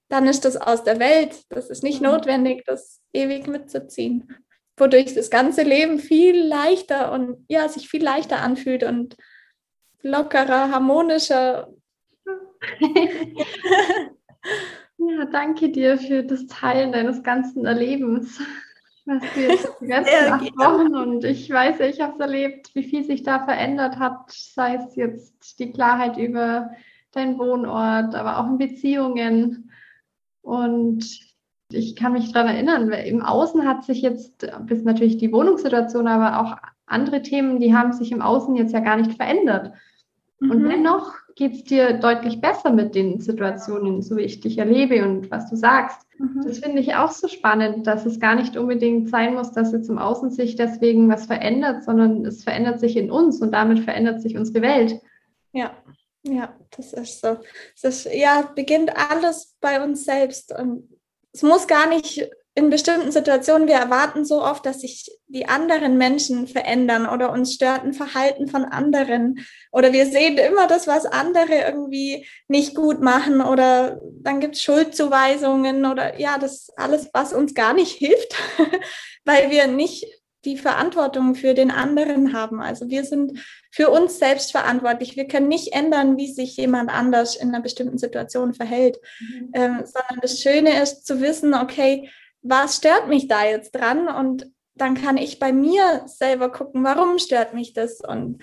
dann 0.09 0.27
ist 0.27 0.45
das 0.45 0.57
aus 0.57 0.85
der 0.85 0.99
Welt. 0.99 1.35
Das 1.51 1.71
ist 1.71 1.83
nicht 1.83 2.01
mhm. 2.01 2.09
notwendig, 2.09 2.65
das 2.65 3.01
ewig 3.13 3.47
mitzuziehen. 3.47 4.35
wodurch 4.77 5.15
das 5.15 5.29
ganze 5.29 5.63
Leben 5.63 5.99
viel 5.99 6.41
leichter 6.41 7.11
und 7.13 7.45
ja, 7.49 7.69
sich 7.69 7.89
viel 7.89 8.03
leichter 8.03 8.41
anfühlt 8.41 8.85
und 8.85 9.17
lockerer, 10.03 10.71
harmonischer. 10.71 11.69
Ja, 14.99 15.25
danke 15.27 15.71
dir 15.71 15.99
für 15.99 16.23
das 16.23 16.47
Teilen 16.47 16.93
deines 16.93 17.23
ganzen 17.23 17.65
Erlebens. 17.67 18.41
Was 19.07 19.23
du 19.35 19.41
jetzt 19.41 19.69
die 19.81 19.87
letzten 19.87 20.33
acht 20.33 20.57
Wochen 20.59 20.95
und 20.95 21.25
ich 21.25 21.51
weiß, 21.51 21.81
ich 21.81 22.01
habe 22.01 22.15
es 22.15 22.21
erlebt, 22.21 22.75
wie 22.75 22.85
viel 22.85 23.05
sich 23.05 23.23
da 23.23 23.45
verändert 23.45 23.99
hat, 23.99 24.31
sei 24.31 24.75
es 24.75 24.97
jetzt 24.97 25.59
die 25.59 25.73
Klarheit 25.73 26.19
über 26.19 26.71
deinen 27.13 27.39
Wohnort, 27.39 28.15
aber 28.15 28.39
auch 28.39 28.47
in 28.47 28.59
Beziehungen. 28.59 29.71
Und 30.43 31.29
ich 31.71 31.97
kann 31.97 32.13
mich 32.13 32.33
daran 32.33 32.55
erinnern, 32.55 32.93
im 32.93 33.23
Außen 33.23 33.67
hat 33.67 33.85
sich 33.85 34.03
jetzt, 34.03 34.47
bis 34.67 34.85
natürlich 34.85 35.19
die 35.19 35.33
Wohnungssituation, 35.33 36.07
aber 36.07 36.41
auch 36.41 36.57
andere 36.87 37.23
Themen, 37.23 37.61
die 37.61 37.75
haben 37.75 37.93
sich 37.93 38.13
im 38.13 38.23
Außen 38.23 38.57
jetzt 38.57 38.73
ja 38.73 38.81
gar 38.81 38.97
nicht 38.97 39.15
verändert. 39.15 39.73
Mhm. 40.41 40.51
Und 40.51 40.69
dennoch 40.69 41.15
geht 41.39 41.55
es 41.55 41.65
dir 41.65 41.93
deutlich 41.93 42.41
besser 42.41 42.73
mit 42.73 42.97
den 42.97 43.21
Situationen, 43.21 44.03
so 44.03 44.17
wie 44.17 44.23
ich 44.23 44.41
dich 44.41 44.59
erlebe 44.59 45.05
und 45.05 45.31
was 45.31 45.49
du 45.49 45.55
sagst. 45.55 46.01
Mhm. 46.19 46.43
Das 46.45 46.59
finde 46.59 46.81
ich 46.81 46.97
auch 46.97 47.13
so 47.13 47.29
spannend, 47.29 47.87
dass 47.87 48.05
es 48.07 48.19
gar 48.19 48.35
nicht 48.35 48.57
unbedingt 48.57 49.09
sein 49.09 49.35
muss, 49.35 49.53
dass 49.53 49.73
jetzt 49.73 49.89
im 49.89 49.99
Außen 49.99 50.33
sich 50.33 50.57
deswegen 50.57 51.09
was 51.09 51.27
verändert, 51.27 51.85
sondern 51.85 52.27
es 52.27 52.43
verändert 52.43 52.81
sich 52.81 52.97
in 52.97 53.13
uns 53.13 53.41
und 53.41 53.53
damit 53.53 53.79
verändert 53.79 54.21
sich 54.21 54.37
unsere 54.37 54.63
Welt. 54.63 55.01
Ja, 55.53 55.71
ja, 56.25 56.53
das 56.77 56.93
ist 56.93 57.21
so. 57.21 57.37
Das 57.81 58.05
ist, 58.05 58.13
ja, 58.13 58.51
beginnt 58.57 58.91
alles 58.97 59.57
bei 59.61 59.81
uns 59.81 60.05
selbst 60.05 60.53
und 60.59 60.89
es 61.33 61.43
muss 61.43 61.69
gar 61.69 61.89
nicht 61.89 62.29
in 62.59 62.71
bestimmten 62.71 63.13
Situationen, 63.13 63.69
wir 63.69 63.77
erwarten 63.77 64.25
so 64.25 64.43
oft, 64.43 64.67
dass 64.67 64.81
sich 64.81 65.09
die 65.29 65.47
anderen 65.47 65.97
Menschen 65.97 66.49
verändern 66.49 67.07
oder 67.09 67.31
uns 67.31 67.55
stört 67.55 67.85
ein 67.85 67.93
Verhalten 67.93 68.49
von 68.49 68.65
anderen 68.65 69.47
oder 69.71 69.93
wir 69.93 70.07
sehen 70.07 70.37
immer 70.39 70.67
das, 70.67 70.89
was 70.89 71.07
andere 71.07 71.55
irgendwie 71.69 72.27
nicht 72.49 72.75
gut 72.75 73.01
machen 73.01 73.41
oder 73.41 74.01
dann 74.23 74.41
gibt 74.41 74.57
es 74.57 74.63
Schuldzuweisungen 74.63 75.87
oder 75.87 76.19
ja, 76.19 76.37
das 76.37 76.71
alles, 76.77 77.09
was 77.13 77.33
uns 77.33 77.55
gar 77.55 77.75
nicht 77.75 77.93
hilft, 77.93 78.35
weil 79.25 79.51
wir 79.53 79.69
nicht 79.69 80.05
die 80.45 80.57
Verantwortung 80.57 81.37
für 81.37 81.55
den 81.55 81.71
anderen 81.71 82.33
haben. 82.33 82.61
Also 82.61 82.89
wir 82.89 83.05
sind 83.05 83.39
für 83.71 83.91
uns 83.91 84.19
selbst 84.19 84.51
verantwortlich. 84.51 85.17
Wir 85.17 85.29
können 85.29 85.49
nicht 85.49 85.75
ändern, 85.75 86.17
wie 86.17 86.33
sich 86.33 86.57
jemand 86.57 86.91
anders 86.91 87.37
in 87.37 87.49
einer 87.49 87.61
bestimmten 87.61 87.99
Situation 87.99 88.55
verhält, 88.55 88.99
mhm. 89.21 89.51
ähm, 89.55 89.83
sondern 89.85 90.19
das 90.23 90.41
Schöne 90.41 90.83
ist 90.83 91.07
zu 91.07 91.21
wissen, 91.21 91.55
okay, 91.55 92.11
was 92.43 92.77
stört 92.77 93.09
mich 93.09 93.29
da 93.29 93.45
jetzt 93.45 93.75
dran? 93.75 94.09
Und 94.09 94.51
dann 94.75 94.95
kann 94.95 95.17
ich 95.17 95.39
bei 95.39 95.53
mir 95.53 96.03
selber 96.07 96.51
gucken, 96.51 96.85
warum 96.85 97.19
stört 97.19 97.55
mich 97.55 97.73
das? 97.73 98.01
Und 98.01 98.43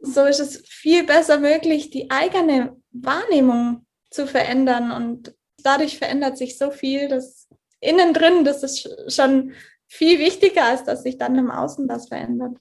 so 0.00 0.24
ist 0.24 0.40
es 0.40 0.62
viel 0.66 1.04
besser 1.04 1.38
möglich, 1.38 1.90
die 1.90 2.10
eigene 2.10 2.76
Wahrnehmung 2.90 3.86
zu 4.10 4.26
verändern. 4.26 4.92
Und 4.92 5.34
dadurch 5.62 5.98
verändert 5.98 6.36
sich 6.36 6.58
so 6.58 6.70
viel, 6.70 7.08
dass 7.08 7.48
innen 7.80 8.14
drin, 8.14 8.44
das 8.44 8.62
ist 8.62 8.88
schon 9.12 9.52
viel 9.86 10.18
wichtiger, 10.18 10.64
als 10.64 10.84
dass 10.84 11.02
sich 11.02 11.18
dann 11.18 11.36
im 11.36 11.50
Außen 11.50 11.88
was 11.88 12.08
verändert. 12.08 12.56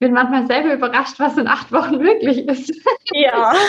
Ich 0.00 0.06
bin 0.06 0.14
manchmal 0.14 0.46
selber 0.46 0.72
überrascht, 0.72 1.18
was 1.18 1.36
in 1.36 1.46
acht 1.46 1.70
Wochen 1.72 1.98
möglich 1.98 2.48
ist. 2.48 2.72
Ja. 3.12 3.54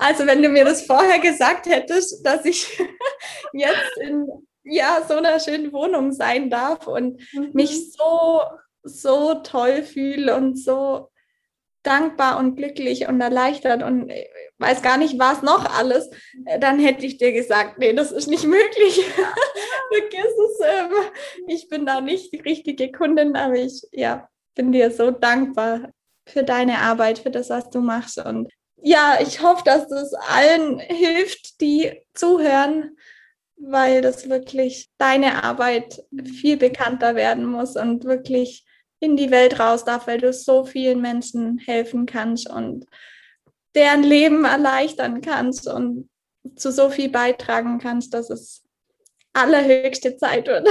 Also 0.00 0.28
wenn 0.28 0.42
du 0.42 0.48
mir 0.48 0.64
das 0.64 0.86
vorher 0.86 1.18
gesagt 1.18 1.66
hättest, 1.66 2.24
dass 2.24 2.44
ich 2.44 2.78
jetzt 3.52 3.96
in 4.00 4.28
ja, 4.62 5.02
so 5.08 5.14
einer 5.14 5.40
schönen 5.40 5.72
Wohnung 5.72 6.12
sein 6.12 6.50
darf 6.50 6.86
und 6.86 7.20
mhm. 7.32 7.50
mich 7.52 7.92
so, 7.92 8.42
so 8.84 9.34
toll 9.42 9.82
fühle 9.82 10.36
und 10.36 10.56
so 10.56 11.08
dankbar 11.82 12.38
und 12.38 12.54
glücklich 12.54 13.08
und 13.08 13.20
erleichtert 13.20 13.82
und 13.82 14.12
weiß 14.58 14.82
gar 14.82 14.98
nicht, 14.98 15.18
was 15.18 15.42
noch 15.42 15.76
alles, 15.76 16.08
äh, 16.46 16.60
dann 16.60 16.78
hätte 16.78 17.04
ich 17.04 17.18
dir 17.18 17.32
gesagt, 17.32 17.78
nee, 17.78 17.92
das 17.92 18.12
ist 18.12 18.28
nicht 18.28 18.44
möglich. 18.44 19.04
Vergiss 19.92 20.32
es. 20.48 20.60
Ähm, 20.64 20.90
ich 21.48 21.68
bin 21.68 21.86
da 21.86 22.00
nicht 22.00 22.32
die 22.32 22.40
richtige 22.40 22.92
Kundin, 22.92 23.34
aber 23.34 23.54
ich 23.54 23.82
ja, 23.90 24.28
bin 24.58 24.72
dir 24.72 24.90
so 24.90 25.12
dankbar 25.12 25.92
für 26.26 26.42
deine 26.42 26.78
Arbeit, 26.78 27.20
für 27.20 27.30
das, 27.30 27.48
was 27.48 27.70
du 27.70 27.80
machst. 27.80 28.18
Und 28.18 28.52
ja, 28.82 29.18
ich 29.22 29.40
hoffe, 29.40 29.62
dass 29.64 29.88
das 29.88 30.12
allen 30.14 30.80
hilft, 30.80 31.60
die 31.60 32.02
zuhören, 32.12 32.96
weil 33.56 34.02
das 34.02 34.28
wirklich 34.28 34.90
deine 34.98 35.44
Arbeit 35.44 36.02
viel 36.24 36.56
bekannter 36.56 37.14
werden 37.14 37.46
muss 37.46 37.76
und 37.76 38.04
wirklich 38.04 38.66
in 39.00 39.16
die 39.16 39.30
Welt 39.30 39.60
raus 39.60 39.84
darf, 39.84 40.08
weil 40.08 40.18
du 40.18 40.32
so 40.32 40.64
vielen 40.64 41.00
Menschen 41.00 41.58
helfen 41.58 42.04
kannst 42.04 42.50
und 42.50 42.84
deren 43.76 44.02
Leben 44.02 44.44
erleichtern 44.44 45.20
kannst 45.20 45.68
und 45.68 46.10
zu 46.56 46.72
so 46.72 46.90
viel 46.90 47.10
beitragen 47.10 47.78
kannst, 47.78 48.12
dass 48.12 48.28
es 48.28 48.64
allerhöchste 49.32 50.16
Zeit 50.16 50.48
wird. 50.48 50.66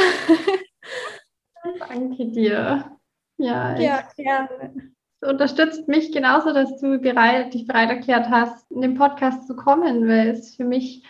Danke 1.80 2.26
dir. 2.26 2.97
Ja, 3.38 3.78
ja 3.80 4.04
gerne. 4.16 4.92
Es 5.20 5.30
unterstützt 5.30 5.88
mich 5.88 6.12
genauso, 6.12 6.54
dass 6.54 6.80
du 6.80 7.00
bereit, 7.00 7.54
dich 7.54 7.66
bereit 7.66 7.90
erklärt 7.90 8.30
hast, 8.30 8.70
in 8.72 8.82
den 8.82 8.96
Podcast 8.96 9.48
zu 9.48 9.56
kommen, 9.56 10.08
weil 10.08 10.30
es 10.30 10.56
für 10.56 10.66
mich 10.66 11.04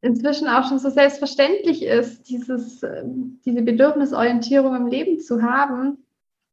inzwischen 0.00 0.48
auch 0.48 0.68
schon 0.68 0.78
so 0.78 0.90
selbstverständlich 0.90 1.82
ist, 1.82 2.28
dieses, 2.28 2.82
ähm, 2.82 3.40
diese 3.44 3.62
Bedürfnisorientierung 3.62 4.76
im 4.76 4.86
Leben 4.86 5.18
zu 5.18 5.42
haben. 5.42 6.04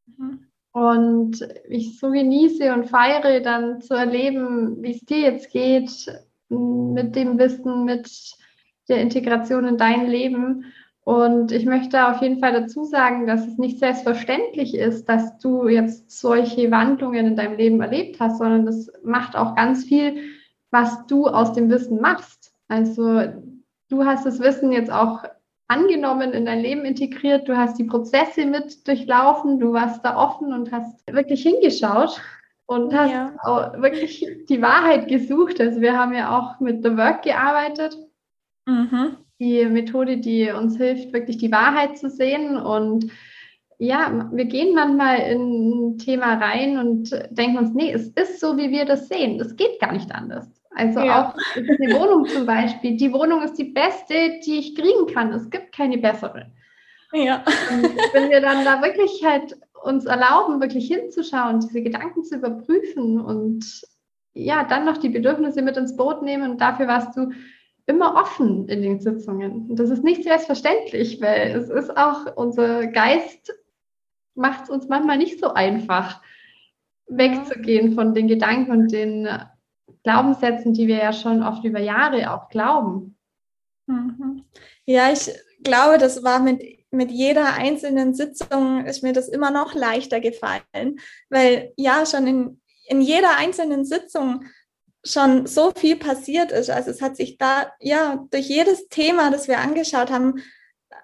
Mhm. 0.06 0.46
Und 0.72 1.46
ich 1.68 1.98
so 1.98 2.10
genieße 2.10 2.72
und 2.72 2.88
feiere 2.88 3.40
dann 3.40 3.82
zu 3.82 3.92
erleben, 3.92 4.82
wie 4.82 4.92
es 4.92 5.00
dir 5.00 5.18
jetzt 5.18 5.50
geht, 5.50 6.06
mit 6.48 7.14
dem 7.14 7.38
Wissen, 7.38 7.84
mit 7.84 8.10
der 8.88 9.02
Integration 9.02 9.66
in 9.66 9.76
dein 9.76 10.06
Leben. 10.06 10.72
Und 11.04 11.50
ich 11.50 11.66
möchte 11.66 12.06
auf 12.06 12.22
jeden 12.22 12.38
Fall 12.38 12.52
dazu 12.52 12.84
sagen, 12.84 13.26
dass 13.26 13.46
es 13.46 13.58
nicht 13.58 13.80
selbstverständlich 13.80 14.74
ist, 14.74 15.08
dass 15.08 15.36
du 15.38 15.66
jetzt 15.66 16.10
solche 16.10 16.70
Wandlungen 16.70 17.26
in 17.26 17.36
deinem 17.36 17.56
Leben 17.56 17.80
erlebt 17.80 18.20
hast, 18.20 18.38
sondern 18.38 18.66
das 18.66 18.90
macht 19.02 19.34
auch 19.34 19.56
ganz 19.56 19.84
viel, 19.84 20.22
was 20.70 21.06
du 21.06 21.26
aus 21.26 21.54
dem 21.54 21.68
Wissen 21.70 22.00
machst. 22.00 22.52
Also 22.68 23.20
du 23.88 24.04
hast 24.04 24.26
das 24.26 24.38
Wissen 24.38 24.70
jetzt 24.70 24.92
auch 24.92 25.24
angenommen, 25.66 26.32
in 26.32 26.46
dein 26.46 26.60
Leben 26.60 26.84
integriert, 26.84 27.48
du 27.48 27.56
hast 27.56 27.78
die 27.78 27.84
Prozesse 27.84 28.46
mit 28.46 28.86
durchlaufen, 28.86 29.58
du 29.58 29.72
warst 29.72 30.04
da 30.04 30.16
offen 30.16 30.52
und 30.52 30.70
hast 30.70 31.02
wirklich 31.12 31.42
hingeschaut 31.42 32.20
und 32.66 32.94
hast 32.94 33.10
ja. 33.10 33.32
auch 33.42 33.80
wirklich 33.80 34.24
die 34.48 34.62
Wahrheit 34.62 35.08
gesucht. 35.08 35.60
Also 35.60 35.80
wir 35.80 35.98
haben 35.98 36.14
ja 36.14 36.38
auch 36.38 36.60
mit 36.60 36.84
The 36.84 36.96
Work 36.96 37.22
gearbeitet. 37.22 37.96
Mhm. 38.66 39.16
Die 39.42 39.64
Methode, 39.64 40.18
die 40.18 40.50
uns 40.50 40.76
hilft, 40.76 41.12
wirklich 41.12 41.38
die 41.38 41.50
Wahrheit 41.50 41.98
zu 41.98 42.08
sehen. 42.08 42.56
Und 42.56 43.10
ja, 43.78 44.30
wir 44.32 44.44
gehen 44.44 44.74
manchmal 44.74 45.18
in 45.18 45.94
ein 45.94 45.98
Thema 45.98 46.34
rein 46.34 46.78
und 46.78 47.10
denken 47.30 47.58
uns, 47.58 47.74
nee, 47.74 47.92
es 47.92 48.08
ist 48.08 48.38
so, 48.38 48.56
wie 48.56 48.70
wir 48.70 48.84
das 48.84 49.08
sehen. 49.08 49.40
Es 49.40 49.56
geht 49.56 49.80
gar 49.80 49.92
nicht 49.92 50.14
anders. 50.14 50.48
Also 50.74 51.00
ja. 51.00 51.28
auch 51.28 51.34
die 51.56 51.92
Wohnung 51.92 52.26
zum 52.26 52.46
Beispiel. 52.46 52.96
Die 52.96 53.12
Wohnung 53.12 53.42
ist 53.42 53.54
die 53.54 53.72
beste, 53.72 54.40
die 54.46 54.58
ich 54.58 54.74
kriegen 54.76 55.12
kann. 55.12 55.32
Es 55.32 55.50
gibt 55.50 55.74
keine 55.74 55.98
bessere. 55.98 56.46
Ja. 57.12 57.44
Und 57.70 57.82
wenn 58.12 58.30
wir 58.30 58.40
dann 58.40 58.64
da 58.64 58.80
wirklich 58.80 59.24
halt 59.24 59.56
uns 59.82 60.06
erlauben, 60.06 60.60
wirklich 60.60 60.86
hinzuschauen, 60.86 61.60
diese 61.60 61.82
Gedanken 61.82 62.24
zu 62.24 62.36
überprüfen 62.36 63.20
und 63.20 63.82
ja, 64.34 64.64
dann 64.64 64.84
noch 64.84 64.96
die 64.96 65.10
Bedürfnisse 65.10 65.62
mit 65.62 65.76
ins 65.76 65.96
Boot 65.96 66.22
nehmen 66.22 66.52
und 66.52 66.60
dafür 66.60 66.86
warst 66.86 67.16
du 67.16 67.30
immer 67.86 68.14
offen 68.14 68.68
in 68.68 68.82
den 68.82 69.00
Sitzungen. 69.00 69.68
Und 69.70 69.76
das 69.76 69.90
ist 69.90 70.04
nicht 70.04 70.22
selbstverständlich, 70.22 71.20
weil 71.20 71.50
es 71.52 71.68
ist 71.68 71.96
auch, 71.96 72.36
unser 72.36 72.86
Geist 72.86 73.52
macht 74.34 74.64
es 74.64 74.70
uns 74.70 74.88
manchmal 74.88 75.18
nicht 75.18 75.40
so 75.40 75.52
einfach, 75.52 76.20
wegzugehen 77.08 77.94
von 77.94 78.14
den 78.14 78.28
Gedanken 78.28 78.70
und 78.70 78.92
den 78.92 79.28
Glaubenssätzen, 80.04 80.72
die 80.72 80.86
wir 80.86 80.96
ja 80.96 81.12
schon 81.12 81.42
oft 81.42 81.64
über 81.64 81.80
Jahre 81.80 82.32
auch 82.32 82.48
glauben. 82.48 83.16
Mhm. 83.86 84.44
Ja, 84.84 85.12
ich 85.12 85.30
glaube, 85.62 85.98
das 85.98 86.22
war 86.22 86.40
mit, 86.40 86.62
mit 86.90 87.10
jeder 87.10 87.54
einzelnen 87.54 88.14
Sitzung 88.14 88.84
ist 88.84 89.02
mir 89.02 89.12
das 89.12 89.28
immer 89.28 89.50
noch 89.50 89.74
leichter 89.74 90.20
gefallen, 90.20 90.98
weil 91.30 91.72
ja 91.76 92.04
schon 92.06 92.26
in, 92.26 92.60
in 92.86 93.00
jeder 93.00 93.36
einzelnen 93.38 93.84
Sitzung 93.84 94.44
schon 95.04 95.46
so 95.46 95.72
viel 95.76 95.96
passiert 95.96 96.52
ist. 96.52 96.70
Also 96.70 96.90
es 96.90 97.02
hat 97.02 97.16
sich 97.16 97.38
da, 97.38 97.72
ja, 97.80 98.24
durch 98.30 98.48
jedes 98.48 98.88
Thema, 98.88 99.30
das 99.30 99.48
wir 99.48 99.58
angeschaut 99.58 100.10
haben, 100.10 100.42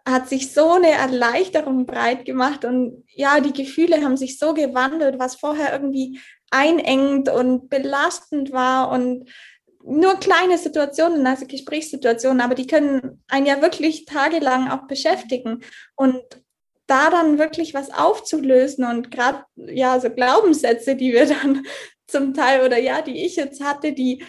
hat 0.06 0.28
sich 0.28 0.52
so 0.52 0.72
eine 0.72 0.90
Erleichterung 0.90 1.86
breit 1.86 2.24
gemacht 2.24 2.64
und 2.64 3.04
ja, 3.08 3.40
die 3.40 3.52
Gefühle 3.52 4.02
haben 4.02 4.16
sich 4.16 4.38
so 4.38 4.54
gewandelt, 4.54 5.18
was 5.18 5.36
vorher 5.36 5.72
irgendwie 5.72 6.20
einengend 6.50 7.28
und 7.28 7.68
belastend 7.68 8.52
war 8.52 8.90
und 8.90 9.28
nur 9.84 10.16
kleine 10.16 10.58
Situationen, 10.58 11.26
also 11.26 11.46
Gesprächssituationen, 11.46 12.40
aber 12.40 12.54
die 12.54 12.66
können 12.66 13.22
einen 13.28 13.46
ja 13.46 13.62
wirklich 13.62 14.04
tagelang 14.04 14.70
auch 14.70 14.86
beschäftigen. 14.86 15.62
Und 15.94 16.22
da 16.86 17.10
dann 17.10 17.38
wirklich 17.38 17.74
was 17.74 17.90
aufzulösen 17.90 18.84
und 18.84 19.10
gerade 19.10 19.44
ja 19.56 20.00
so 20.00 20.10
Glaubenssätze, 20.10 20.96
die 20.96 21.12
wir 21.12 21.26
dann 21.26 21.64
zum 22.08 22.34
Teil 22.34 22.64
oder 22.64 22.78
ja, 22.78 23.02
die 23.02 23.24
ich 23.24 23.36
jetzt 23.36 23.62
hatte, 23.62 23.92
die 23.92 24.24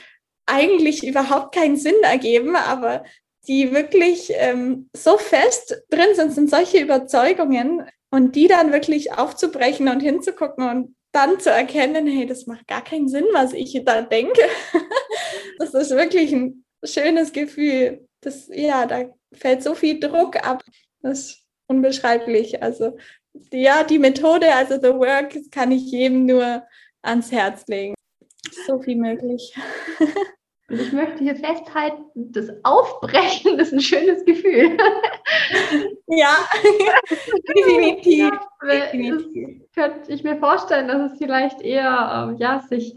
eigentlich 0.46 1.06
überhaupt 1.06 1.56
keinen 1.56 1.78
Sinn 1.78 2.02
ergeben, 2.04 2.56
aber 2.56 3.04
die 3.48 3.72
wirklich 3.72 4.32
ähm, 4.36 4.90
so 4.96 5.18
fest 5.18 5.84
drin 5.90 6.14
sind, 6.14 6.34
sind 6.34 6.50
solche 6.50 6.80
Überzeugungen 6.80 7.88
und 8.12 8.36
die 8.36 8.48
dann 8.48 8.72
wirklich 8.72 9.14
aufzubrechen 9.14 9.88
und 9.88 10.02
hinzugucken 10.02 10.70
und 10.70 10.96
dann 11.12 11.40
zu 11.40 11.50
erkennen, 11.50 12.08
hey, 12.08 12.26
das 12.26 12.46
macht 12.46 12.68
gar 12.68 12.84
keinen 12.84 13.08
Sinn, 13.08 13.26
was 13.34 13.54
ich 13.54 13.82
da 13.84 14.02
denke. 14.02 14.42
das 15.58 15.74
ist 15.74 15.92
wirklich 15.92 16.32
ein 16.32 16.64
schönes 16.84 17.32
Gefühl. 17.32 18.08
Das, 18.22 18.48
ja, 18.54 18.86
da 18.86 19.06
fällt 19.34 19.64
so 19.64 19.74
viel 19.74 20.00
Druck 20.00 20.36
ab. 20.46 20.64
Das 21.02 21.20
ist 21.20 21.46
unbeschreiblich. 21.68 22.62
Also, 22.62 22.98
ja, 23.52 23.84
die 23.84 24.00
Methode, 24.00 24.54
also 24.54 24.76
The 24.76 24.94
Work, 24.94 25.52
kann 25.52 25.72
ich 25.72 25.92
jedem 25.92 26.26
nur 26.26 26.64
ans 27.02 27.32
Herz 27.32 27.68
legen. 27.68 27.96
So 28.66 28.80
viel 28.80 28.96
möglich. 28.96 29.56
Und 30.70 30.80
ich 30.80 30.92
möchte 30.92 31.24
hier 31.24 31.36
festhalten, 31.36 32.04
das 32.14 32.50
Aufbrechen 32.64 33.58
ist 33.60 33.74
ein 33.74 33.82
schönes 33.82 34.24
Gefühl. 34.26 34.78
Ja, 36.12 36.36
definitiv. 37.56 38.32
Könnte 39.74 40.12
ich 40.12 40.24
mir 40.24 40.38
vorstellen, 40.38 40.88
dass 40.88 41.12
es 41.12 41.18
vielleicht 41.18 41.62
eher 41.62 42.36
äh, 42.36 42.42
ja, 42.42 42.60
sich 42.60 42.96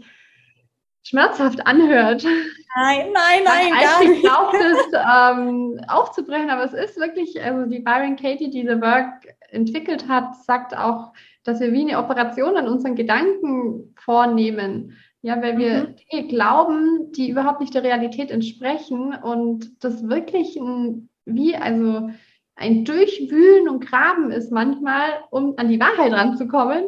schmerzhaft 1.03 1.65
anhört. 1.65 2.23
Nein, 2.23 3.11
nein, 3.13 3.43
nein, 3.43 3.71
gar 3.71 4.03
nicht. 4.03 4.21
glaubt 4.21 4.55
es 4.55 4.87
ähm, 4.93 5.79
aufzubrechen, 5.87 6.49
aber 6.49 6.63
es 6.63 6.73
ist 6.73 6.97
wirklich, 6.97 7.41
also 7.41 7.69
die 7.69 7.79
Byron 7.79 8.15
Katie, 8.15 8.49
die 8.49 8.63
The 8.63 8.81
Work 8.81 9.35
entwickelt 9.49 10.07
hat, 10.07 10.35
sagt 10.43 10.75
auch, 10.75 11.13
dass 11.43 11.59
wir 11.59 11.73
wie 11.73 11.81
eine 11.81 11.99
Operation 11.99 12.55
an 12.57 12.67
unseren 12.67 12.95
Gedanken 12.95 13.93
vornehmen. 13.97 14.97
Ja, 15.21 15.41
weil 15.41 15.57
wir 15.57 15.87
mhm. 15.87 15.95
Dinge 15.95 16.27
glauben, 16.27 17.11
die 17.13 17.29
überhaupt 17.29 17.61
nicht 17.61 17.73
der 17.73 17.83
Realität 17.83 18.29
entsprechen 18.29 19.13
und 19.13 19.83
das 19.83 20.07
wirklich 20.09 20.57
ein, 20.57 21.09
wie, 21.25 21.55
also 21.55 22.09
ein 22.55 22.85
Durchwühlen 22.85 23.69
und 23.69 23.85
Graben 23.85 24.31
ist 24.31 24.51
manchmal, 24.51 25.23
um 25.31 25.53
an 25.57 25.69
die 25.69 25.79
Wahrheit 25.79 26.11
ranzukommen. 26.11 26.85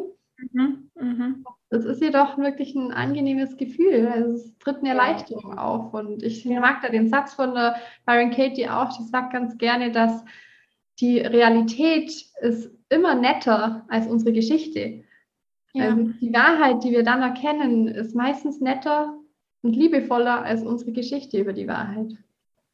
Mhm. 0.52 0.90
Mhm. 0.94 1.44
Das 1.70 1.84
ist 1.84 2.00
jedoch 2.00 2.38
wirklich 2.38 2.74
ein 2.74 2.92
angenehmes 2.92 3.56
Gefühl. 3.56 4.06
Also 4.06 4.32
es 4.32 4.58
tritt 4.58 4.78
eine 4.78 4.90
Erleichterung 4.90 5.58
auf. 5.58 5.92
Und 5.94 6.22
ich 6.22 6.44
mag 6.44 6.80
da 6.82 6.88
den 6.88 7.08
Satz 7.08 7.34
von 7.34 7.54
der 7.54 7.76
Byron 8.04 8.30
Katie 8.30 8.68
auch, 8.68 8.96
die 8.96 9.04
sagt 9.04 9.32
ganz 9.32 9.58
gerne, 9.58 9.90
dass 9.90 10.24
die 11.00 11.18
Realität 11.18 12.10
ist 12.40 12.70
immer 12.88 13.14
netter 13.14 13.84
als 13.88 14.06
unsere 14.06 14.32
Geschichte. 14.32 15.04
Ja. 15.72 15.90
Also 15.90 16.10
die 16.20 16.32
Wahrheit, 16.32 16.84
die 16.84 16.92
wir 16.92 17.02
dann 17.02 17.22
erkennen, 17.22 17.88
ist 17.88 18.14
meistens 18.14 18.60
netter 18.60 19.18
und 19.62 19.74
liebevoller 19.74 20.42
als 20.42 20.62
unsere 20.62 20.92
Geschichte 20.92 21.38
über 21.38 21.52
die 21.52 21.68
Wahrheit. 21.68 22.12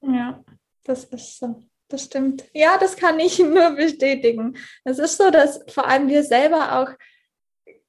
Ja, 0.03 0.45
das 0.85 1.05
ist 1.05 1.39
so. 1.39 1.63
Das 1.89 2.05
stimmt. 2.05 2.45
Ja, 2.55 2.79
das 2.79 2.97
kann 2.97 3.21
ich 3.21 3.39
nur 3.41 3.71
bestätigen. 3.73 4.57
Es 4.85 4.99
ist 4.99 5.19
so, 5.19 5.31
dass 5.31 5.65
vor 5.69 5.87
allem 5.87 6.09
wir 6.09 6.23
selber 6.23 6.79
auch, 6.79 6.91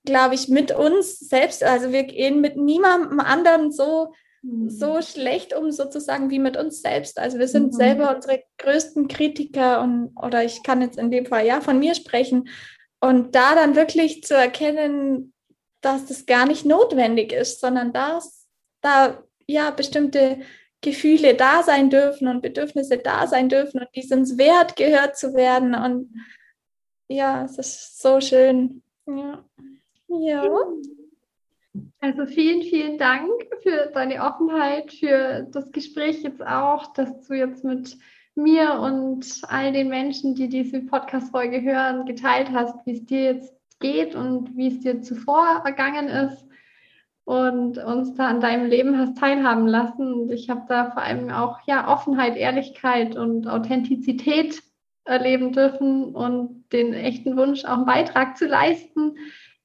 glaube 0.03 0.35
ich, 0.35 0.49
mit 0.49 0.71
uns 0.71 1.19
selbst, 1.19 1.63
also 1.63 1.91
wir 1.91 2.03
gehen 2.03 2.41
mit 2.41 2.57
niemandem 2.57 3.19
anderen 3.19 3.71
so, 3.71 4.13
mhm. 4.43 4.69
so 4.69 5.01
schlecht 5.01 5.55
um, 5.55 5.71
sozusagen, 5.71 6.29
wie 6.29 6.39
mit 6.39 6.57
uns 6.57 6.81
selbst. 6.81 7.17
Also 7.17 7.39
wir 7.39 7.47
sind 7.47 7.67
mhm. 7.67 7.77
selber 7.77 8.15
unsere 8.15 8.43
größten 8.59 9.07
Kritiker 9.07 9.81
und, 9.81 10.15
oder 10.21 10.43
ich 10.43 10.63
kann 10.63 10.81
jetzt 10.81 10.97
in 10.97 11.09
dem 11.09 11.25
Fall 11.25 11.45
ja 11.45 11.61
von 11.61 11.79
mir 11.79 11.95
sprechen. 11.95 12.49
Und 12.99 13.35
da 13.35 13.55
dann 13.55 13.75
wirklich 13.75 14.23
zu 14.23 14.35
erkennen, 14.35 15.33
dass 15.81 16.05
das 16.05 16.25
gar 16.25 16.45
nicht 16.45 16.65
notwendig 16.65 17.33
ist, 17.33 17.59
sondern 17.59 17.91
dass 17.91 18.47
da 18.81 19.23
ja 19.47 19.71
bestimmte 19.71 20.39
Gefühle 20.81 21.33
da 21.33 21.63
sein 21.63 21.89
dürfen 21.89 22.27
und 22.27 22.41
Bedürfnisse 22.41 22.97
da 22.97 23.27
sein 23.27 23.49
dürfen 23.49 23.79
und 23.79 23.89
die 23.95 24.01
sind 24.01 24.23
es 24.23 24.37
wert, 24.37 24.75
gehört 24.75 25.17
zu 25.17 25.33
werden. 25.33 25.73
Und 25.73 26.13
ja, 27.07 27.45
es 27.45 27.57
ist 27.57 28.01
so 28.01 28.21
schön. 28.21 28.83
Ja. 29.07 29.43
ja. 30.07 30.43
Also 32.03 32.25
vielen, 32.25 32.63
vielen 32.63 32.97
Dank 32.97 33.31
für 33.61 33.89
deine 33.93 34.21
Offenheit, 34.21 34.91
für 34.91 35.47
das 35.53 35.71
Gespräch 35.71 36.21
jetzt 36.21 36.45
auch, 36.45 36.91
dass 36.91 37.25
du 37.25 37.33
jetzt 37.33 37.63
mit 37.63 37.95
mir 38.35 38.77
und 38.77 39.25
all 39.47 39.71
den 39.71 39.87
Menschen, 39.87 40.35
die 40.35 40.49
diese 40.49 40.81
Podcast-Folge 40.81 41.61
hören, 41.61 42.05
geteilt 42.05 42.51
hast, 42.51 42.75
wie 42.85 42.91
es 42.91 43.05
dir 43.05 43.23
jetzt 43.35 43.53
geht 43.79 44.15
und 44.15 44.57
wie 44.57 44.67
es 44.67 44.81
dir 44.81 45.01
zuvor 45.01 45.61
ergangen 45.63 46.09
ist 46.09 46.45
und 47.23 47.77
uns 47.77 48.13
da 48.15 48.27
an 48.27 48.41
deinem 48.41 48.65
Leben 48.65 48.97
hast 48.97 49.17
teilhaben 49.17 49.67
lassen. 49.67 50.13
Und 50.13 50.31
ich 50.33 50.49
habe 50.49 50.65
da 50.67 50.91
vor 50.91 51.03
allem 51.03 51.29
auch 51.29 51.59
ja 51.67 51.87
Offenheit, 51.87 52.35
Ehrlichkeit 52.35 53.15
und 53.15 53.47
Authentizität 53.47 54.61
erleben 55.05 55.53
dürfen 55.53 56.13
und 56.13 56.65
den 56.73 56.91
echten 56.93 57.37
Wunsch, 57.37 57.63
auch 57.63 57.77
einen 57.77 57.85
Beitrag 57.85 58.35
zu 58.37 58.45
leisten, 58.45 59.15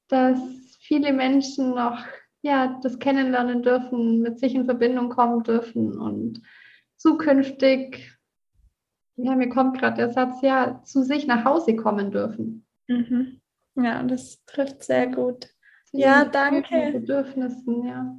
dass 0.07 0.39
viele 0.79 1.11
Menschen 1.11 1.71
noch 1.71 1.99
ja 2.41 2.79
das 2.81 2.99
kennenlernen 2.99 3.61
dürfen, 3.61 4.21
mit 4.21 4.39
sich 4.39 4.55
in 4.55 4.65
Verbindung 4.65 5.09
kommen 5.09 5.43
dürfen 5.43 5.99
und 5.99 6.41
zukünftig 6.97 8.19
ja, 9.21 9.35
mir 9.35 9.49
kommt 9.49 9.77
gerade 9.77 9.97
der 9.97 10.09
Satz, 10.11 10.41
ja, 10.41 10.81
zu 10.83 11.03
sich 11.03 11.27
nach 11.27 11.43
Hause 11.43 11.75
kommen 11.75 12.11
dürfen. 12.11 12.65
Mhm. 12.87 13.41
Ja, 13.75 14.01
das 14.03 14.43
trifft 14.45 14.83
sehr 14.83 15.07
gut. 15.07 15.49
Ja, 15.91 16.25
danke. 16.25 16.91
Bedürfnissen, 16.93 17.85
ja. 17.85 18.17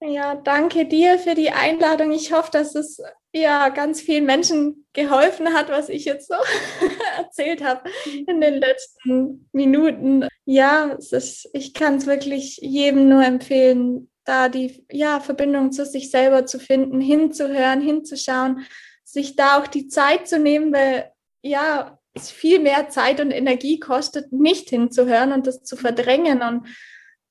Ja, 0.00 0.36
danke 0.36 0.86
dir 0.86 1.18
für 1.18 1.34
die 1.34 1.50
Einladung. 1.50 2.12
Ich 2.12 2.32
hoffe, 2.32 2.50
dass 2.52 2.74
es 2.74 3.00
ja 3.32 3.68
ganz 3.68 4.00
vielen 4.00 4.26
Menschen 4.26 4.86
geholfen 4.92 5.52
hat, 5.52 5.68
was 5.70 5.88
ich 5.88 6.04
jetzt 6.04 6.28
so 6.28 6.34
erzählt 7.16 7.64
habe 7.64 7.90
in 8.26 8.40
den 8.40 8.54
letzten 8.54 9.48
Minuten. 9.52 10.28
Ja, 10.44 10.94
es 10.98 11.12
ist, 11.12 11.50
ich 11.52 11.74
kann 11.74 11.96
es 11.96 12.06
wirklich 12.06 12.58
jedem 12.58 13.08
nur 13.08 13.24
empfehlen, 13.24 14.08
da 14.24 14.48
die 14.48 14.86
ja, 14.90 15.20
Verbindung 15.20 15.72
zu 15.72 15.84
sich 15.84 16.10
selber 16.10 16.46
zu 16.46 16.60
finden, 16.60 17.00
hinzuhören, 17.00 17.80
hinzuschauen 17.80 18.64
sich 19.10 19.36
da 19.36 19.58
auch 19.58 19.66
die 19.66 19.88
Zeit 19.88 20.28
zu 20.28 20.38
nehmen, 20.38 20.72
weil 20.72 21.10
ja, 21.40 21.98
es 22.12 22.30
viel 22.30 22.58
mehr 22.58 22.90
Zeit 22.90 23.20
und 23.20 23.30
Energie 23.30 23.80
kostet, 23.80 24.32
nicht 24.32 24.68
hinzuhören 24.68 25.32
und 25.32 25.46
das 25.46 25.62
zu 25.62 25.76
verdrängen. 25.76 26.42
Und 26.42 26.66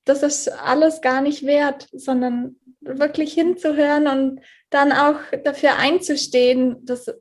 das 0.08 0.22
ist 0.22 0.48
alles 0.48 1.00
gar 1.00 1.20
nicht 1.20 1.44
wert, 1.44 1.88
sondern 1.92 2.56
wirklich 2.80 3.32
hinzuhören 3.32 4.06
und 4.06 4.40
dann 4.70 4.92
auch 4.92 5.16
dafür 5.44 5.76
einzustehen, 5.76 6.84
dass 6.84 7.12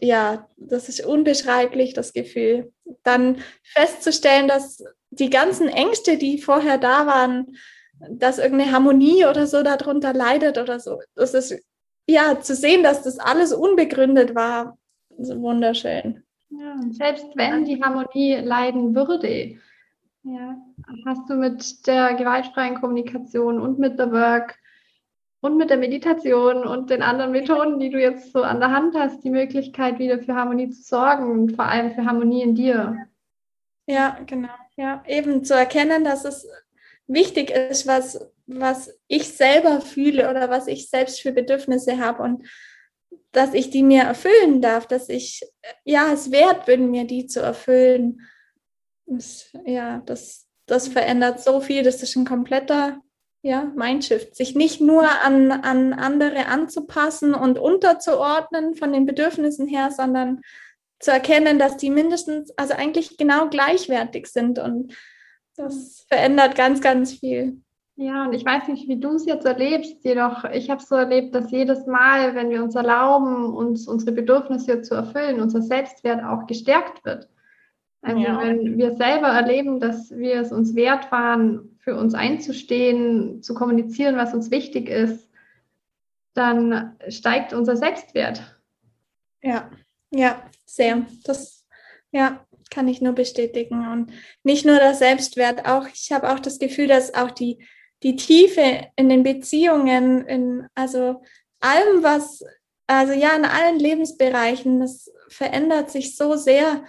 ja, 0.00 0.48
das 0.56 0.88
ist 0.88 1.04
unbeschreiblich, 1.04 1.94
das 1.94 2.12
Gefühl. 2.12 2.72
Dann 3.04 3.38
festzustellen, 3.62 4.48
dass 4.48 4.82
die 5.10 5.30
ganzen 5.30 5.68
Ängste, 5.68 6.18
die 6.18 6.38
vorher 6.38 6.78
da 6.78 7.06
waren, 7.06 7.56
dass 8.10 8.38
irgendeine 8.38 8.72
Harmonie 8.72 9.24
oder 9.24 9.46
so 9.46 9.62
darunter 9.62 10.12
leidet 10.12 10.58
oder 10.58 10.80
so, 10.80 11.00
das 11.14 11.32
ist 11.32 11.64
ja, 12.06 12.40
zu 12.40 12.54
sehen, 12.54 12.82
dass 12.82 13.02
das 13.02 13.18
alles 13.18 13.52
unbegründet 13.52 14.34
war, 14.34 14.76
wunderschön. 15.08 16.22
Ja, 16.50 16.76
selbst 16.90 17.26
wenn 17.34 17.64
die 17.64 17.82
Harmonie 17.82 18.34
leiden 18.36 18.94
würde, 18.94 19.58
ja, 20.24 20.56
hast 21.06 21.28
du 21.28 21.34
mit 21.34 21.86
der 21.86 22.14
gewaltfreien 22.14 22.80
Kommunikation 22.80 23.60
und 23.60 23.78
mit 23.78 23.98
der 23.98 24.10
Work 24.10 24.58
und 25.40 25.58
mit 25.58 25.68
der 25.68 25.76
Meditation 25.76 26.64
und 26.64 26.88
den 26.88 27.02
anderen 27.02 27.32
Methoden, 27.32 27.78
die 27.78 27.90
du 27.90 28.00
jetzt 28.00 28.32
so 28.32 28.42
an 28.42 28.60
der 28.60 28.70
Hand 28.70 28.94
hast, 28.96 29.22
die 29.22 29.30
Möglichkeit, 29.30 29.98
wieder 29.98 30.18
für 30.18 30.34
Harmonie 30.34 30.70
zu 30.70 30.82
sorgen 30.82 31.30
und 31.30 31.54
vor 31.54 31.66
allem 31.66 31.92
für 31.92 32.06
Harmonie 32.06 32.42
in 32.42 32.54
dir. 32.54 32.96
Ja, 33.86 34.18
genau. 34.24 34.48
Ja, 34.76 35.04
eben 35.06 35.44
zu 35.44 35.54
erkennen, 35.54 36.04
dass 36.04 36.24
es 36.24 36.48
wichtig 37.06 37.50
ist, 37.50 37.86
was, 37.86 38.26
was 38.46 38.98
ich 39.06 39.28
selber 39.28 39.82
fühle 39.82 40.30
oder 40.30 40.48
was 40.48 40.66
ich 40.66 40.88
selbst 40.88 41.20
für 41.20 41.32
Bedürfnisse 41.32 41.98
habe 41.98 42.22
und 42.22 42.48
dass 43.30 43.52
ich 43.52 43.70
die 43.70 43.82
mir 43.82 44.02
erfüllen 44.02 44.62
darf, 44.62 44.86
dass 44.86 45.08
ich 45.08 45.42
ja 45.84 46.12
es 46.12 46.32
wert 46.32 46.66
bin, 46.66 46.90
mir 46.90 47.06
die 47.06 47.26
zu 47.26 47.40
erfüllen. 47.40 48.20
Das, 49.06 49.50
ja, 49.64 50.02
das, 50.06 50.46
das 50.66 50.88
verändert 50.88 51.40
so 51.40 51.60
viel. 51.60 51.82
Das 51.82 52.02
ist 52.02 52.16
ein 52.16 52.24
kompletter 52.24 53.00
ja, 53.42 53.70
Mindshift. 53.76 54.34
Sich 54.34 54.54
nicht 54.54 54.80
nur 54.80 55.06
an, 55.22 55.52
an 55.52 55.92
andere 55.92 56.46
anzupassen 56.46 57.34
und 57.34 57.58
unterzuordnen 57.58 58.74
von 58.74 58.92
den 58.92 59.06
Bedürfnissen 59.06 59.68
her, 59.68 59.90
sondern 59.90 60.40
zu 60.98 61.10
erkennen, 61.10 61.58
dass 61.58 61.76
die 61.76 61.90
mindestens, 61.90 62.50
also 62.56 62.74
eigentlich 62.74 63.18
genau 63.18 63.48
gleichwertig 63.48 64.26
sind 64.28 64.58
und 64.58 64.94
das 65.56 66.06
verändert 66.08 66.56
ganz, 66.56 66.80
ganz 66.80 67.12
viel. 67.12 67.60
Ja, 67.96 68.24
und 68.24 68.32
ich 68.32 68.44
weiß 68.44 68.66
nicht, 68.68 68.88
wie 68.88 68.98
du 68.98 69.10
es 69.14 69.24
jetzt 69.24 69.46
erlebst, 69.46 70.04
jedoch 70.04 70.44
ich 70.44 70.68
habe 70.68 70.82
so 70.82 70.96
erlebt, 70.96 71.34
dass 71.34 71.52
jedes 71.52 71.86
Mal, 71.86 72.34
wenn 72.34 72.50
wir 72.50 72.62
uns 72.62 72.74
erlauben, 72.74 73.54
uns 73.54 73.86
unsere 73.86 74.12
Bedürfnisse 74.12 74.82
zu 74.82 74.94
erfüllen, 74.94 75.40
unser 75.40 75.62
Selbstwert 75.62 76.24
auch 76.24 76.46
gestärkt 76.46 77.04
wird. 77.04 77.28
Also 78.04 78.20
ja. 78.20 78.40
wenn 78.40 78.76
wir 78.76 78.96
selber 78.96 79.28
erleben, 79.28 79.80
dass 79.80 80.10
wir 80.10 80.40
es 80.40 80.52
uns 80.52 80.74
wert 80.74 81.10
waren, 81.10 81.76
für 81.78 81.96
uns 81.96 82.14
einzustehen, 82.14 83.42
zu 83.42 83.54
kommunizieren, 83.54 84.16
was 84.16 84.34
uns 84.34 84.50
wichtig 84.50 84.88
ist, 84.88 85.30
dann 86.34 86.96
steigt 87.08 87.52
unser 87.52 87.76
Selbstwert. 87.76 88.42
Ja, 89.42 89.70
ja, 90.10 90.42
sehr. 90.66 91.06
Das, 91.24 91.66
ja, 92.12 92.44
kann 92.70 92.88
ich 92.88 93.00
nur 93.00 93.12
bestätigen. 93.12 93.88
Und 93.88 94.12
nicht 94.42 94.64
nur 94.64 94.76
der 94.76 94.94
Selbstwert, 94.94 95.66
auch 95.66 95.86
ich 95.92 96.12
habe 96.12 96.32
auch 96.32 96.40
das 96.40 96.58
Gefühl, 96.58 96.88
dass 96.88 97.14
auch 97.14 97.30
die 97.30 97.64
die 98.04 98.16
Tiefe 98.16 98.86
in 98.96 99.08
den 99.08 99.22
Beziehungen, 99.22 100.26
in 100.26 100.68
also 100.74 101.22
allem, 101.60 102.02
was, 102.02 102.44
also 102.86 103.14
ja, 103.14 103.34
in 103.34 103.46
allen 103.46 103.78
Lebensbereichen, 103.78 104.80
das 104.80 105.10
verändert 105.28 105.90
sich 105.90 106.14
so 106.16 106.36
sehr. 106.36 106.84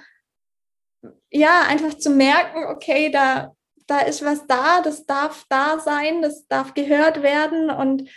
Ja, 1.32 1.62
einfach 1.68 1.96
zu 1.96 2.10
merken, 2.10 2.66
okay, 2.70 3.10
da, 3.10 3.54
da 3.88 4.00
ist 4.00 4.24
was 4.24 4.48
da, 4.48 4.82
das 4.82 5.06
darf 5.06 5.46
da 5.50 5.80
sein, 5.80 6.22
das 6.22 6.48
darf 6.48 6.74
gehört 6.74 7.22
werden. 7.22 7.70
Und 7.70 8.10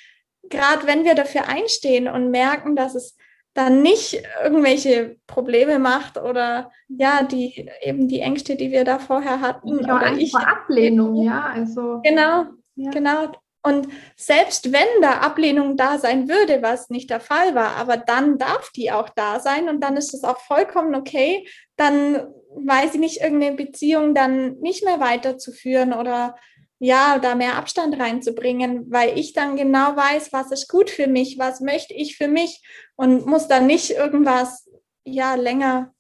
gerade 0.45 0.87
wenn 0.87 1.05
wir 1.05 1.15
dafür 1.15 1.49
einstehen 1.49 2.09
und 2.09 2.31
merken, 2.31 2.77
dass 2.77 2.95
es 2.95 3.17
dann 3.55 3.83
nicht 3.83 4.23
irgendwelche 4.45 5.17
Probleme 5.27 5.79
macht 5.79 6.17
oder 6.17 6.71
ja, 6.89 7.25
die 7.25 7.69
eben 7.83 8.07
die 8.07 8.21
Ängste, 8.21 8.55
die 8.55 8.71
wir 8.71 8.85
da 8.85 8.99
vorher 8.99 9.41
hatten. 9.41 9.85
Ja, 9.85 9.97
oder 9.97 10.13
ich, 10.13 10.31
vor 10.31 10.47
Ablehnung, 10.47 11.23
ja, 11.23 11.51
also. 11.55 12.01
Genau, 12.05 12.45
ja. 12.77 12.91
Genau. 12.91 13.33
Und 13.63 13.89
selbst 14.17 14.73
wenn 14.73 15.03
da 15.03 15.19
Ablehnung 15.19 15.77
da 15.77 15.99
sein 15.99 16.29
würde, 16.29 16.63
was 16.63 16.91
nicht 16.91 17.11
der 17.11 17.21
Fall 17.21 17.55
war, 17.55 17.77
aber 17.77 17.97
dann 17.97 18.39
darf 18.39 18.71
die 18.71 18.93
auch 18.93 19.09
da 19.09 19.41
sein 19.41 19.69
und 19.69 19.81
dann 19.81 19.97
ist 19.97 20.15
es 20.15 20.23
auch 20.23 20.39
vollkommen 20.39 20.95
okay, 20.95 21.47
dann 21.77 22.29
weiß 22.55 22.95
ich 22.95 23.01
nicht, 23.01 23.21
irgendeine 23.21 23.57
Beziehung 23.57 24.15
dann 24.15 24.59
nicht 24.61 24.85
mehr 24.85 25.01
weiterzuführen 25.01 25.93
oder 25.93 26.37
ja, 26.81 27.19
da 27.19 27.35
mehr 27.35 27.57
Abstand 27.57 27.99
reinzubringen, 27.99 28.91
weil 28.91 29.19
ich 29.19 29.33
dann 29.33 29.57
genau 29.57 29.97
weiß, 29.97 30.33
was 30.33 30.53
ist 30.53 30.69
gut 30.69 30.91
für 30.91 31.09
mich, 31.09 31.39
was 31.39 31.61
möchte 31.61 31.95
ich 31.95 32.17
für 32.17 32.29
mich 32.29 32.63
und 32.95 33.27
muss 33.27 33.49
dann 33.49 33.67
nicht 33.67 33.91
irgendwas 33.91 34.71
ja 35.05 35.35
länger 35.35 35.93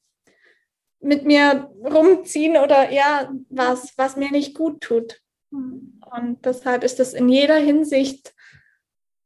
mit 1.00 1.24
mir 1.24 1.70
rumziehen 1.84 2.56
oder 2.56 2.92
ja, 2.92 3.32
was, 3.48 3.92
was 3.96 4.16
mir 4.16 4.30
nicht 4.30 4.54
gut 4.54 4.80
tut. 4.80 5.20
Und 5.50 6.38
deshalb 6.44 6.84
ist 6.84 6.98
das 6.98 7.14
in 7.14 7.28
jeder 7.28 7.56
Hinsicht 7.56 8.34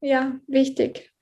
ja 0.00 0.38
wichtig. 0.46 1.12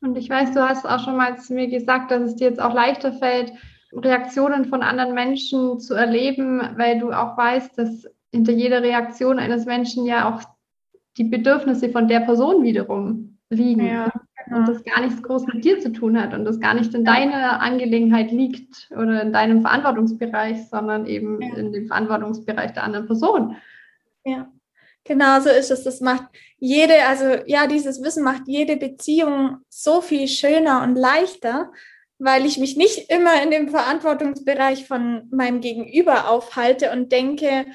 Und 0.00 0.16
ich 0.16 0.28
weiß, 0.28 0.52
du 0.52 0.66
hast 0.66 0.84
auch 0.84 1.02
schon 1.02 1.16
mal 1.16 1.38
zu 1.38 1.54
mir 1.54 1.68
gesagt, 1.68 2.10
dass 2.10 2.22
es 2.22 2.36
dir 2.36 2.48
jetzt 2.48 2.60
auch 2.60 2.74
leichter 2.74 3.14
fällt, 3.14 3.52
Reaktionen 3.96 4.66
von 4.66 4.82
anderen 4.82 5.14
Menschen 5.14 5.78
zu 5.80 5.94
erleben, 5.94 6.60
weil 6.76 6.98
du 6.98 7.12
auch 7.12 7.36
weißt, 7.36 7.78
dass 7.78 8.06
hinter 8.32 8.52
jeder 8.52 8.82
Reaktion 8.82 9.38
eines 9.38 9.64
Menschen 9.64 10.06
ja 10.06 10.28
auch 10.28 10.42
die 11.16 11.24
Bedürfnisse 11.24 11.90
von 11.90 12.08
der 12.08 12.20
Person 12.20 12.64
wiederum 12.64 13.38
liegen. 13.48 13.86
Ja, 13.86 14.10
genau. 14.44 14.58
Und 14.58 14.68
das 14.68 14.84
gar 14.84 15.00
nichts 15.00 15.22
groß 15.22 15.46
mit 15.46 15.64
dir 15.64 15.78
zu 15.80 15.92
tun 15.92 16.20
hat 16.20 16.34
und 16.34 16.44
das 16.44 16.60
gar 16.60 16.74
nicht 16.74 16.92
in 16.94 17.04
deiner 17.04 17.60
Angelegenheit 17.60 18.32
liegt 18.32 18.90
oder 18.90 19.22
in 19.22 19.32
deinem 19.32 19.62
Verantwortungsbereich, 19.62 20.68
sondern 20.68 21.06
eben 21.06 21.40
ja. 21.40 21.54
in 21.56 21.72
dem 21.72 21.86
Verantwortungsbereich 21.86 22.72
der 22.72 22.82
anderen 22.82 23.06
Person. 23.06 23.56
Ja, 24.24 24.48
genau 25.04 25.40
so 25.40 25.50
ist 25.50 25.70
es. 25.70 25.84
Das 25.84 26.00
macht 26.00 26.24
jede, 26.58 26.94
also 27.06 27.44
ja, 27.46 27.66
dieses 27.66 28.02
Wissen 28.02 28.24
macht 28.24 28.42
jede 28.46 28.76
Beziehung 28.76 29.58
so 29.68 30.00
viel 30.00 30.26
schöner 30.26 30.82
und 30.82 30.96
leichter, 30.96 31.70
weil 32.24 32.46
ich 32.46 32.56
mich 32.56 32.74
nicht 32.76 33.10
immer 33.10 33.42
in 33.42 33.50
dem 33.50 33.68
Verantwortungsbereich 33.68 34.86
von 34.86 35.28
meinem 35.30 35.60
Gegenüber 35.60 36.30
aufhalte 36.30 36.90
und 36.90 37.12
denke, 37.12 37.66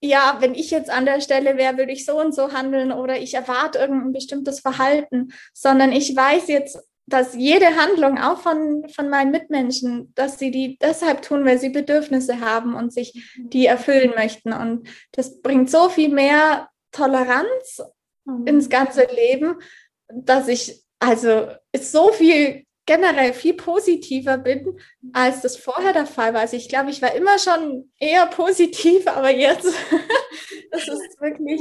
ja, 0.00 0.38
wenn 0.40 0.56
ich 0.56 0.72
jetzt 0.72 0.90
an 0.90 1.06
der 1.06 1.20
Stelle 1.20 1.56
wäre, 1.56 1.78
würde 1.78 1.92
ich 1.92 2.04
so 2.04 2.20
und 2.20 2.34
so 2.34 2.52
handeln 2.52 2.90
oder 2.90 3.16
ich 3.16 3.34
erwarte 3.34 3.78
irgendein 3.78 4.12
bestimmtes 4.12 4.58
Verhalten, 4.58 5.32
sondern 5.54 5.92
ich 5.92 6.14
weiß 6.14 6.48
jetzt, 6.48 6.80
dass 7.06 7.36
jede 7.36 7.76
Handlung 7.76 8.18
auch 8.18 8.38
von, 8.38 8.88
von 8.88 9.08
meinen 9.08 9.30
Mitmenschen, 9.30 10.12
dass 10.16 10.40
sie 10.40 10.50
die 10.50 10.78
deshalb 10.78 11.22
tun, 11.22 11.44
weil 11.44 11.60
sie 11.60 11.68
Bedürfnisse 11.68 12.40
haben 12.40 12.74
und 12.74 12.92
sich 12.92 13.14
mhm. 13.36 13.50
die 13.50 13.66
erfüllen 13.66 14.12
möchten. 14.16 14.52
Und 14.52 14.88
das 15.12 15.40
bringt 15.40 15.70
so 15.70 15.88
viel 15.88 16.08
mehr 16.08 16.68
Toleranz 16.90 17.82
mhm. 18.24 18.48
ins 18.48 18.68
ganze 18.68 19.06
Leben, 19.14 19.60
dass 20.08 20.48
ich 20.48 20.82
also 20.98 21.46
so 21.78 22.10
viel 22.10 22.65
generell 22.86 23.32
viel 23.32 23.54
positiver 23.54 24.38
bin, 24.38 24.78
als 25.12 25.42
das 25.42 25.56
vorher 25.56 25.92
der 25.92 26.06
Fall 26.06 26.32
war. 26.32 26.40
Also 26.40 26.56
ich 26.56 26.68
glaube, 26.68 26.90
ich 26.90 27.02
war 27.02 27.14
immer 27.14 27.38
schon 27.38 27.90
eher 27.98 28.26
positiv, 28.26 29.06
aber 29.06 29.30
jetzt 29.30 29.66
das 30.70 30.88
ist 30.88 31.20
wirklich 31.20 31.60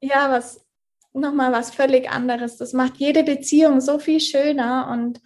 ja 0.00 0.30
was 0.30 0.64
nochmal 1.12 1.52
was 1.52 1.70
völlig 1.70 2.10
anderes. 2.10 2.56
Das 2.56 2.72
macht 2.72 2.96
jede 2.96 3.22
Beziehung 3.22 3.80
so 3.80 3.98
viel 3.98 4.20
schöner 4.20 4.88
und 4.92 5.20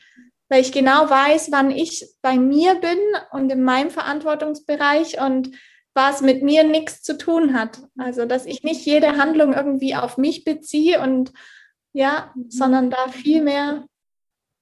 weil 0.48 0.62
ich 0.62 0.72
genau 0.72 1.08
weiß, 1.08 1.52
wann 1.52 1.70
ich 1.70 2.06
bei 2.22 2.36
mir 2.36 2.74
bin 2.74 2.98
und 3.30 3.50
in 3.52 3.62
meinem 3.62 3.90
Verantwortungsbereich 3.90 5.20
und 5.20 5.52
was 5.94 6.22
mit 6.22 6.42
mir 6.42 6.64
nichts 6.64 7.02
zu 7.02 7.16
tun 7.16 7.54
hat. 7.54 7.82
Also, 7.96 8.26
dass 8.26 8.46
ich 8.46 8.62
nicht 8.64 8.84
jede 8.84 9.16
Handlung 9.16 9.52
irgendwie 9.52 9.94
auf 9.94 10.18
mich 10.18 10.44
beziehe 10.44 11.00
und 11.00 11.32
ja, 11.92 12.32
sondern 12.48 12.90
da 12.90 13.08
viel 13.08 13.42
mehr 13.42 13.84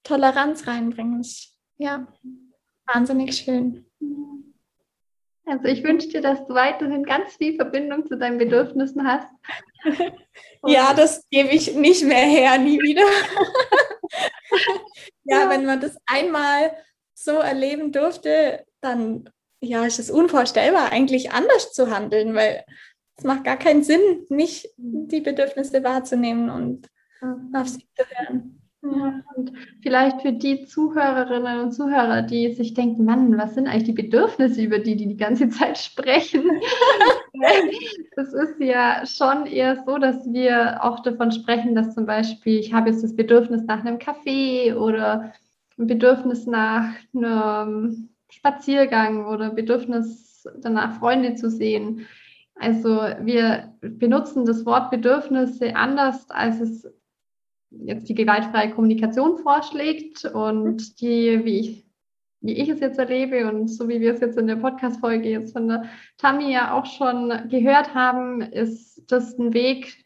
Toleranz 0.09 0.65
reinbringen. 0.65 1.23
Ja, 1.77 2.07
wahnsinnig 2.87 3.37
schön. 3.37 3.85
Also 5.45 5.65
ich 5.65 5.83
wünsche 5.83 6.09
dir, 6.09 6.21
dass 6.21 6.45
du 6.47 6.55
weiterhin 6.55 7.03
ganz 7.03 7.35
viel 7.35 7.55
Verbindung 7.55 8.07
zu 8.07 8.17
deinen 8.17 8.39
Bedürfnissen 8.39 9.07
hast. 9.07 9.27
ja, 10.65 10.93
das 10.95 11.27
gebe 11.29 11.49
ich 11.49 11.75
nicht 11.75 12.03
mehr 12.03 12.25
her, 12.25 12.57
nie 12.57 12.79
wieder. 12.79 13.03
ja, 15.23 15.43
ja, 15.43 15.49
wenn 15.49 15.65
man 15.65 15.79
das 15.79 15.95
einmal 16.07 16.75
so 17.13 17.33
erleben 17.33 17.91
durfte, 17.91 18.65
dann 18.81 19.29
ja, 19.61 19.85
ist 19.85 19.99
es 19.99 20.09
unvorstellbar, 20.09 20.91
eigentlich 20.91 21.31
anders 21.31 21.71
zu 21.71 21.91
handeln, 21.91 22.33
weil 22.33 22.65
es 23.15 23.23
macht 23.23 23.43
gar 23.43 23.57
keinen 23.57 23.83
Sinn, 23.83 24.25
nicht 24.29 24.69
die 24.77 25.21
Bedürfnisse 25.21 25.83
wahrzunehmen 25.83 26.49
und 26.49 26.87
auf 27.53 27.67
sie 27.67 27.87
zu 27.95 28.05
hören. 28.07 28.58
Ja, 28.81 29.21
und 29.35 29.51
vielleicht 29.81 30.21
für 30.21 30.31
die 30.31 30.65
Zuhörerinnen 30.65 31.59
und 31.59 31.73
Zuhörer, 31.73 32.21
die 32.21 32.53
sich 32.53 32.73
denken, 32.73 33.03
Mann, 33.03 33.37
was 33.37 33.55
sind 33.55 33.67
eigentlich 33.67 33.83
die 33.83 34.03
Bedürfnisse, 34.03 34.61
über 34.61 34.79
die 34.79 34.95
die 34.95 35.07
die 35.07 35.17
ganze 35.17 35.49
Zeit 35.49 35.77
sprechen? 35.77 36.43
das 38.15 38.33
ist 38.33 38.59
ja 38.59 39.05
schon 39.05 39.45
eher 39.45 39.83
so, 39.85 39.97
dass 39.97 40.31
wir 40.31 40.83
auch 40.83 41.01
davon 41.01 41.31
sprechen, 41.31 41.75
dass 41.75 41.93
zum 41.93 42.05
Beispiel, 42.05 42.59
ich 42.59 42.73
habe 42.73 42.89
jetzt 42.89 43.03
das 43.03 43.15
Bedürfnis 43.15 43.63
nach 43.65 43.83
einem 43.83 43.99
Kaffee 43.99 44.73
oder 44.73 45.33
ein 45.77 45.87
Bedürfnis 45.87 46.45
nach 46.45 46.93
einem 47.13 48.09
Spaziergang 48.29 49.25
oder 49.25 49.49
Bedürfnis 49.49 50.47
danach, 50.61 50.99
Freunde 50.99 51.35
zu 51.35 51.49
sehen. 51.49 52.07
Also 52.55 53.01
wir 53.21 53.73
benutzen 53.81 54.45
das 54.45 54.65
Wort 54.65 54.89
Bedürfnisse 54.91 55.75
anders, 55.75 56.29
als 56.29 56.59
es 56.61 56.87
jetzt 57.71 58.09
die 58.09 58.15
gewaltfreie 58.15 58.71
Kommunikation 58.71 59.37
vorschlägt 59.37 60.25
und 60.25 60.99
die, 61.01 61.43
wie 61.43 61.59
ich, 61.59 61.85
wie 62.41 62.53
ich 62.53 62.69
es 62.69 62.79
jetzt 62.79 62.99
erlebe 62.99 63.47
und 63.47 63.67
so 63.67 63.87
wie 63.87 63.99
wir 63.99 64.13
es 64.13 64.21
jetzt 64.21 64.37
in 64.37 64.47
der 64.47 64.55
Podcast-Folge 64.55 65.29
jetzt 65.29 65.53
von 65.53 65.67
der 65.67 65.85
Tammy 66.17 66.51
ja 66.51 66.73
auch 66.73 66.85
schon 66.85 67.31
gehört 67.49 67.93
haben, 67.93 68.41
ist 68.41 69.11
das 69.11 69.37
ein 69.37 69.53
Weg, 69.53 70.05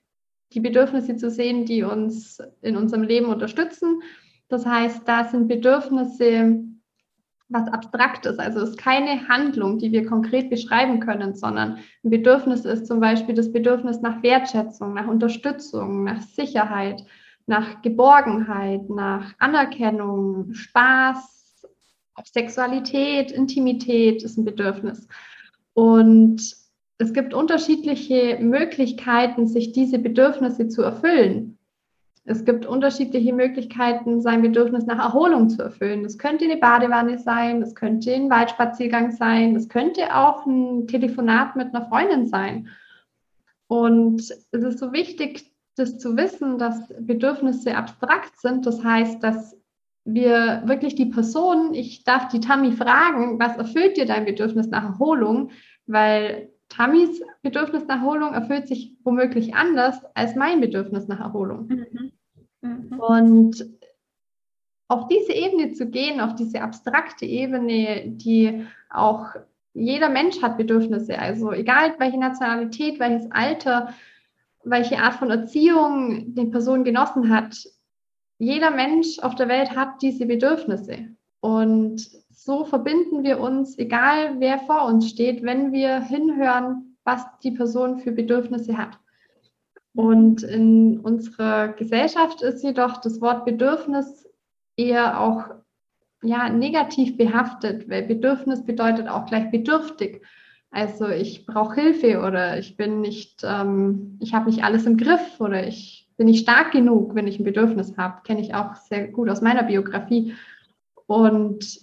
die 0.53 0.59
Bedürfnisse 0.59 1.15
zu 1.15 1.29
sehen, 1.29 1.65
die 1.65 1.83
uns 1.83 2.39
in 2.61 2.75
unserem 2.75 3.03
Leben 3.03 3.27
unterstützen. 3.27 4.01
Das 4.49 4.65
heißt, 4.65 5.07
da 5.07 5.25
sind 5.25 5.47
Bedürfnisse 5.47 6.63
was 7.49 7.67
Abstraktes. 7.67 8.39
Also 8.39 8.61
es 8.61 8.71
ist 8.71 8.77
keine 8.77 9.27
Handlung, 9.27 9.77
die 9.77 9.91
wir 9.91 10.05
konkret 10.05 10.49
beschreiben 10.49 10.99
können, 10.99 11.35
sondern 11.35 11.77
ein 12.03 12.09
Bedürfnis 12.09 12.65
ist 12.65 12.87
zum 12.87 12.99
Beispiel 12.99 13.35
das 13.35 13.51
Bedürfnis 13.51 14.01
nach 14.01 14.23
Wertschätzung, 14.23 14.93
nach 14.93 15.07
Unterstützung, 15.07 16.03
nach 16.03 16.21
Sicherheit, 16.21 17.03
nach 17.45 17.81
Geborgenheit, 17.81 18.89
nach 18.89 19.33
Anerkennung, 19.39 20.53
Spaß, 20.53 21.67
Sexualität, 22.25 23.31
Intimität 23.31 24.23
ist 24.23 24.37
ein 24.37 24.45
Bedürfnis. 24.45 25.07
Und 25.73 26.55
es 26.99 27.13
gibt 27.13 27.33
unterschiedliche 27.33 28.37
Möglichkeiten, 28.39 29.47
sich 29.47 29.71
diese 29.71 29.99
Bedürfnisse 29.99 30.67
zu 30.67 30.83
erfüllen. 30.83 31.57
Es 32.25 32.45
gibt 32.45 32.65
unterschiedliche 32.65 33.33
Möglichkeiten, 33.33 34.21
sein 34.21 34.41
Bedürfnis 34.41 34.85
nach 34.85 34.99
Erholung 34.99 35.49
zu 35.49 35.61
erfüllen. 35.61 36.03
Das 36.03 36.17
könnte 36.17 36.45
eine 36.45 36.55
Badewanne 36.55 37.19
sein, 37.19 37.59
das 37.59 37.75
könnte 37.75 38.13
ein 38.13 38.29
Waldspaziergang 38.29 39.11
sein, 39.11 39.53
das 39.53 39.67
könnte 39.67 40.15
auch 40.15 40.45
ein 40.45 40.87
Telefonat 40.87 41.57
mit 41.57 41.75
einer 41.75 41.85
Freundin 41.89 42.27
sein. 42.27 42.69
Und 43.67 44.21
es 44.21 44.47
ist 44.51 44.79
so 44.79 44.93
wichtig, 44.93 45.52
das 45.75 45.97
zu 45.97 46.15
wissen, 46.17 46.57
dass 46.57 46.93
Bedürfnisse 46.99 47.75
abstrakt 47.75 48.39
sind. 48.39 48.65
Das 48.65 48.83
heißt, 48.83 49.23
dass 49.23 49.57
wir 50.05 50.63
wirklich 50.65 50.95
die 50.95 51.05
Person, 51.05 51.73
ich 51.73 52.03
darf 52.03 52.27
die 52.27 52.39
Tammy 52.39 52.71
fragen, 52.73 53.39
was 53.39 53.57
erfüllt 53.57 53.97
dir 53.97 54.05
dein 54.05 54.25
Bedürfnis 54.25 54.67
nach 54.67 54.83
Erholung? 54.83 55.51
Weil 55.87 56.49
Tammys 56.69 57.21
Bedürfnis 57.41 57.87
nach 57.87 57.97
Erholung 57.97 58.33
erfüllt 58.33 58.67
sich 58.67 58.95
womöglich 59.03 59.55
anders 59.55 60.01
als 60.13 60.35
mein 60.35 60.59
Bedürfnis 60.59 61.07
nach 61.07 61.19
Erholung. 61.19 61.67
Mhm. 61.67 62.11
Mhm. 62.61 62.99
Und 62.99 63.65
auf 64.87 65.07
diese 65.07 65.33
Ebene 65.33 65.73
zu 65.73 65.89
gehen, 65.89 66.19
auf 66.19 66.35
diese 66.35 66.61
abstrakte 66.61 67.25
Ebene, 67.25 68.03
die 68.05 68.65
auch 68.89 69.27
jeder 69.73 70.09
Mensch 70.09 70.41
hat 70.41 70.57
Bedürfnisse, 70.57 71.17
also 71.17 71.51
egal 71.51 71.95
welche 71.97 72.19
Nationalität, 72.19 72.99
welches 72.99 73.31
Alter, 73.31 73.93
welche 74.63 74.99
Art 74.99 75.15
von 75.15 75.29
Erziehung 75.29 76.33
die 76.35 76.45
Person 76.45 76.83
genossen 76.83 77.29
hat, 77.29 77.55
jeder 78.37 78.71
Mensch 78.71 79.19
auf 79.19 79.35
der 79.35 79.47
Welt 79.47 79.75
hat 79.75 80.01
diese 80.01 80.25
Bedürfnisse. 80.25 81.09
Und 81.39 82.09
so 82.29 82.65
verbinden 82.65 83.23
wir 83.23 83.39
uns, 83.39 83.77
egal 83.77 84.39
wer 84.39 84.59
vor 84.59 84.85
uns 84.85 85.09
steht, 85.09 85.43
wenn 85.43 85.71
wir 85.71 86.01
hinhören, 86.01 86.97
was 87.03 87.25
die 87.43 87.51
Person 87.51 87.99
für 87.99 88.11
Bedürfnisse 88.11 88.77
hat. 88.77 88.99
Und 89.93 90.43
in 90.43 90.99
unserer 90.99 91.69
Gesellschaft 91.69 92.41
ist 92.41 92.63
jedoch 92.63 92.97
das 93.01 93.21
Wort 93.21 93.45
Bedürfnis 93.45 94.27
eher 94.75 95.19
auch 95.19 95.45
ja, 96.23 96.49
negativ 96.49 97.17
behaftet, 97.17 97.89
weil 97.89 98.03
Bedürfnis 98.03 98.65
bedeutet 98.65 99.07
auch 99.07 99.25
gleich 99.25 99.51
bedürftig. 99.51 100.25
Also 100.73 101.07
ich 101.07 101.45
brauche 101.45 101.79
Hilfe 101.79 102.19
oder 102.19 102.57
ich 102.57 102.75
bin 102.77 102.99
nicht, 102.99 103.43
ähm, 103.43 104.17
ich 104.19 104.33
habe 104.33 104.49
nicht 104.49 104.63
alles 104.63 104.87
im 104.87 104.97
Griff 104.97 105.39
oder 105.39 105.67
ich 105.67 106.09
bin 106.17 106.25
nicht 106.25 106.41
stark 106.41 106.71
genug, 106.71 107.13
wenn 107.13 107.27
ich 107.27 107.39
ein 107.39 107.43
Bedürfnis 107.43 107.95
habe. 107.95 108.23
Kenne 108.23 108.41
ich 108.41 108.55
auch 108.55 108.73
sehr 108.73 109.07
gut 109.07 109.29
aus 109.29 109.41
meiner 109.41 109.61
Biografie. 109.61 110.33
Und 111.05 111.79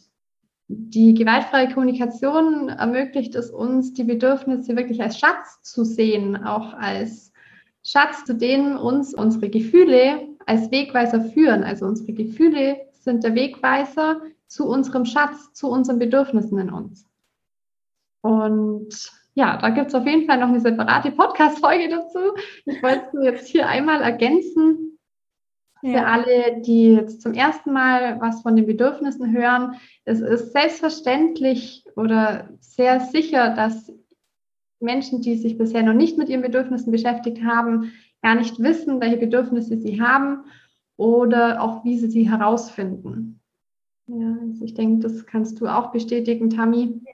die 0.67 1.15
gewaltfreie 1.15 1.73
Kommunikation 1.73 2.69
ermöglicht 2.69 3.37
es 3.37 3.51
uns, 3.51 3.93
die 3.93 4.03
Bedürfnisse 4.03 4.75
wirklich 4.75 5.01
als 5.01 5.21
Schatz 5.21 5.63
zu 5.63 5.85
sehen, 5.85 6.45
auch 6.45 6.75
als 6.75 7.33
Schatz, 7.85 8.25
zu 8.25 8.35
denen 8.35 8.77
uns 8.77 9.15
unsere 9.15 9.51
Gefühle 9.51 10.29
als 10.47 10.69
Wegweiser 10.73 11.21
führen. 11.27 11.63
Also 11.63 11.87
unsere 11.87 12.13
Gefühle 12.13 12.77
sind 12.91 13.23
der 13.23 13.37
Wegweiser 13.37 14.21
zu 14.49 14.67
unserem 14.67 15.05
Schatz, 15.05 15.53
zu 15.53 15.69
unseren 15.69 16.01
Bedürfnissen 16.01 16.59
in 16.59 16.71
uns. 16.71 17.10
Und 18.23 18.89
ja, 19.35 19.57
da 19.57 19.71
gibt 19.71 19.89
es 19.89 19.95
auf 19.95 20.07
jeden 20.07 20.27
Fall 20.27 20.39
noch 20.39 20.49
eine 20.49 20.61
separate 20.61 21.13
Podcast-Folge 21.13 21.89
dazu. 21.89 22.19
Ich 22.67 22.83
wollte 22.83 23.07
es 23.17 23.25
jetzt 23.25 23.49
hier 23.49 23.69
einmal 23.69 24.03
ergänzen. 24.03 24.99
Ja. 25.83 25.93
Für 25.93 26.07
alle, 26.07 26.61
die 26.61 26.93
jetzt 26.93 27.23
zum 27.23 27.33
ersten 27.33 27.73
Mal 27.73 28.21
was 28.21 28.43
von 28.43 28.55
den 28.55 28.67
Bedürfnissen 28.67 29.33
hören, 29.33 29.77
es 30.05 30.21
ist 30.21 30.53
selbstverständlich 30.53 31.85
oder 31.97 32.51
sehr 32.61 33.01
sicher, 33.01 33.55
dass 33.55 33.91
Menschen, 34.79 35.23
die 35.23 35.37
sich 35.37 35.57
bisher 35.57 35.83
noch 35.83 35.95
nicht 35.95 36.19
mit 36.19 36.29
ihren 36.29 36.43
Bedürfnissen 36.43 36.93
beschäftigt 36.93 37.43
haben, 37.45 37.93
gar 38.23 38.35
nicht 38.35 38.59
wissen, 38.59 39.01
welche 39.01 39.17
Bedürfnisse 39.17 39.79
sie 39.79 40.03
haben 40.03 40.45
oder 40.97 41.63
auch 41.63 41.85
wie 41.85 41.99
sie 41.99 42.11
sie 42.11 42.31
herausfinden. 42.31 43.41
Ja, 44.07 44.37
also 44.43 44.65
ich 44.65 44.75
denke, 44.75 45.03
das 45.03 45.25
kannst 45.25 45.61
du 45.61 45.67
auch 45.67 45.93
bestätigen, 45.93 46.51
Tammy. 46.51 47.01
Ja, 47.07 47.13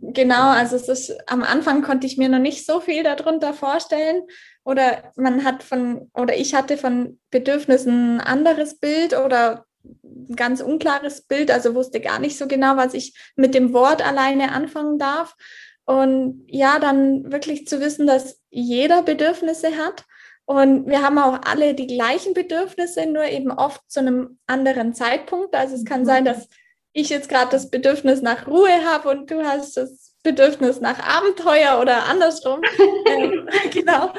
genau. 0.00 0.50
Also 0.50 0.76
es 0.76 0.88
ist 0.88 1.16
am 1.28 1.42
Anfang 1.42 1.82
konnte 1.82 2.06
ich 2.06 2.18
mir 2.18 2.28
noch 2.28 2.38
nicht 2.38 2.66
so 2.66 2.80
viel 2.80 3.02
darunter 3.02 3.54
vorstellen. 3.54 4.22
Oder 4.64 5.12
man 5.16 5.44
hat 5.44 5.62
von, 5.62 6.10
oder 6.12 6.36
ich 6.36 6.54
hatte 6.54 6.76
von 6.76 7.18
Bedürfnissen 7.30 8.16
ein 8.16 8.20
anderes 8.20 8.78
Bild 8.78 9.16
oder 9.18 9.64
ein 9.84 10.34
ganz 10.36 10.60
unklares 10.60 11.22
Bild, 11.22 11.50
also 11.50 11.74
wusste 11.74 12.00
gar 12.00 12.18
nicht 12.18 12.36
so 12.36 12.48
genau, 12.48 12.76
was 12.76 12.92
ich 12.92 13.14
mit 13.36 13.54
dem 13.54 13.72
Wort 13.72 14.06
alleine 14.06 14.52
anfangen 14.52 14.98
darf. 14.98 15.36
Und 15.84 16.44
ja, 16.48 16.80
dann 16.80 17.30
wirklich 17.30 17.68
zu 17.68 17.80
wissen, 17.80 18.06
dass 18.08 18.40
jeder 18.50 19.02
Bedürfnisse 19.02 19.76
hat. 19.76 20.04
Und 20.44 20.88
wir 20.88 21.02
haben 21.02 21.18
auch 21.18 21.40
alle 21.44 21.74
die 21.74 21.86
gleichen 21.86 22.34
Bedürfnisse, 22.34 23.06
nur 23.06 23.24
eben 23.24 23.52
oft 23.52 23.80
zu 23.88 24.00
einem 24.00 24.38
anderen 24.46 24.94
Zeitpunkt. 24.94 25.54
Also 25.54 25.76
es 25.76 25.84
kann 25.84 26.04
sein, 26.04 26.24
dass 26.24 26.48
ich 26.96 27.10
jetzt 27.10 27.28
gerade 27.28 27.50
das 27.50 27.68
Bedürfnis 27.68 28.22
nach 28.22 28.46
Ruhe 28.46 28.84
habe 28.86 29.10
und 29.10 29.30
du 29.30 29.44
hast 29.44 29.76
das 29.76 30.14
Bedürfnis 30.22 30.80
nach 30.80 30.98
Abenteuer 30.98 31.78
oder 31.80 32.06
andersrum. 32.06 32.60
ähm, 33.06 33.48
genau. 33.70 34.12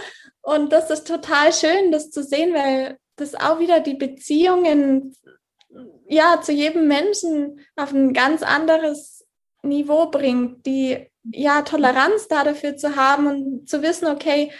Und 0.44 0.72
das 0.72 0.92
ist 0.92 1.08
total 1.08 1.52
schön, 1.52 1.92
das 1.92 2.12
zu 2.12 2.24
sehen, 2.24 2.54
weil 2.54 2.98
das 3.16 3.34
auch 3.34 3.60
wieder 3.60 3.80
die 3.80 3.96
Beziehungen 3.96 5.16
ja 6.08 6.40
zu 6.40 6.52
jedem 6.52 6.88
Menschen 6.88 7.60
auf 7.76 7.92
ein 7.94 8.14
ganz 8.14 8.44
anderes 8.44 9.26
Niveau 9.64 10.12
bringt, 10.12 10.66
die 10.68 11.10
ja 11.32 11.64
Toleranz 11.64 12.28
da 12.28 12.44
dafür 12.44 12.78
zu 12.78 12.96
haben 12.96 13.26
und 13.26 13.68
zu 13.68 13.82
wissen, 13.82 14.08
okay, 14.08 14.52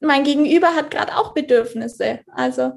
mein 0.00 0.24
Gegenüber 0.24 0.74
hat 0.74 0.90
gerade 0.90 1.16
auch 1.16 1.34
Bedürfnisse. 1.34 2.20
Also 2.32 2.72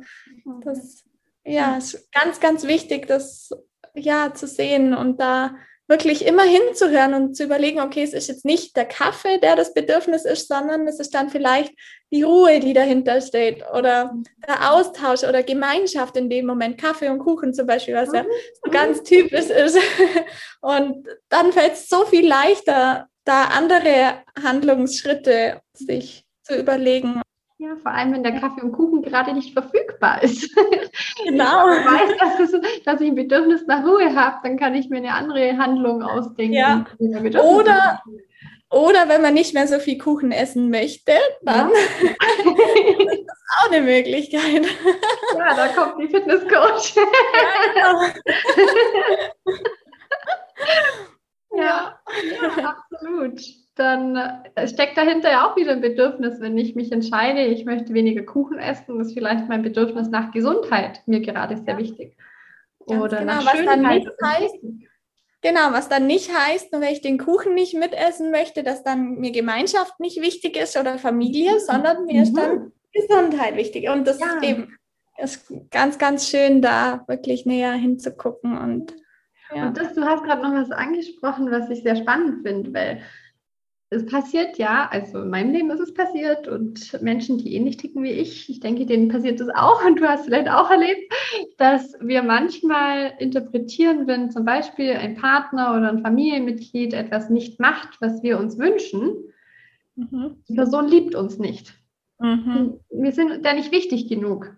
das 0.63 1.05
ja 1.45 1.77
ist 1.77 2.11
ganz, 2.11 2.41
ganz 2.41 2.67
wichtig, 2.67 3.07
das 3.07 3.51
ja, 3.95 4.33
zu 4.33 4.47
sehen 4.47 4.93
und 4.93 5.19
da 5.19 5.55
wirklich 5.89 6.25
immer 6.25 6.43
hinzuhören 6.43 7.15
und 7.15 7.35
zu 7.35 7.43
überlegen, 7.43 7.81
okay, 7.81 8.03
es 8.03 8.13
ist 8.13 8.27
jetzt 8.27 8.45
nicht 8.45 8.77
der 8.77 8.85
Kaffee, 8.85 9.39
der 9.39 9.55
das 9.55 9.73
Bedürfnis 9.73 10.23
ist, 10.23 10.47
sondern 10.47 10.87
es 10.87 10.99
ist 10.99 11.15
dann 11.15 11.29
vielleicht 11.29 11.73
die 12.11 12.21
Ruhe, 12.21 12.59
die 12.59 12.73
dahinter 12.73 13.19
steht 13.21 13.63
oder 13.73 14.13
der 14.47 14.71
Austausch 14.71 15.23
oder 15.23 15.41
Gemeinschaft 15.41 16.15
in 16.15 16.29
dem 16.29 16.45
Moment, 16.45 16.79
Kaffee 16.79 17.09
und 17.09 17.17
Kuchen 17.19 17.55
zum 17.55 17.65
Beispiel, 17.65 17.95
was 17.95 18.13
ja 18.13 18.23
so 18.63 18.71
ganz 18.71 19.01
typisch 19.01 19.49
ist. 19.49 19.79
Und 20.61 21.07
dann 21.29 21.51
fällt 21.51 21.73
es 21.73 21.87
so 21.87 22.05
viel 22.05 22.27
leichter, 22.27 23.07
da 23.25 23.45
andere 23.45 24.23
Handlungsschritte 24.43 25.61
sich 25.73 26.25
zu 26.43 26.55
überlegen 26.55 27.21
ja, 27.61 27.75
vor 27.75 27.91
allem, 27.91 28.13
wenn 28.13 28.23
der 28.23 28.39
Kaffee 28.39 28.61
und 28.61 28.71
Kuchen 28.71 29.01
gerade 29.01 29.33
nicht 29.33 29.53
verfügbar 29.53 30.23
ist. 30.23 30.49
Genau. 31.25 31.67
Wenn 31.67 31.81
ich 31.81 31.85
weiß, 31.85 32.17
dass, 32.37 32.53
es, 32.53 32.83
dass, 32.85 33.01
ich 33.01 33.09
ein 33.09 33.15
Bedürfnis 33.15 33.67
nach 33.67 33.85
Ruhe 33.85 34.15
habe, 34.15 34.37
dann 34.43 34.57
kann 34.57 34.73
ich 34.73 34.89
mir 34.89 34.97
eine 34.97 35.13
andere 35.13 35.57
Handlung 35.57 36.01
ausdenken. 36.01 36.53
Ja. 36.53 36.85
Oder, 37.43 38.01
oder 38.69 39.09
wenn 39.09 39.21
man 39.21 39.33
nicht 39.33 39.53
mehr 39.53 39.67
so 39.67 39.79
viel 39.79 39.97
Kuchen 39.97 40.31
essen 40.31 40.69
möchte, 40.69 41.11
dann 41.41 41.71
ja. 41.71 41.75
ist 42.07 43.27
das 43.27 43.37
auch 43.59 43.71
eine 43.71 43.81
Möglichkeit. 43.81 44.65
Ja, 45.37 45.55
da 45.55 45.67
kommt 45.67 46.01
die 46.01 46.07
Fitnesscoach. 46.07 46.95
Ja, 46.95 47.03
genau. 47.73 48.01
ja, 51.61 51.99
ja, 52.31 52.75
absolut 52.91 53.41
dann 53.79 54.43
steckt 54.67 54.97
dahinter 54.97 55.31
ja 55.31 55.49
auch 55.49 55.55
wieder 55.55 55.71
ein 55.71 55.81
Bedürfnis, 55.81 56.39
wenn 56.39 56.57
ich 56.57 56.75
mich 56.75 56.91
entscheide, 56.91 57.43
ich 57.45 57.65
möchte 57.65 57.93
weniger 57.93 58.23
Kuchen 58.23 58.59
essen, 58.59 58.99
ist 58.99 59.13
vielleicht 59.13 59.47
mein 59.47 59.61
Bedürfnis 59.61 60.09
nach 60.09 60.31
Gesundheit 60.31 61.01
mir 61.05 61.21
gerade 61.21 61.57
sehr 61.57 61.77
wichtig. 61.77 62.17
Oder 62.79 63.19
genau, 63.19 63.33
nach 63.33 63.45
was 63.45 63.57
Schönheit. 63.57 63.77
Dann 63.77 63.95
nicht 63.95 64.09
heißt, 64.23 64.55
genau, 65.41 65.71
was 65.71 65.89
dann 65.89 66.07
nicht 66.07 66.31
heißt, 66.35 66.71
nur 66.71 66.81
wenn 66.81 66.93
ich 66.93 67.01
den 67.01 67.17
Kuchen 67.17 67.53
nicht 67.53 67.75
mitessen 67.75 68.31
möchte, 68.31 68.63
dass 68.63 68.83
dann 68.83 69.19
mir 69.19 69.31
Gemeinschaft 69.31 69.99
nicht 69.99 70.21
wichtig 70.21 70.57
ist 70.57 70.77
oder 70.77 70.97
Familie, 70.97 71.53
mhm. 71.53 71.59
sondern 71.59 72.05
mir 72.05 72.23
ist 72.23 72.33
dann 72.33 72.57
mhm. 72.57 72.71
Gesundheit 72.93 73.55
wichtig. 73.55 73.89
Und 73.89 74.07
das 74.07 74.19
ja. 74.19 74.27
ist 74.27 74.43
eben 74.43 74.75
ist 75.21 75.53
ganz, 75.69 75.97
ganz 75.97 76.29
schön, 76.29 76.61
da 76.61 77.03
wirklich 77.07 77.45
näher 77.45 77.73
hinzugucken. 77.73 78.57
Und, 78.57 78.95
ja. 79.53 79.67
und 79.67 79.77
das, 79.77 79.93
du 79.93 80.03
hast 80.03 80.23
gerade 80.23 80.41
noch 80.41 80.53
was 80.53 80.71
angesprochen, 80.71 81.51
was 81.51 81.69
ich 81.69 81.83
sehr 81.83 81.95
spannend 81.95 82.47
finde, 82.47 82.73
weil 82.73 83.01
es 83.91 84.05
passiert 84.05 84.57
ja, 84.59 84.87
also 84.91 85.23
in 85.23 85.29
meinem 85.29 85.51
Leben 85.51 85.71
ist 85.71 85.79
es 85.79 85.93
passiert 85.93 86.47
und 86.47 87.01
Menschen, 87.01 87.39
die 87.39 87.55
ähnlich 87.55 87.77
ticken 87.77 88.03
wie 88.03 88.11
ich, 88.11 88.47
ich 88.49 88.59
denke, 88.59 88.85
denen 88.85 89.07
passiert 89.07 89.39
es 89.41 89.49
auch 89.49 89.83
und 89.83 89.99
du 89.99 90.07
hast 90.07 90.25
vielleicht 90.25 90.49
auch 90.49 90.69
erlebt, 90.69 91.11
dass 91.57 91.95
wir 91.99 92.21
manchmal 92.21 93.13
interpretieren, 93.17 94.05
wenn 94.05 94.29
zum 94.29 94.45
Beispiel 94.45 94.91
ein 94.91 95.15
Partner 95.15 95.75
oder 95.75 95.89
ein 95.89 96.03
Familienmitglied 96.03 96.93
etwas 96.93 97.31
nicht 97.31 97.59
macht, 97.59 97.99
was 97.99 98.21
wir 98.21 98.39
uns 98.39 98.59
wünschen, 98.59 99.15
mhm. 99.95 100.43
die 100.47 100.53
Person 100.53 100.87
liebt 100.87 101.15
uns 101.15 101.39
nicht. 101.39 101.73
Mhm. 102.19 102.79
Wir 102.91 103.11
sind 103.11 103.43
da 103.43 103.53
nicht 103.53 103.71
wichtig 103.71 104.07
genug. 104.07 104.55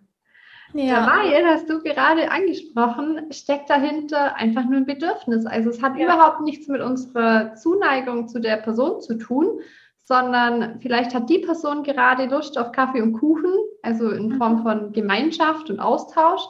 Ja. 0.74 1.05
Weil, 1.07 1.45
hast 1.45 1.69
du 1.69 1.82
gerade 1.82 2.32
angesprochen, 2.32 3.32
steckt 3.32 3.69
dahinter 3.69 4.36
einfach 4.36 4.63
nur 4.63 4.78
ein 4.78 4.86
Bedürfnis. 4.86 5.45
Also 5.45 5.69
es 5.69 5.82
hat 5.82 5.97
ja. 5.97 6.05
überhaupt 6.05 6.41
nichts 6.41 6.67
mit 6.67 6.82
unserer 6.82 7.55
Zuneigung 7.55 8.28
zu 8.28 8.39
der 8.39 8.57
Person 8.57 9.01
zu 9.01 9.15
tun, 9.15 9.59
sondern 10.03 10.80
vielleicht 10.80 11.13
hat 11.13 11.30
die 11.30 11.39
Person 11.39 11.84
gerade 11.84 12.26
Lust 12.26 12.57
auf 12.57 12.72
Kaffee 12.72 13.01
und 13.01 13.13
Kuchen, 13.13 13.53
also 13.82 14.09
in 14.11 14.30
mhm. 14.30 14.38
Form 14.38 14.63
von 14.63 14.91
Gemeinschaft 14.93 15.69
und 15.69 15.80
Austausch. 15.80 16.41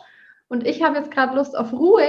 Und 0.48 0.66
ich 0.68 0.84
habe 0.84 0.98
jetzt 0.98 1.12
gerade 1.12 1.36
Lust 1.36 1.58
auf 1.58 1.74
Ruhe 1.74 2.08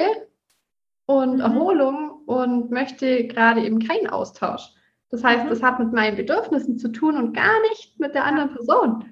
und 1.06 1.34
mhm. 1.34 1.40
Erholung 1.40 2.22
und 2.26 2.70
möchte 2.70 3.26
gerade 3.26 3.62
eben 3.64 3.86
keinen 3.86 4.08
Austausch. 4.08 4.72
Das 5.10 5.22
heißt, 5.22 5.44
mhm. 5.44 5.50
das 5.50 5.62
hat 5.62 5.78
mit 5.78 5.92
meinen 5.92 6.16
Bedürfnissen 6.16 6.78
zu 6.78 6.88
tun 6.88 7.16
und 7.16 7.34
gar 7.34 7.60
nicht 7.70 7.98
mit 8.00 8.14
der 8.14 8.24
anderen 8.24 8.54
Person. 8.54 9.04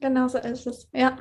Genau 0.00 0.28
so 0.28 0.38
ist 0.38 0.66
es. 0.66 0.88
Ja. 0.92 1.16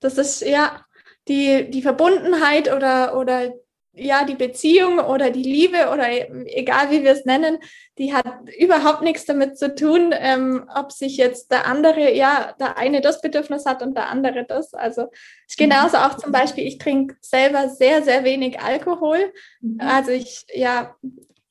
Das 0.00 0.18
ist 0.18 0.42
ja 0.42 0.84
die, 1.28 1.70
die 1.70 1.82
Verbundenheit 1.82 2.72
oder, 2.72 3.16
oder 3.16 3.52
ja, 3.92 4.24
die 4.24 4.34
Beziehung 4.34 4.98
oder 4.98 5.30
die 5.30 5.42
Liebe 5.42 5.90
oder 5.92 6.06
egal 6.10 6.90
wie 6.90 7.02
wir 7.02 7.10
es 7.10 7.24
nennen, 7.24 7.58
die 7.98 8.14
hat 8.14 8.24
überhaupt 8.58 9.02
nichts 9.02 9.24
damit 9.26 9.58
zu 9.58 9.74
tun, 9.74 10.14
ähm, 10.16 10.68
ob 10.74 10.92
sich 10.92 11.16
jetzt 11.16 11.50
der 11.50 11.66
andere, 11.66 12.14
ja, 12.14 12.54
der 12.58 12.78
eine 12.78 13.00
das 13.00 13.20
Bedürfnis 13.20 13.66
hat 13.66 13.82
und 13.82 13.96
der 13.96 14.08
andere 14.08 14.44
das. 14.44 14.74
Also 14.74 15.08
ich 15.48 15.58
mhm. 15.58 15.64
genauso 15.64 15.96
auch 15.98 16.16
zum 16.16 16.30
Beispiel, 16.30 16.66
ich 16.66 16.78
trinke 16.78 17.16
selber 17.20 17.68
sehr, 17.68 18.02
sehr 18.02 18.24
wenig 18.24 18.60
Alkohol. 18.60 19.32
Mhm. 19.60 19.80
Also 19.80 20.12
ich, 20.12 20.46
ja, 20.54 20.94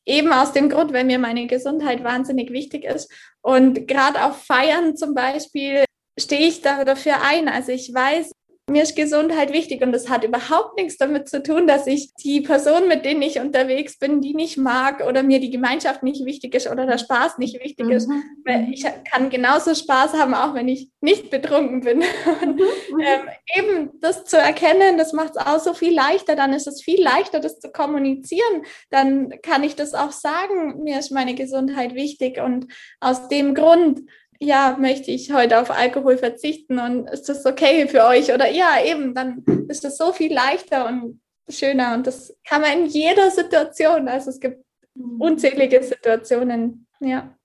eben 0.06 0.32
aus 0.34 0.54
dem 0.54 0.70
Grund, 0.70 0.92
weil 0.92 1.04
mir 1.04 1.20
meine 1.20 1.46
Gesundheit 1.46 2.04
wahnsinnig 2.04 2.52
wichtig 2.52 2.86
ist. 2.86 3.12
Und 3.42 3.88
gerade 3.88 4.24
auf 4.24 4.44
Feiern 4.44 4.96
zum 4.96 5.14
Beispiel 5.14 5.84
stehe 6.20 6.48
ich 6.48 6.62
da 6.62 6.84
dafür 6.86 7.22
ein. 7.22 7.48
Also 7.48 7.72
ich 7.72 7.94
weiß, 7.94 8.32
mir 8.70 8.84
ist 8.84 8.96
Gesundheit 8.96 9.52
wichtig 9.52 9.82
und 9.82 9.92
das 9.92 10.10
hat 10.10 10.24
überhaupt 10.24 10.78
nichts 10.78 10.98
damit 10.98 11.28
zu 11.28 11.44
tun, 11.44 11.68
dass 11.68 11.88
ich 11.88 12.14
die 12.16 12.42
Person, 12.42 12.88
mit 12.88 13.06
denen 13.06 13.22
ich 13.22 13.40
unterwegs 13.40 13.98
bin, 13.98 14.22
die 14.22 14.34
nicht 14.34 14.58
mag 14.58 15.06
oder 15.06 15.24
mir 15.24 15.40
die 15.40 15.50
Gemeinschaft 15.50 16.04
nicht 16.04 16.26
wichtig 16.26 16.56
ist 16.56 16.70
oder 16.70 16.86
der 16.86 16.98
Spaß 16.98 17.38
nicht 17.38 17.62
wichtig 17.64 17.88
mhm. 17.88 17.92
ist. 17.92 18.10
Weil 18.46 18.70
ich 18.72 18.86
kann 19.12 19.30
genauso 19.30 19.76
Spaß 19.76 20.14
haben, 20.14 20.34
auch 20.34 20.54
wenn 20.54 20.68
ich 20.68 20.90
nicht 21.02 21.30
betrunken 21.30 21.82
bin. 21.82 22.04
Und, 22.42 22.56
mhm. 22.56 23.00
ähm, 23.00 23.30
eben 23.56 23.90
das 24.00 24.26
zu 24.26 24.38
erkennen, 24.38 24.98
das 24.98 25.14
macht 25.14 25.36
es 25.36 25.38
auch 25.38 25.60
so 25.60 25.74
viel 25.74 25.94
leichter. 25.94 26.36
Dann 26.36 26.54
ist 26.54 26.68
es 26.68 26.82
viel 26.82 27.02
leichter, 27.02 27.40
das 27.40 27.60
zu 27.60 27.72
kommunizieren. 27.72 28.64
Dann 28.90 29.34
kann 29.42 29.64
ich 29.64 29.76
das 29.76 29.94
auch 29.94 30.12
sagen, 30.12 30.84
mir 30.84 31.00
ist 31.00 31.12
meine 31.12 31.36
Gesundheit 31.36 31.96
wichtig 31.96 32.40
und 32.40 32.68
aus 33.00 33.28
dem 33.28 33.56
Grund 33.56 34.02
ja, 34.40 34.78
möchte 34.80 35.12
ich 35.12 35.34
heute 35.34 35.60
auf 35.60 35.70
Alkohol 35.70 36.18
verzichten 36.18 36.80
und 36.80 37.10
ist 37.10 37.28
das 37.28 37.46
okay 37.46 37.88
für 37.88 38.06
euch? 38.06 38.34
Oder 38.34 38.50
ja, 38.50 38.84
eben, 38.84 39.14
dann 39.14 39.44
ist 39.68 39.84
das 39.84 39.98
so 39.98 40.14
viel 40.14 40.34
leichter 40.34 40.88
und 40.88 41.22
schöner 41.50 41.94
und 41.94 42.08
das 42.08 42.36
kann 42.48 42.62
man 42.62 42.72
in 42.72 42.86
jeder 42.86 43.32
Situation. 43.32 44.08
Also 44.08 44.30
es 44.30 44.40
gibt 44.40 44.64
mhm. 44.96 45.20
unzählige 45.20 45.84
Situationen, 45.84 46.88
ja, 47.02 47.36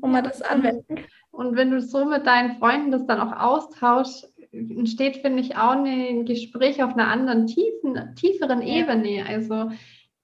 wo 0.00 0.08
man 0.08 0.24
das 0.24 0.42
anwenden 0.42 0.96
kann. 0.96 1.04
Und 1.30 1.56
wenn 1.56 1.70
du 1.70 1.80
so 1.80 2.04
mit 2.04 2.26
deinen 2.26 2.56
Freunden 2.58 2.90
das 2.90 3.06
dann 3.06 3.20
auch 3.20 3.38
austauschst, 3.38 4.32
entsteht, 4.52 5.18
finde 5.18 5.42
ich, 5.42 5.56
auch 5.56 5.72
ein 5.72 6.24
Gespräch 6.24 6.82
auf 6.82 6.94
einer 6.94 7.08
anderen 7.08 7.46
tiefen, 7.46 8.14
tieferen. 8.14 8.62
Ebene. 8.62 9.26
Also 9.28 9.70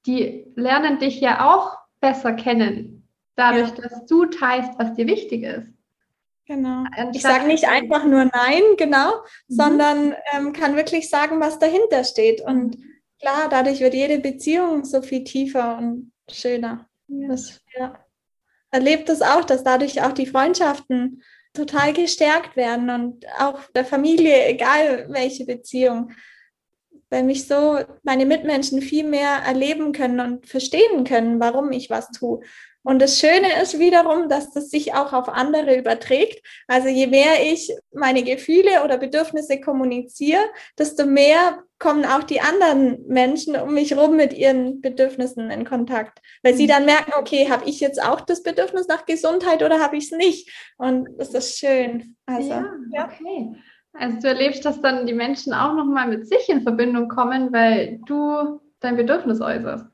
die 0.06 0.46
lernen 0.56 0.98
dich 0.98 1.20
ja 1.20 1.54
auch 1.54 1.76
besser 2.00 2.32
kennen, 2.32 3.06
dadurch, 3.36 3.68
ja. 3.68 3.88
dass 3.88 4.06
du 4.06 4.24
teilst, 4.26 4.78
was 4.78 4.94
dir 4.94 5.06
wichtig 5.06 5.42
ist. 5.42 5.66
Genau. 6.52 6.84
Ich 7.14 7.22
sage 7.22 7.46
nicht 7.46 7.66
einfach 7.66 8.04
nur 8.04 8.26
Nein, 8.26 8.62
genau, 8.76 9.10
mhm. 9.48 9.54
sondern 9.54 10.16
ähm, 10.34 10.52
kann 10.52 10.76
wirklich 10.76 11.08
sagen, 11.08 11.40
was 11.40 11.58
dahinter 11.58 12.04
steht. 12.04 12.42
Und 12.42 12.76
klar, 13.18 13.48
dadurch 13.48 13.80
wird 13.80 13.94
jede 13.94 14.18
Beziehung 14.18 14.84
so 14.84 15.00
viel 15.00 15.24
tiefer 15.24 15.78
und 15.78 16.12
schöner. 16.30 16.90
Ja. 17.08 17.28
Das, 17.28 17.60
ja. 17.74 17.98
Erlebt 18.70 19.08
es 19.08 19.22
auch, 19.22 19.44
dass 19.44 19.64
dadurch 19.64 20.02
auch 20.02 20.12
die 20.12 20.26
Freundschaften 20.26 21.22
total 21.54 21.94
gestärkt 21.94 22.54
werden 22.54 22.90
und 22.90 23.24
auch 23.38 23.60
der 23.74 23.86
Familie, 23.86 24.46
egal 24.46 25.06
welche 25.08 25.46
Beziehung, 25.46 26.12
weil 27.08 27.22
mich 27.22 27.46
so 27.46 27.78
meine 28.02 28.26
Mitmenschen 28.26 28.82
viel 28.82 29.04
mehr 29.04 29.42
erleben 29.46 29.92
können 29.92 30.20
und 30.20 30.46
verstehen 30.46 31.04
können, 31.04 31.40
warum 31.40 31.72
ich 31.72 31.88
was 31.88 32.10
tue. 32.10 32.40
Und 32.84 33.00
das 33.00 33.20
Schöne 33.20 33.62
ist 33.62 33.78
wiederum, 33.78 34.28
dass 34.28 34.50
das 34.50 34.70
sich 34.70 34.94
auch 34.94 35.12
auf 35.12 35.28
andere 35.28 35.78
überträgt. 35.78 36.44
Also 36.66 36.88
je 36.88 37.06
mehr 37.06 37.42
ich 37.42 37.72
meine 37.92 38.24
Gefühle 38.24 38.84
oder 38.84 38.98
Bedürfnisse 38.98 39.60
kommuniziere, 39.60 40.40
desto 40.78 41.06
mehr 41.06 41.62
kommen 41.78 42.04
auch 42.04 42.22
die 42.22 42.40
anderen 42.40 43.06
Menschen 43.06 43.56
um 43.56 43.74
mich 43.74 43.90
herum 43.90 44.16
mit 44.16 44.32
ihren 44.32 44.80
Bedürfnissen 44.80 45.50
in 45.50 45.64
Kontakt. 45.64 46.20
Weil 46.42 46.54
sie 46.54 46.64
mhm. 46.64 46.68
dann 46.68 46.84
merken, 46.84 47.12
okay, 47.18 47.50
habe 47.50 47.68
ich 47.68 47.80
jetzt 47.80 48.02
auch 48.02 48.20
das 48.20 48.42
Bedürfnis 48.42 48.88
nach 48.88 49.06
Gesundheit 49.06 49.62
oder 49.62 49.80
habe 49.80 49.96
ich 49.96 50.04
es 50.04 50.12
nicht? 50.12 50.50
Und 50.76 51.08
das 51.18 51.34
ist 51.34 51.58
schön. 51.58 52.16
Also, 52.26 52.50
ja, 52.50 52.66
ja. 52.92 53.04
okay. 53.06 53.56
Also 53.94 54.20
du 54.20 54.28
erlebst, 54.28 54.64
dass 54.64 54.80
dann 54.80 55.06
die 55.06 55.12
Menschen 55.12 55.52
auch 55.52 55.74
nochmal 55.74 56.08
mit 56.08 56.26
sich 56.26 56.48
in 56.48 56.62
Verbindung 56.62 57.08
kommen, 57.08 57.52
weil 57.52 58.00
du 58.06 58.60
dein 58.80 58.96
Bedürfnis 58.96 59.40
äußerst. 59.40 59.86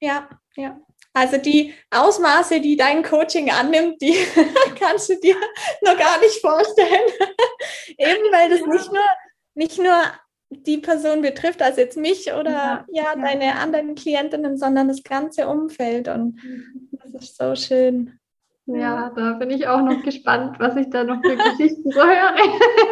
Ja, 0.00 0.28
ja. 0.56 0.80
Also 1.14 1.38
die 1.38 1.72
Ausmaße, 1.90 2.60
die 2.60 2.76
dein 2.76 3.04
Coaching 3.04 3.48
annimmt, 3.50 4.02
die 4.02 4.16
kannst 4.78 5.08
du 5.08 5.14
dir 5.20 5.36
noch 5.82 5.96
gar 5.96 6.18
nicht 6.18 6.40
vorstellen. 6.40 7.08
Eben 7.96 8.32
weil 8.32 8.50
das 8.50 8.66
nicht 8.66 8.92
nur, 8.92 9.04
nicht 9.54 9.78
nur 9.78 10.02
die 10.50 10.78
Person 10.78 11.22
betrifft, 11.22 11.62
also 11.62 11.80
jetzt 11.80 11.96
mich 11.96 12.32
oder 12.32 12.50
ja, 12.50 12.86
ja, 12.90 13.02
ja, 13.14 13.16
deine 13.16 13.56
anderen 13.56 13.94
Klientinnen, 13.94 14.58
sondern 14.58 14.88
das 14.88 15.04
ganze 15.04 15.46
Umfeld. 15.46 16.08
Und 16.08 16.42
mhm. 16.42 16.90
das 16.90 17.14
ist 17.22 17.36
so 17.36 17.54
schön. 17.54 18.18
Ja, 18.66 19.10
da 19.14 19.32
bin 19.34 19.50
ich 19.50 19.66
auch 19.66 19.82
noch 19.82 20.02
gespannt, 20.02 20.58
was 20.58 20.74
ich 20.76 20.88
da 20.88 21.04
noch 21.04 21.20
für 21.22 21.36
Geschichten 21.36 21.90
so 21.90 22.00
höre. 22.00 22.34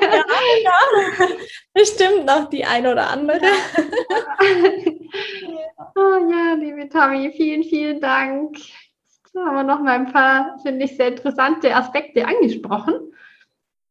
Ja, 0.03 0.18
ja. 0.64 1.27
Bestimmt 1.73 2.27
noch 2.27 2.51
die 2.51 2.64
eine 2.64 2.93
oder 2.93 3.09
andere. 3.09 3.41
Oh 5.95 6.31
ja, 6.31 6.55
liebe 6.55 6.89
Tammy, 6.89 7.33
vielen, 7.37 7.64
vielen 7.64 8.01
Dank. 8.01 8.57
Da 9.35 9.45
haben 9.45 9.57
wir 9.57 9.62
noch 9.62 9.81
mal 9.81 9.99
ein 9.99 10.12
paar, 10.12 10.59
finde 10.62 10.87
ich, 10.87 10.97
sehr 10.97 11.09
interessante 11.09 11.75
Aspekte 11.75 12.27
angesprochen. 12.27 12.95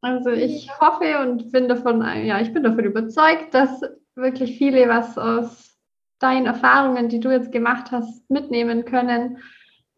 Also 0.02 0.32
ich 0.32 0.72
hoffe 0.80 1.20
und 1.20 1.52
bin 1.52 1.68
davon, 1.68 2.02
ja, 2.26 2.42
ich 2.42 2.54
bin 2.54 2.64
davon 2.64 2.86
überzeugt, 2.86 3.54
dass 3.54 3.82
wirklich 4.16 4.58
viele 4.58 4.90
was 4.90 5.16
aus 5.18 5.78
deinen 6.18 6.48
Erfahrungen, 6.48 7.10
die 7.10 7.20
du 7.20 7.30
jetzt 7.30 7.52
gemacht 7.52 7.92
hast, 7.92 8.28
mitnehmen 8.32 8.86
können 8.86 9.38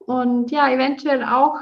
und 0.05 0.51
ja, 0.51 0.69
eventuell 0.69 1.23
auch 1.23 1.59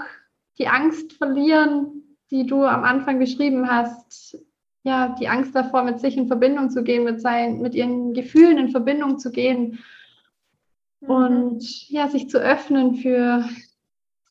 die 0.58 0.68
Angst 0.68 1.14
verlieren, 1.14 2.18
die 2.30 2.46
du 2.46 2.64
am 2.64 2.84
Anfang 2.84 3.20
beschrieben 3.20 3.70
hast. 3.70 4.38
Ja, 4.84 5.16
die 5.20 5.28
Angst 5.28 5.56
davor, 5.56 5.84
mit 5.84 6.00
sich 6.00 6.18
in 6.18 6.28
Verbindung 6.28 6.72
zu 6.72 6.84
gehen, 6.84 7.04
mit, 7.04 7.22
sein, 7.22 7.62
mit 7.62 7.76
ihren 7.76 8.14
Gefühlen 8.14 8.58
in 8.58 8.70
Verbindung 8.70 9.20
zu 9.20 9.32
gehen 9.32 9.80
mhm. 11.02 11.10
und 11.10 11.90
ja, 11.90 12.08
sich 12.08 12.30
zu 12.30 12.40
öffnen 12.40 12.96
für 12.96 13.46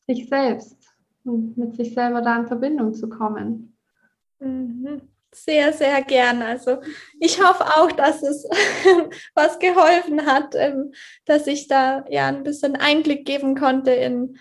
sich 0.07 0.27
selbst 0.27 0.89
und 1.23 1.57
mit 1.57 1.75
sich 1.75 1.93
selber 1.93 2.21
da 2.21 2.37
in 2.37 2.47
Verbindung 2.47 2.93
zu 2.93 3.07
kommen. 3.07 3.77
Mhm. 4.39 5.01
Sehr, 5.33 5.71
sehr 5.71 6.01
gern. 6.03 6.41
Also 6.41 6.81
ich 7.19 7.41
hoffe 7.41 7.65
auch, 7.65 7.91
dass 7.91 8.21
es 8.21 8.47
was 9.33 9.59
geholfen 9.59 10.25
hat, 10.25 10.55
ähm, 10.55 10.93
dass 11.25 11.47
ich 11.47 11.67
da 11.67 12.05
ja 12.09 12.27
ein 12.27 12.43
bisschen 12.43 12.75
Einblick 12.75 13.25
geben 13.25 13.55
konnte 13.55 13.91
in 13.91 14.37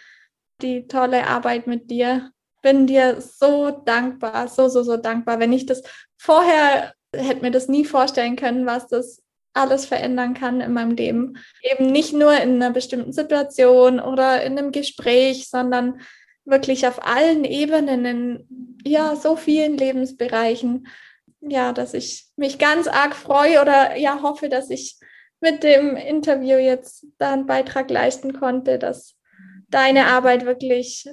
die 0.62 0.86
tolle 0.88 1.26
Arbeit 1.26 1.66
mit 1.66 1.90
dir. 1.90 2.32
Bin 2.62 2.86
dir 2.86 3.20
so 3.20 3.70
dankbar, 3.70 4.48
so, 4.48 4.68
so, 4.68 4.82
so 4.82 4.96
dankbar. 4.96 5.38
Wenn 5.38 5.52
ich 5.52 5.64
das 5.64 5.82
vorher 6.18 6.92
hätte 7.14 7.42
mir 7.42 7.50
das 7.50 7.68
nie 7.68 7.84
vorstellen 7.84 8.36
können, 8.36 8.66
was 8.66 8.86
das 8.88 9.22
alles 9.52 9.84
verändern 9.84 10.34
kann 10.34 10.60
in 10.60 10.72
meinem 10.72 10.92
Leben. 10.92 11.38
Eben 11.62 11.86
nicht 11.86 12.12
nur 12.12 12.32
in 12.36 12.62
einer 12.62 12.70
bestimmten 12.70 13.12
Situation 13.12 13.98
oder 13.98 14.42
in 14.42 14.56
einem 14.56 14.70
Gespräch, 14.70 15.48
sondern 15.48 16.00
wirklich 16.44 16.86
auf 16.86 17.04
allen 17.06 17.44
Ebenen, 17.44 18.04
in 18.04 18.78
ja, 18.84 19.16
so 19.16 19.36
vielen 19.36 19.76
Lebensbereichen. 19.76 20.86
Ja, 21.40 21.72
dass 21.72 21.94
ich 21.94 22.26
mich 22.36 22.58
ganz 22.58 22.86
arg 22.86 23.14
freue 23.14 23.62
oder 23.62 23.96
ja 23.96 24.20
hoffe, 24.22 24.48
dass 24.48 24.68
ich 24.68 24.98
mit 25.40 25.62
dem 25.62 25.96
Interview 25.96 26.58
jetzt 26.58 27.06
da 27.18 27.32
einen 27.32 27.46
Beitrag 27.46 27.90
leisten 27.90 28.34
konnte, 28.34 28.78
dass 28.78 29.16
deine 29.68 30.06
Arbeit 30.06 30.44
wirklich 30.44 31.08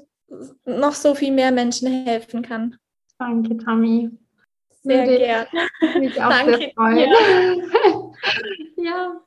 noch 0.66 0.94
so 0.94 1.16
viel 1.16 1.32
mehr 1.32 1.52
Menschen 1.52 2.06
helfen 2.06 2.42
kann. 2.42 2.76
Danke, 3.18 3.58
Tammy. 3.58 4.10
Sehr 4.82 5.06
gerne. 5.06 5.48
Mich 6.00 6.22
auch 6.22 6.30
Danke 6.30 6.58
sehr 6.58 6.72
freuen. 6.72 7.10
ja, 8.78 9.22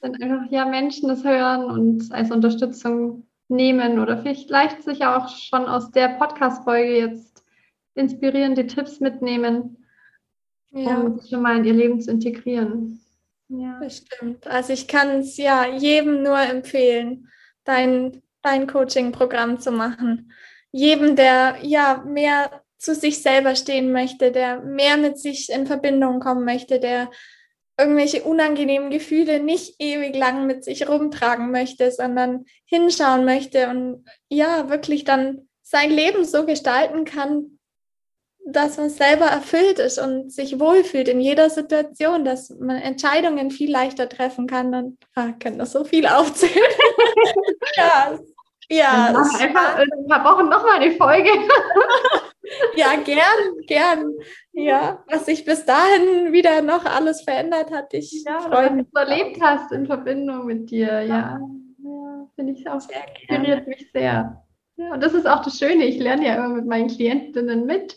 wenn 0.00 0.22
einfach 0.22 0.50
ja 0.50 0.64
Menschen 0.66 1.08
das 1.08 1.24
hören 1.24 1.64
und 1.64 2.12
als 2.12 2.30
Unterstützung 2.30 3.26
nehmen 3.48 3.98
oder 3.98 4.18
vielleicht 4.18 4.82
sich 4.82 5.04
auch 5.04 5.28
schon 5.28 5.66
aus 5.66 5.90
der 5.90 6.08
Podcast-Folge 6.08 6.98
jetzt 6.98 7.44
inspirierende 7.94 8.66
Tipps 8.66 9.00
mitnehmen, 9.00 9.84
ja. 10.70 10.98
um 10.98 11.20
schon 11.20 11.42
mal 11.42 11.58
in 11.58 11.64
ihr 11.64 11.74
Leben 11.74 12.00
zu 12.00 12.10
integrieren. 12.10 13.00
Ja, 13.48 13.78
bestimmt. 13.78 14.46
Also 14.46 14.72
ich 14.72 14.88
kann 14.88 15.20
es 15.20 15.36
ja 15.36 15.66
jedem 15.66 16.22
nur 16.22 16.38
empfehlen, 16.38 17.28
dein, 17.64 18.22
dein 18.42 18.66
Coaching-Programm 18.66 19.60
zu 19.60 19.70
machen. 19.70 20.32
Jedem, 20.72 21.14
der 21.14 21.56
ja 21.62 22.02
mehr 22.06 22.62
zu 22.78 22.94
sich 22.94 23.22
selber 23.22 23.54
stehen 23.54 23.92
möchte, 23.92 24.32
der 24.32 24.60
mehr 24.60 24.96
mit 24.96 25.18
sich 25.18 25.50
in 25.50 25.66
Verbindung 25.66 26.20
kommen 26.20 26.44
möchte, 26.44 26.80
der 26.80 27.10
irgendwelche 27.76 28.22
unangenehmen 28.22 28.90
Gefühle 28.90 29.40
nicht 29.40 29.76
ewig 29.80 30.14
lang 30.16 30.46
mit 30.46 30.64
sich 30.64 30.88
rumtragen 30.88 31.50
möchte, 31.50 31.90
sondern 31.90 32.44
hinschauen 32.66 33.24
möchte 33.24 33.68
und 33.68 34.04
ja, 34.28 34.68
wirklich 34.70 35.04
dann 35.04 35.48
sein 35.62 35.90
Leben 35.90 36.24
so 36.24 36.46
gestalten 36.46 37.04
kann, 37.04 37.58
dass 38.46 38.76
man 38.76 38.90
selber 38.90 39.24
erfüllt 39.24 39.78
ist 39.78 39.98
und 39.98 40.30
sich 40.30 40.60
wohlfühlt 40.60 41.08
in 41.08 41.20
jeder 41.20 41.48
Situation, 41.48 42.24
dass 42.24 42.50
man 42.50 42.76
Entscheidungen 42.76 43.50
viel 43.50 43.70
leichter 43.70 44.08
treffen 44.08 44.46
kann. 44.46 44.74
Und 44.74 44.98
ah, 45.14 45.32
können 45.40 45.58
das 45.58 45.72
so 45.72 45.84
viel 45.84 46.06
aufzählen. 46.06 46.54
ja, 47.76 48.18
ja. 48.68 49.12
Dann 49.12 49.16
einfach 49.16 49.78
in 49.78 49.88
ein 49.92 50.08
paar 50.08 50.24
Wochen 50.24 50.48
nochmal 50.48 50.80
die 50.80 50.96
Folge. 50.96 51.30
ja, 52.76 52.96
gern, 52.96 53.66
gern. 53.66 54.12
Ja, 54.56 55.02
was 55.08 55.26
sich 55.26 55.44
bis 55.44 55.64
dahin 55.64 56.32
wieder 56.32 56.62
noch 56.62 56.84
alles 56.84 57.22
verändert 57.22 57.72
hat. 57.72 57.92
Ich 57.92 58.24
ja, 58.24 58.38
freue 58.40 58.70
mich. 58.70 58.86
Was 58.92 59.06
du 59.06 59.12
erlebt 59.12 59.40
hast 59.42 59.72
in 59.72 59.86
Verbindung 59.86 60.46
mit 60.46 60.70
dir, 60.70 61.02
ja. 61.02 61.02
ja 61.02 61.40
finde 62.34 62.52
ich 62.52 62.68
auch 62.68 62.80
sehr 62.80 63.04
inspiriert 63.08 63.66
mich 63.66 63.90
sehr. 63.92 64.42
Ja, 64.76 64.92
und 64.92 65.02
das 65.02 65.14
ist 65.14 65.26
auch 65.26 65.42
das 65.42 65.58
Schöne. 65.58 65.84
Ich 65.84 65.98
lerne 65.98 66.26
ja 66.26 66.34
immer 66.36 66.48
mit 66.48 66.66
meinen 66.66 66.88
Klientinnen 66.88 67.64
mit. 67.64 67.96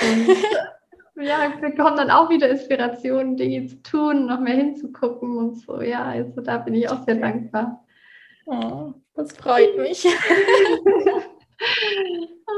Und 0.00 0.28
ja, 1.22 1.52
wir 1.60 1.70
bekommen 1.70 1.96
dann 1.96 2.10
auch 2.10 2.30
wieder 2.30 2.48
Inspirationen, 2.48 3.36
Dinge 3.36 3.66
zu 3.66 3.82
tun, 3.82 4.26
noch 4.26 4.40
mehr 4.40 4.56
hinzugucken 4.56 5.36
und 5.36 5.60
so. 5.60 5.80
Ja, 5.80 6.04
also 6.04 6.40
da 6.40 6.58
bin 6.58 6.74
ich 6.74 6.90
auch 6.90 7.04
sehr 7.04 7.16
dankbar. 7.16 7.86
Oh, 8.46 8.94
das 9.14 9.32
freut 9.36 9.76
mich. 9.78 10.04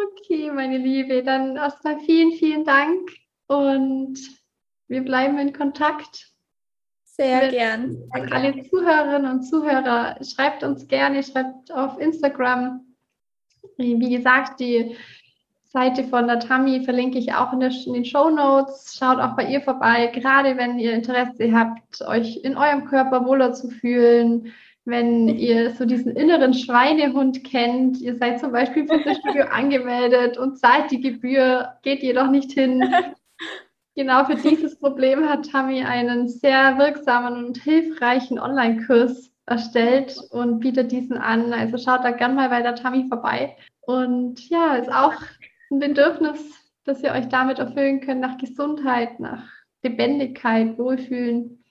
okay, 0.07 0.51
meine 0.51 0.79
Liebe, 0.79 1.23
dann 1.23 1.57
erstmal 1.57 1.99
vielen, 2.01 2.33
vielen 2.33 2.65
Dank 2.65 3.11
und 3.47 4.19
wir 4.89 5.03
bleiben 5.03 5.39
in 5.39 5.53
Kontakt. 5.53 6.33
Sehr 7.05 7.49
gern. 7.49 7.97
An 8.11 8.33
alle 8.33 8.63
Zuhörerinnen 8.69 9.31
und 9.31 9.43
Zuhörer, 9.43 10.17
schreibt 10.23 10.65
uns 10.65 10.89
gerne, 10.89 11.23
schreibt 11.23 11.71
auf 11.73 11.99
Instagram. 12.01 12.81
Wie 13.77 14.11
gesagt, 14.11 14.61
die 14.61 14.97
Seite 15.65 16.05
von 16.05 16.27
der 16.27 16.41
Tami 16.41 16.85
verlinke 16.85 17.19
ich 17.19 17.35
auch 17.35 17.53
in, 17.53 17.61
der, 17.61 17.71
in 17.87 17.95
den 17.95 18.05
Show 18.05 18.31
Notes. 18.31 18.97
Schaut 18.99 19.19
auch 19.19 19.37
bei 19.37 19.47
ihr 19.47 19.61
vorbei, 19.61 20.07
gerade 20.09 20.57
wenn 20.57 20.79
ihr 20.79 20.93
Interesse 20.93 21.53
habt, 21.53 22.01
euch 22.03 22.37
in 22.45 22.57
eurem 22.57 22.85
Körper 22.85 23.27
wohler 23.27 23.53
zu 23.53 23.71
fühlen. 23.71 24.53
Wenn 24.87 25.28
ihr 25.28 25.70
so 25.70 25.87
diesen 25.87 26.14
inneren 26.14 26.53
Schweinehund 26.53 27.43
kennt, 27.45 28.01
ihr 28.01 28.16
seid 28.16 28.39
zum 28.41 28.53
Beispiel 28.53 28.87
für 28.87 29.03
das 29.03 29.16
Studio 29.18 29.45
angemeldet 29.45 30.37
und 30.37 30.59
zahlt 30.59 30.91
die 30.91 31.01
Gebühr, 31.01 31.78
geht 31.82 32.03
jedoch 32.03 32.30
nicht 32.30 32.53
hin. 32.53 32.82
Genau 33.97 34.24
für 34.24 34.35
dieses 34.35 34.76
Problem 34.80 35.28
hat 35.28 35.49
Tami 35.53 35.85
einen 35.85 36.28
sehr 36.28 36.78
wirksamen 36.78 37.45
und 37.45 37.59
hilfreichen 37.59 38.41
Online-Kurs 38.41 39.30
erstellt 39.47 40.16
und 40.30 40.59
bietet 40.59 40.91
diesen 40.91 41.16
an. 41.16 41.53
Also 41.53 41.78
schaut 41.78 42.05
da 42.05 42.11
gerne 42.11 42.35
mal 42.35 42.49
bei 42.49 42.61
der 42.62 42.74
Tami 42.74 43.07
vorbei. 43.09 43.57
Und 43.82 44.49
ja, 44.49 44.74
ist 44.74 44.91
auch 44.91 45.14
ein 45.70 45.78
Bedürfnis, 45.78 46.41
das 46.85 47.03
ihr 47.05 47.12
euch 47.12 47.28
damit 47.28 47.61
erfüllen 47.61 48.01
könnt, 48.01 48.20
nach 48.20 48.37
Gesundheit, 48.39 49.20
nach 49.20 49.49
Lebendigkeit, 49.82 50.76
Wohlfühlen. 50.76 51.64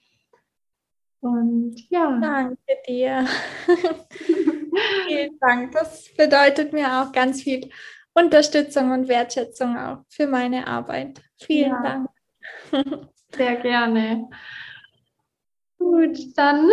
Und 1.24 1.76
ja. 1.88 2.18
Danke 2.20 2.58
dir. 2.86 3.26
Vielen 5.08 5.38
Dank. 5.40 5.72
Das 5.72 6.14
bedeutet 6.18 6.74
mir 6.74 7.00
auch 7.00 7.12
ganz 7.12 7.40
viel 7.40 7.70
Unterstützung 8.12 8.90
und 8.92 9.08
Wertschätzung 9.08 9.78
auch 9.78 10.04
für 10.10 10.26
meine 10.26 10.66
Arbeit. 10.66 11.22
Vielen 11.40 11.70
ja. 11.70 12.06
Dank. 12.70 13.08
Sehr 13.34 13.56
gerne. 13.56 14.28
Gut, 15.78 16.18
dann 16.36 16.68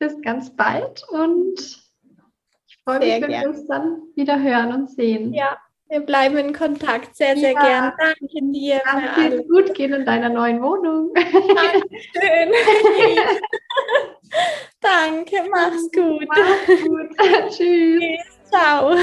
bis 0.00 0.20
ganz 0.20 0.54
bald 0.56 1.04
und 1.10 1.60
ich 2.66 2.76
freue 2.82 2.98
mich, 2.98 3.22
wenn 3.22 3.30
wir 3.30 3.48
uns 3.50 3.66
dann 3.68 4.02
wieder 4.16 4.42
hören 4.42 4.72
und 4.72 4.90
sehen. 4.90 5.32
Ja, 5.32 5.58
wir 5.88 6.00
bleiben 6.00 6.36
in 6.36 6.52
Kontakt. 6.52 7.16
Sehr, 7.16 7.36
sehr 7.36 7.52
ja. 7.52 7.60
gern. 7.60 7.92
Danke 7.98 8.52
dir. 8.52 8.80
Danke, 8.84 9.30
dir 9.30 9.44
gut 9.44 9.74
gehen 9.74 9.94
in 9.94 10.04
deiner 10.04 10.28
neuen 10.28 10.62
Wohnung. 10.62 11.12
Dankeschön. 11.14 12.52
Danke, 14.80 15.36
mach's 15.50 15.90
gut. 15.92 16.26
Mach's 16.28 16.84
gut. 16.84 17.08
Tschüss. 17.50 18.38
Ciao. 18.50 18.94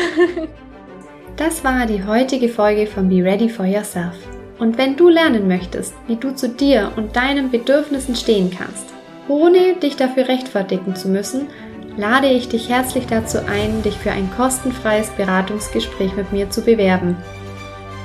Das 1.38 1.64
war 1.64 1.86
die 1.86 2.04
heutige 2.04 2.50
Folge 2.50 2.88
von 2.88 3.10
Be 3.10 3.24
Ready 3.24 3.50
for 3.50 3.66
Yourself. 3.66 4.16
Und 4.58 4.78
wenn 4.78 4.96
du 4.96 5.10
lernen 5.10 5.48
möchtest, 5.48 5.94
wie 6.08 6.16
du 6.16 6.34
zu 6.34 6.48
dir 6.48 6.94
und 6.96 7.16
deinen 7.16 7.52
Bedürfnissen 7.52 8.16
stehen 8.16 8.50
kannst, 8.56 8.94
ohne 9.28 9.74
dich 9.76 9.98
dafür 9.98 10.28
rechtfertigen 10.28 10.96
zu 10.96 11.10
müssen, 11.10 11.48
lade 11.98 12.28
ich 12.28 12.50
dich 12.50 12.70
herzlich 12.70 13.08
dazu 13.08 13.40
ein, 13.46 13.82
dich 13.84 13.98
für 13.98 14.12
ein 14.12 14.30
kostenfreies 14.36 15.10
Beratungsgespräch 15.12 16.16
mit 16.16 16.32
mir 16.32 16.50
zu 16.50 16.62
bewerben. 16.62 17.18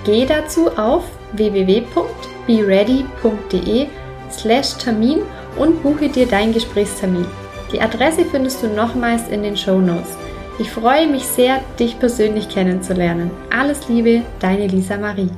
Geh 0.04 0.26
dazu 0.26 0.70
auf 0.76 1.04
www.beready.de 1.32 3.86
slash 4.30 4.74
Termin 4.74 5.20
und 5.56 5.82
buche 5.82 6.08
dir 6.08 6.26
deinen 6.26 6.52
Gesprächstermin. 6.52 7.26
Die 7.72 7.80
Adresse 7.80 8.24
findest 8.24 8.62
du 8.62 8.68
nochmals 8.68 9.28
in 9.28 9.42
den 9.42 9.56
Show 9.56 9.78
Notes. 9.78 10.16
Ich 10.58 10.70
freue 10.70 11.06
mich 11.06 11.24
sehr, 11.24 11.60
dich 11.78 11.98
persönlich 11.98 12.48
kennenzulernen. 12.48 13.30
Alles 13.50 13.88
Liebe, 13.88 14.22
deine 14.40 14.66
Lisa 14.66 14.96
Marie. 14.96 15.30